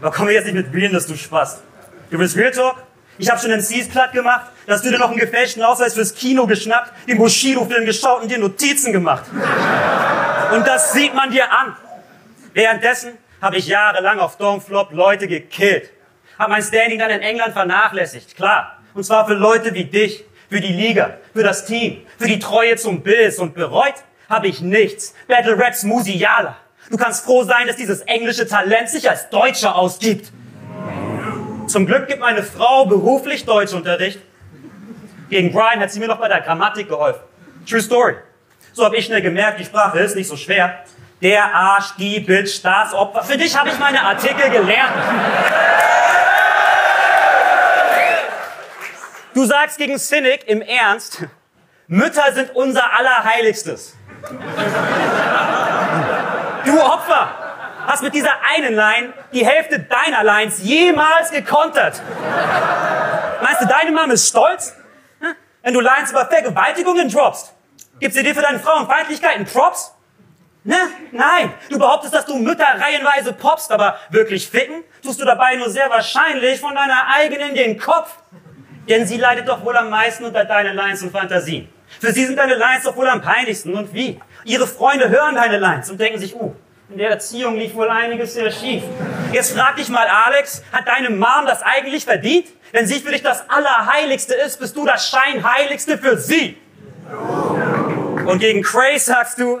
Aber 0.00 0.10
komm 0.10 0.30
jetzt 0.30 0.46
nicht 0.46 0.54
mit 0.54 0.74
Realness, 0.74 1.06
du 1.06 1.16
Spaß. 1.16 1.62
Du 2.10 2.18
willst 2.18 2.36
Real 2.36 2.50
Talk? 2.50 2.76
Ich 3.18 3.30
hab 3.30 3.38
schon 3.40 3.50
MCs 3.50 3.88
platt 3.88 4.12
gemacht, 4.12 4.46
da 4.66 4.72
hast 4.72 4.84
du 4.84 4.90
dir 4.90 4.98
noch 4.98 5.10
einen 5.10 5.18
gefälschten 5.18 5.62
Ausweis 5.62 5.94
fürs 5.94 6.14
Kino 6.14 6.46
geschnappt, 6.46 6.92
den 7.06 7.18
Bushido-Film 7.18 7.84
geschaut 7.84 8.22
und 8.22 8.30
dir 8.30 8.38
Notizen 8.38 8.92
gemacht. 8.92 9.24
Und 10.52 10.66
das 10.66 10.94
sieht 10.94 11.14
man 11.14 11.30
dir 11.30 11.52
an. 11.52 11.76
Währenddessen 12.54 13.18
habe 13.40 13.56
ich 13.56 13.66
jahrelang 13.66 14.18
auf 14.18 14.38
Domflop 14.38 14.92
Leute 14.92 15.28
gekillt. 15.28 15.90
Hab 16.38 16.48
mein 16.48 16.62
Standing 16.62 16.98
dann 16.98 17.10
in 17.10 17.20
England 17.20 17.52
vernachlässigt, 17.52 18.34
klar. 18.34 18.78
Und 18.94 19.04
zwar 19.04 19.26
für 19.26 19.34
Leute 19.34 19.74
wie 19.74 19.84
dich, 19.84 20.24
für 20.52 20.60
die 20.60 20.72
Liga, 20.72 21.14
für 21.32 21.42
das 21.42 21.64
Team, 21.64 22.02
für 22.18 22.28
die 22.28 22.38
Treue 22.38 22.76
zum 22.76 23.00
Bills 23.00 23.38
und 23.38 23.54
bereut 23.54 23.94
habe 24.28 24.48
ich 24.48 24.60
nichts. 24.60 25.14
Battle 25.26 25.58
Raps 25.58 25.82
Musiala. 25.82 26.58
Du 26.90 26.98
kannst 26.98 27.24
froh 27.24 27.42
sein, 27.42 27.66
dass 27.66 27.76
dieses 27.76 28.02
englische 28.02 28.46
Talent 28.46 28.90
sich 28.90 29.08
als 29.08 29.30
Deutscher 29.30 29.74
ausgibt. 29.74 30.30
Zum 31.68 31.86
Glück 31.86 32.06
gibt 32.06 32.20
meine 32.20 32.42
Frau 32.42 32.84
beruflich 32.84 33.46
Deutschunterricht. 33.46 34.20
Gegen 35.30 35.52
Brian 35.52 35.80
hat 35.80 35.90
sie 35.90 36.00
mir 36.00 36.08
noch 36.08 36.20
bei 36.20 36.28
der 36.28 36.42
Grammatik 36.42 36.86
geholfen. 36.86 37.22
True 37.66 37.80
Story. 37.80 38.16
So 38.74 38.84
habe 38.84 38.96
ich 38.96 39.06
schnell 39.06 39.22
gemerkt, 39.22 39.58
die 39.58 39.64
Sprache 39.64 40.00
ist 40.00 40.16
nicht 40.16 40.28
so 40.28 40.36
schwer. 40.36 40.80
Der 41.22 41.54
Arsch, 41.54 41.94
die 41.96 42.20
Bitch, 42.20 42.62
das 42.62 42.92
Opfer. 42.92 43.22
Für 43.22 43.38
dich 43.38 43.58
habe 43.58 43.70
ich 43.70 43.78
meine 43.78 44.02
Artikel 44.02 44.50
gelernt. 44.50 44.92
Du 49.34 49.44
sagst 49.46 49.78
gegen 49.78 49.98
Cynic 49.98 50.46
im 50.46 50.60
Ernst, 50.60 51.24
Mütter 51.86 52.32
sind 52.32 52.54
unser 52.54 52.84
Allerheiligstes. 52.98 53.96
Du 56.64 56.80
Opfer, 56.80 57.34
hast 57.86 58.02
mit 58.02 58.14
dieser 58.14 58.32
einen 58.54 58.74
Line 58.74 59.12
die 59.32 59.44
Hälfte 59.44 59.80
deiner 59.80 60.22
Lines 60.22 60.62
jemals 60.62 61.30
gekontert. 61.30 62.00
Meinst 63.42 63.62
du, 63.62 63.66
deine 63.66 63.90
Mama 63.90 64.12
ist 64.12 64.28
stolz? 64.28 64.74
Wenn 65.62 65.74
du 65.74 65.80
Lines 65.80 66.10
über 66.10 66.26
Vergewaltigungen 66.26 67.08
droppst, 67.08 67.54
gibst 68.00 68.16
sie 68.16 68.24
dir 68.24 68.34
für 68.34 68.42
deine 68.42 68.58
Frauenfeindlichkeiten 68.58 69.46
Props? 69.46 69.94
Ne? 70.64 70.76
Nein, 71.10 71.52
du 71.70 71.78
behauptest, 71.78 72.14
dass 72.14 72.26
du 72.26 72.36
Mütter 72.36 72.64
reihenweise 72.64 73.32
popst, 73.32 73.72
aber 73.72 73.98
wirklich 74.10 74.48
ficken 74.48 74.84
tust 75.02 75.20
du 75.20 75.24
dabei 75.24 75.56
nur 75.56 75.70
sehr 75.70 75.90
wahrscheinlich 75.90 76.60
von 76.60 76.74
deiner 76.74 77.06
eigenen 77.14 77.54
den 77.54 77.78
Kopf. 77.78 78.10
Denn 78.88 79.06
sie 79.06 79.16
leidet 79.16 79.48
doch 79.48 79.64
wohl 79.64 79.76
am 79.76 79.90
meisten 79.90 80.24
unter 80.24 80.44
deinen 80.44 80.74
Lines 80.74 81.02
und 81.02 81.12
Fantasien. 81.12 81.68
Für 82.00 82.12
sie 82.12 82.24
sind 82.26 82.36
deine 82.36 82.54
Lines 82.54 82.84
doch 82.84 82.96
wohl 82.96 83.08
am 83.08 83.22
peinlichsten. 83.22 83.74
Und 83.74 83.94
wie? 83.94 84.20
Ihre 84.44 84.66
Freunde 84.66 85.08
hören 85.08 85.34
deine 85.34 85.58
Lines 85.58 85.90
und 85.90 86.00
denken 86.00 86.18
sich, 86.18 86.34
uh, 86.34 86.54
in 86.90 86.98
der 86.98 87.10
Erziehung 87.10 87.56
lief 87.56 87.74
wohl 87.74 87.88
einiges 87.88 88.34
sehr 88.34 88.50
schief. 88.50 88.82
Jetzt 89.32 89.56
frag 89.56 89.76
dich 89.76 89.88
mal, 89.88 90.06
Alex, 90.06 90.62
hat 90.72 90.86
deine 90.86 91.10
Mom 91.10 91.46
das 91.46 91.62
eigentlich 91.62 92.04
verdient? 92.04 92.48
Wenn 92.72 92.86
sie 92.86 93.00
für 93.00 93.12
dich 93.12 93.22
das 93.22 93.48
Allerheiligste 93.48 94.34
ist, 94.34 94.58
bist 94.58 94.76
du 94.76 94.84
das 94.84 95.08
Scheinheiligste 95.08 95.96
für 95.96 96.18
sie. 96.18 96.58
Und 98.26 98.38
gegen 98.40 98.62
Cray 98.62 98.98
sagst 98.98 99.38
du, 99.38 99.60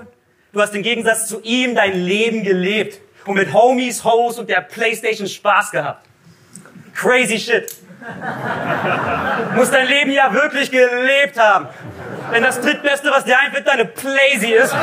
du 0.52 0.60
hast 0.60 0.74
im 0.74 0.82
Gegensatz 0.82 1.26
zu 1.26 1.40
ihm 1.42 1.74
dein 1.74 1.94
Leben 1.94 2.42
gelebt 2.42 3.00
und 3.24 3.36
mit 3.36 3.52
Homies, 3.52 4.04
Hoes 4.04 4.38
und 4.38 4.48
der 4.50 4.60
Playstation 4.60 5.26
Spaß 5.26 5.70
gehabt. 5.70 6.06
Crazy 6.94 7.38
shit. 7.38 7.74
Muss 9.54 9.70
dein 9.70 9.86
Leben 9.86 10.10
ja 10.10 10.32
wirklich 10.32 10.70
gelebt 10.70 11.38
haben. 11.38 11.68
Wenn 12.30 12.42
das 12.42 12.60
drittbeste, 12.60 13.10
was 13.10 13.24
dir 13.24 13.38
einfällt, 13.38 13.66
deine 13.66 13.84
Playsy 13.84 14.52
ist. 14.52 14.74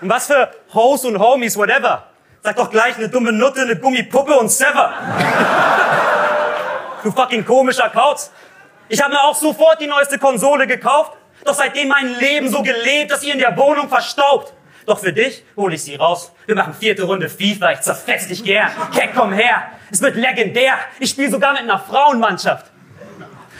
Und 0.00 0.08
was 0.10 0.26
für 0.26 0.50
Hoes 0.72 1.04
und 1.04 1.18
Homies, 1.18 1.56
whatever. 1.56 2.04
Sag 2.42 2.54
doch 2.54 2.70
gleich 2.70 2.96
eine 2.96 3.08
dumme 3.08 3.32
Nutte, 3.32 3.62
eine 3.62 3.74
Gummipuppe 3.76 4.32
und 4.38 4.48
Sever. 4.48 4.92
Du 7.04 7.12
fucking 7.12 7.44
komischer 7.44 7.88
Kauz. 7.90 8.32
Ich 8.88 9.00
habe 9.00 9.12
mir 9.12 9.20
auch 9.22 9.34
sofort 9.34 9.80
die 9.80 9.86
neueste 9.86 10.18
Konsole 10.18 10.66
gekauft, 10.66 11.12
doch 11.44 11.54
seitdem 11.54 11.88
mein 11.88 12.18
Leben 12.18 12.48
so 12.50 12.60
gelebt, 12.60 13.12
dass 13.12 13.20
sie 13.20 13.30
in 13.30 13.38
der 13.38 13.56
Wohnung 13.56 13.88
verstaubt. 13.88 14.52
Doch 14.88 14.98
für 14.98 15.12
dich 15.12 15.44
hole 15.54 15.74
ich 15.74 15.82
sie 15.82 15.96
raus. 15.96 16.32
Wir 16.46 16.54
machen 16.54 16.72
vierte 16.72 17.02
Runde 17.02 17.28
FIFA, 17.28 17.72
ich 17.72 17.82
zerfetz 17.82 18.26
dich 18.26 18.42
gern. 18.42 18.70
Keck, 18.94 19.10
komm 19.14 19.34
her. 19.34 19.64
Es 19.90 20.00
wird 20.00 20.16
legendär. 20.16 20.78
Ich 20.98 21.10
spiele 21.10 21.30
sogar 21.30 21.52
mit 21.52 21.60
einer 21.60 21.78
Frauenmannschaft. 21.78 22.72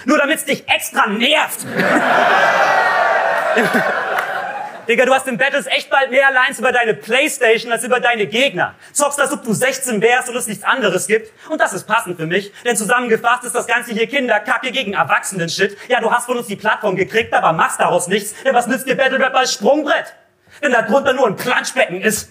Nur 0.06 0.16
damit's 0.16 0.46
dich 0.46 0.66
extra 0.66 1.06
nervt. 1.06 1.66
Digga, 4.88 5.04
du 5.04 5.12
hast 5.12 5.28
in 5.28 5.36
Battles 5.36 5.66
echt 5.66 5.90
bald 5.90 6.10
mehr 6.10 6.32
Lines 6.32 6.60
über 6.60 6.72
deine 6.72 6.94
Playstation 6.94 7.70
als 7.70 7.84
über 7.84 8.00
deine 8.00 8.26
Gegner. 8.26 8.74
Zockst, 8.94 9.20
als 9.20 9.30
ob 9.30 9.44
du 9.44 9.52
16 9.52 10.00
wärst 10.00 10.30
und 10.30 10.36
es 10.36 10.46
nichts 10.46 10.64
anderes 10.64 11.06
gibt. 11.08 11.30
Und 11.50 11.60
das 11.60 11.74
ist 11.74 11.86
passend 11.86 12.16
für 12.16 12.24
mich, 12.24 12.50
denn 12.64 12.74
zusammengefasst 12.74 13.44
ist 13.44 13.54
das 13.54 13.66
Ganze 13.66 13.92
hier 13.92 14.06
Kinderkacke 14.06 14.72
gegen 14.72 14.94
Erwachsenen-Shit. 14.94 15.76
Ja, 15.88 16.00
du 16.00 16.10
hast 16.10 16.24
von 16.24 16.38
uns 16.38 16.46
die 16.46 16.56
Plattform 16.56 16.96
gekriegt, 16.96 17.34
aber 17.34 17.52
machst 17.52 17.80
daraus 17.80 18.08
nichts. 18.08 18.34
Denn 18.44 18.54
was 18.54 18.66
nützt 18.66 18.86
dir 18.86 18.96
Battle 18.96 19.20
Rap 19.20 19.34
als 19.34 19.52
Sprungbrett? 19.52 20.14
Wenn 20.60 20.72
da 20.72 20.82
drunter 20.82 21.12
nur 21.12 21.26
ein 21.26 21.36
Planschbecken 21.36 22.00
ist. 22.00 22.30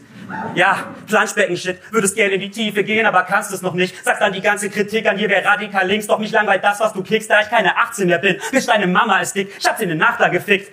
Ja, 0.55 0.87
Planschbecken-Shit. 1.07 1.79
Würdest 1.91 2.15
gerne 2.15 2.33
in 2.33 2.41
die 2.41 2.51
Tiefe 2.51 2.83
gehen, 2.83 3.05
aber 3.05 3.23
kannst 3.23 3.53
es 3.53 3.61
noch 3.61 3.73
nicht. 3.73 4.03
Sagst 4.03 4.21
dann 4.21 4.33
die 4.33 4.41
ganze 4.41 4.69
Kritik 4.69 5.07
an 5.07 5.17
dir, 5.17 5.29
wer 5.29 5.45
radikal 5.45 5.87
links, 5.87 6.07
doch 6.07 6.19
mich 6.19 6.31
langweilt 6.31 6.63
das, 6.63 6.79
was 6.79 6.93
du 6.93 7.01
kickst, 7.01 7.29
da 7.29 7.41
ich 7.41 7.49
keine 7.49 7.77
18 7.77 8.07
mehr 8.07 8.17
bin. 8.17 8.39
Bis 8.51 8.65
deine 8.65 8.87
Mama 8.87 9.19
ist 9.19 9.35
dick, 9.35 9.53
ich 9.57 9.65
hab 9.65 9.77
sie 9.77 9.83
in 9.83 9.89
den 9.89 9.97
Nachler 9.99 10.29
gefickt. 10.29 10.71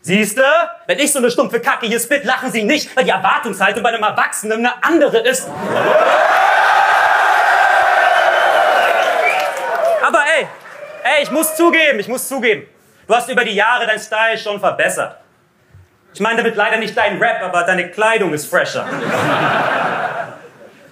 Siehste, 0.00 0.44
wenn 0.86 0.98
ich 1.00 1.12
so 1.12 1.18
eine 1.18 1.30
stumpfe 1.30 1.60
Kacke 1.60 1.86
hier 1.86 2.00
spit, 2.00 2.24
lachen 2.24 2.50
sie 2.50 2.62
nicht, 2.62 2.96
weil 2.96 3.04
die 3.04 3.10
Erwartungshaltung 3.10 3.82
bei 3.82 3.90
einem 3.90 4.02
Erwachsenen 4.02 4.64
eine 4.64 4.82
andere 4.82 5.18
ist. 5.18 5.48
Aber 10.06 10.20
ey, 10.38 10.46
ey, 11.04 11.22
ich 11.24 11.30
muss 11.30 11.54
zugeben, 11.56 11.98
ich 11.98 12.08
muss 12.08 12.26
zugeben, 12.26 12.66
du 13.06 13.14
hast 13.14 13.28
über 13.28 13.44
die 13.44 13.54
Jahre 13.54 13.86
dein 13.86 13.98
Style 13.98 14.38
schon 14.38 14.58
verbessert. 14.58 15.18
Ich 16.14 16.20
meine 16.20 16.38
damit 16.38 16.56
leider 16.56 16.78
nicht 16.78 16.96
dein 16.96 17.18
Rap, 17.18 17.42
aber 17.42 17.62
deine 17.62 17.90
Kleidung 17.90 18.32
ist 18.32 18.46
fresher. 18.46 18.86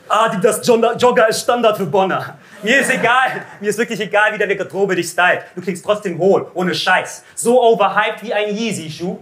Adidas 0.08 0.66
Jogger 0.66 1.28
ist 1.28 1.40
Standard 1.40 1.76
für 1.76 1.86
Bonner. 1.86 2.38
Mir 2.62 2.80
ist 2.80 2.90
egal, 2.90 3.44
mir 3.60 3.70
ist 3.70 3.78
wirklich 3.78 4.00
egal, 4.00 4.32
wie 4.32 4.38
deine 4.38 4.56
Garderobe 4.56 4.94
dich 4.94 5.08
stylt. 5.08 5.42
Du 5.54 5.60
klingst 5.60 5.84
trotzdem 5.84 6.18
hohl, 6.18 6.50
ohne 6.54 6.74
Scheiß. 6.74 7.24
So 7.34 7.60
overhyped 7.62 8.22
wie 8.22 8.32
ein 8.32 8.54
Yeezy-Schuh. 8.54 9.18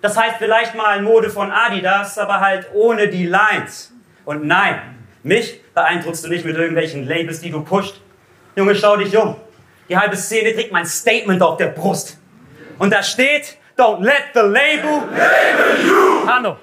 Das 0.00 0.16
heißt 0.16 0.36
vielleicht 0.38 0.74
mal 0.74 1.00
Mode 1.02 1.30
von 1.30 1.52
Adidas, 1.52 2.18
aber 2.18 2.40
halt 2.40 2.66
ohne 2.74 3.08
die 3.08 3.26
Lines. 3.26 3.92
Und 4.24 4.44
nein, 4.46 4.80
mich 5.22 5.60
beeindruckst 5.74 6.24
du 6.24 6.28
nicht 6.28 6.44
mit 6.44 6.56
irgendwelchen 6.56 7.06
Labels, 7.06 7.40
die 7.40 7.50
du 7.50 7.62
pusht. 7.62 8.00
Junge, 8.56 8.74
schau 8.74 8.96
dich 8.96 9.16
um. 9.16 9.36
Die 9.88 9.96
halbe 9.96 10.16
Szene 10.16 10.54
trägt 10.54 10.72
mein 10.72 10.86
Statement 10.86 11.42
auf 11.42 11.56
der 11.56 11.66
Brust. 11.66 12.18
Und 12.78 12.92
da 12.92 13.02
steht, 13.02 13.58
don't 13.82 14.02
let 14.02 14.32
the 14.32 14.42
label 14.42 15.00
label 15.10 15.84
you. 15.84 16.26
Hanno, 16.26 16.56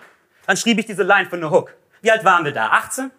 dann 0.45 0.57
schrieb 0.57 0.79
ich 0.79 0.85
diese 0.85 1.03
Line 1.03 1.27
von 1.29 1.41
der 1.41 1.51
Hook. 1.51 1.73
Wie 2.01 2.11
alt 2.11 2.23
waren 2.23 2.45
wir 2.45 2.53
da? 2.53 2.67
18? 2.67 3.11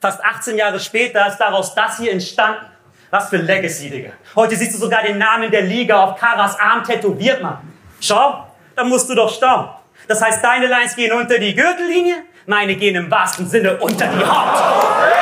Fast 0.00 0.22
18 0.22 0.58
Jahre 0.58 0.78
später 0.78 1.26
ist 1.26 1.38
daraus 1.38 1.74
das 1.74 1.96
hier 1.96 2.12
entstanden. 2.12 2.66
Was 3.10 3.30
für 3.30 3.38
Legacy, 3.38 3.88
Digga. 3.88 4.10
Heute 4.34 4.56
siehst 4.56 4.74
du 4.74 4.78
sogar 4.78 5.02
den 5.02 5.16
Namen 5.16 5.50
der 5.50 5.62
Liga 5.62 6.02
auf 6.02 6.18
Karas 6.18 6.58
Arm 6.60 6.84
tätowiert, 6.84 7.40
Mann. 7.40 7.58
Schau, 8.00 8.46
da 8.74 8.84
musst 8.84 9.08
du 9.08 9.14
doch 9.14 9.32
staunen. 9.32 9.70
Das 10.06 10.20
heißt, 10.20 10.44
deine 10.44 10.66
Lines 10.66 10.94
gehen 10.94 11.12
unter 11.12 11.38
die 11.38 11.54
Gürtellinie, 11.54 12.24
meine 12.44 12.76
gehen 12.76 12.94
im 12.94 13.10
wahrsten 13.10 13.48
Sinne 13.48 13.78
unter 13.78 14.06
die 14.08 14.24
Haut. 14.24 15.16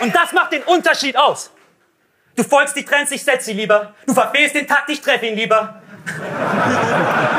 Und 0.00 0.16
das 0.16 0.32
macht 0.32 0.52
den 0.52 0.62
Unterschied 0.62 1.16
aus. 1.16 1.52
Du 2.36 2.44
folgst 2.44 2.76
die 2.76 2.84
Trends, 2.84 3.10
ich 3.10 3.22
setz 3.22 3.44
sie 3.44 3.52
lieber. 3.52 3.94
Du 4.06 4.14
verfehlst 4.14 4.54
den 4.54 4.66
Takt, 4.66 4.88
ich 4.90 5.00
treff 5.00 5.22
ihn 5.22 5.36
lieber. 5.36 5.80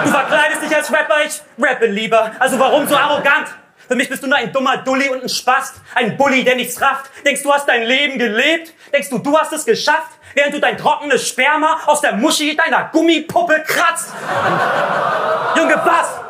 Du 0.04 0.10
verkleidest 0.10 0.62
dich 0.62 0.76
als 0.76 0.92
Rapper, 0.92 1.24
ich 1.26 1.42
rappe 1.58 1.88
lieber. 1.88 2.32
Also 2.40 2.60
warum 2.60 2.88
so 2.88 2.96
arrogant? 2.96 3.48
Für 3.88 3.96
mich 3.96 4.08
bist 4.10 4.24
du 4.24 4.28
nur 4.28 4.38
ein 4.38 4.54
dummer 4.54 4.78
Dulli 4.78 5.10
und 5.10 5.24
ein 5.24 5.30
Spast. 5.30 5.76
Ein 5.96 6.16
Bully, 6.16 6.44
der 6.44 6.56
nichts 6.56 6.80
rafft. 6.80 7.12
Denkst 7.26 7.44
du 7.44 7.52
hast 7.52 7.68
dein 7.68 7.84
Leben 7.84 8.18
gelebt? 8.18 8.74
Denkst 8.94 9.10
du, 9.10 9.18
du 9.18 9.38
hast 9.38 9.52
es 9.52 9.66
geschafft? 9.66 10.12
Während 10.34 10.54
du 10.54 10.60
dein 10.60 10.78
trockenes 10.78 11.28
Sperma 11.28 11.82
aus 11.88 12.00
der 12.00 12.14
Muschi 12.14 12.56
deiner 12.56 12.90
Gummipuppe 12.94 13.64
kratzt. 13.68 14.14
Junge, 15.58 15.76
was? 15.84 16.22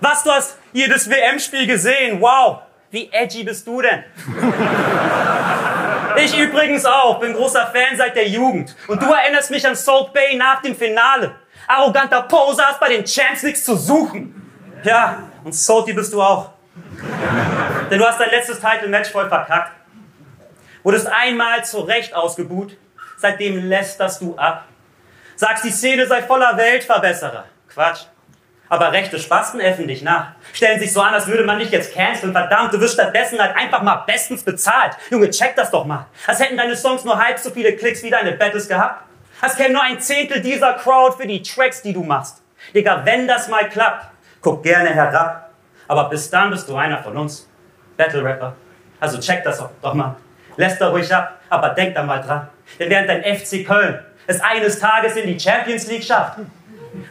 Was, 0.00 0.22
du 0.22 0.30
hast 0.30 0.58
jedes 0.72 1.10
WM-Spiel 1.10 1.66
gesehen. 1.66 2.20
Wow. 2.20 2.60
Wie 2.90 3.10
edgy 3.12 3.42
bist 3.42 3.66
du 3.66 3.82
denn? 3.82 4.04
Ich 6.24 6.36
übrigens 6.36 6.84
auch, 6.84 7.20
bin 7.20 7.32
großer 7.32 7.66
Fan 7.66 7.96
seit 7.96 8.16
der 8.16 8.28
Jugend. 8.28 8.74
Und 8.88 9.00
du 9.00 9.12
erinnerst 9.12 9.50
mich 9.50 9.66
an 9.66 9.76
Salt 9.76 10.12
Bay 10.12 10.36
nach 10.36 10.60
dem 10.62 10.74
Finale. 10.74 11.36
Arroganter 11.66 12.22
Poser 12.22 12.64
hast 12.66 12.80
bei 12.80 12.88
den 12.88 13.04
Champs 13.04 13.42
nichts 13.42 13.64
zu 13.64 13.76
suchen. 13.76 14.34
Ja, 14.82 15.22
und 15.44 15.54
salty 15.54 15.92
bist 15.92 16.12
du 16.12 16.22
auch. 16.22 16.50
Denn 17.90 17.98
du 17.98 18.06
hast 18.06 18.20
dein 18.20 18.30
letztes 18.30 18.60
Title-Match 18.60 19.10
voll 19.10 19.28
verkackt. 19.28 19.72
Wurdest 20.82 21.06
einmal 21.08 21.64
zu 21.64 21.80
Recht 21.80 22.14
ausgebuht. 22.14 22.76
Seitdem 23.16 23.68
lästerst 23.68 24.22
du 24.22 24.36
ab. 24.36 24.64
Sagst, 25.36 25.64
die 25.64 25.70
Szene 25.70 26.06
sei 26.06 26.22
voller 26.22 26.56
Weltverbesserer. 26.56 27.44
Quatsch. 27.68 28.06
Aber 28.68 28.92
rechte 28.92 29.18
Spasten 29.18 29.60
äffen 29.60 29.88
dich 29.88 30.02
nach. 30.02 30.32
Stellen 30.52 30.78
sich 30.78 30.92
so 30.92 31.00
an, 31.00 31.14
als 31.14 31.26
würde 31.26 31.44
man 31.44 31.58
dich 31.58 31.70
jetzt 31.70 31.94
canceln. 31.94 32.32
Verdammt, 32.32 32.72
du 32.72 32.80
wirst 32.80 32.94
stattdessen 32.94 33.40
halt 33.40 33.56
einfach 33.56 33.82
mal 33.82 34.04
bestens 34.06 34.42
bezahlt. 34.42 34.92
Junge, 35.10 35.30
check 35.30 35.56
das 35.56 35.70
doch 35.70 35.86
mal. 35.86 36.06
Als 36.26 36.40
hätten 36.40 36.56
deine 36.56 36.76
Songs 36.76 37.04
nur 37.04 37.18
halb 37.18 37.38
so 37.38 37.50
viele 37.50 37.74
Klicks 37.76 38.02
wie 38.02 38.10
deine 38.10 38.32
Battles 38.32 38.68
gehabt. 38.68 39.04
Als 39.40 39.56
käme 39.56 39.72
nur 39.72 39.82
ein 39.82 40.00
Zehntel 40.00 40.40
dieser 40.42 40.74
Crowd 40.74 41.16
für 41.16 41.26
die 41.26 41.42
Tracks, 41.42 41.80
die 41.80 41.92
du 41.92 42.02
machst. 42.02 42.42
Digga, 42.74 43.02
wenn 43.04 43.26
das 43.26 43.48
mal 43.48 43.68
klappt, 43.68 44.06
guck 44.42 44.62
gerne 44.62 44.90
herab. 44.90 45.50
Aber 45.86 46.08
bis 46.10 46.28
dann 46.28 46.50
bist 46.50 46.68
du 46.68 46.76
einer 46.76 47.02
von 47.02 47.16
uns. 47.16 47.48
Battle 47.96 48.22
Rapper. 48.22 48.54
Also 49.00 49.18
check 49.18 49.44
das 49.44 49.58
doch, 49.58 49.70
doch 49.80 49.94
mal. 49.94 50.16
Lässt 50.56 50.80
da 50.80 50.88
ruhig 50.88 51.12
ab, 51.14 51.40
aber 51.48 51.70
denk 51.70 51.94
da 51.94 52.02
mal 52.02 52.20
dran. 52.20 52.48
Denn 52.78 52.90
während 52.90 53.08
dein 53.08 53.22
FC 53.22 53.64
Köln 53.64 54.00
es 54.26 54.40
eines 54.40 54.78
Tages 54.78 55.16
in 55.16 55.26
die 55.26 55.40
Champions 55.40 55.86
League 55.86 56.04
schafft, 56.04 56.38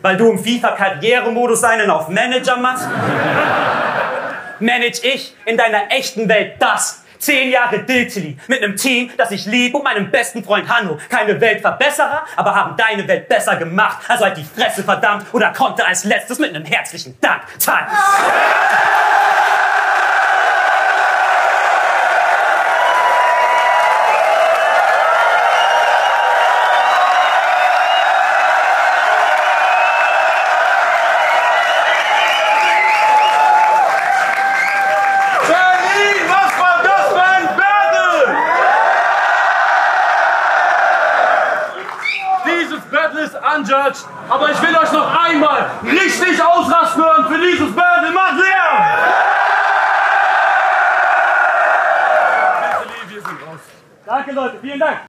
weil 0.01 0.17
du 0.17 0.32
im 0.32 0.39
FIFA-Karrieremodus 0.43 1.63
einen 1.63 1.89
auf 1.89 2.09
Manager 2.09 2.57
machst? 2.57 2.88
Manage 4.59 5.01
ich 5.03 5.36
in 5.45 5.57
deiner 5.57 5.91
echten 5.91 6.28
Welt 6.28 6.55
das? 6.59 7.03
Zehn 7.19 7.49
Jahre 7.51 7.80
Diltily 7.80 8.38
mit 8.47 8.61
einem 8.61 8.75
Team, 8.75 9.09
das 9.17 9.32
ich 9.32 9.45
liebe 9.47 9.78
und 9.78 9.84
meinem 9.84 10.11
besten 10.11 10.43
Freund 10.43 10.69
Hanno. 10.69 10.99
Keine 11.09 11.39
Weltverbesserer, 11.41 12.25
aber 12.36 12.53
haben 12.53 12.78
deine 12.78 13.07
Welt 13.07 13.28
besser 13.28 13.55
gemacht. 13.55 13.97
Also 14.07 14.25
halt 14.25 14.38
die 14.38 14.43
Fresse 14.43 14.84
verdammt 14.84 15.25
oder 15.34 15.51
konnte 15.51 15.86
als 15.86 16.03
letztes 16.03 16.38
mit 16.38 16.55
einem 16.55 16.65
herzlichen 16.65 17.17
Dank 17.19 17.41
teilen. 17.59 17.88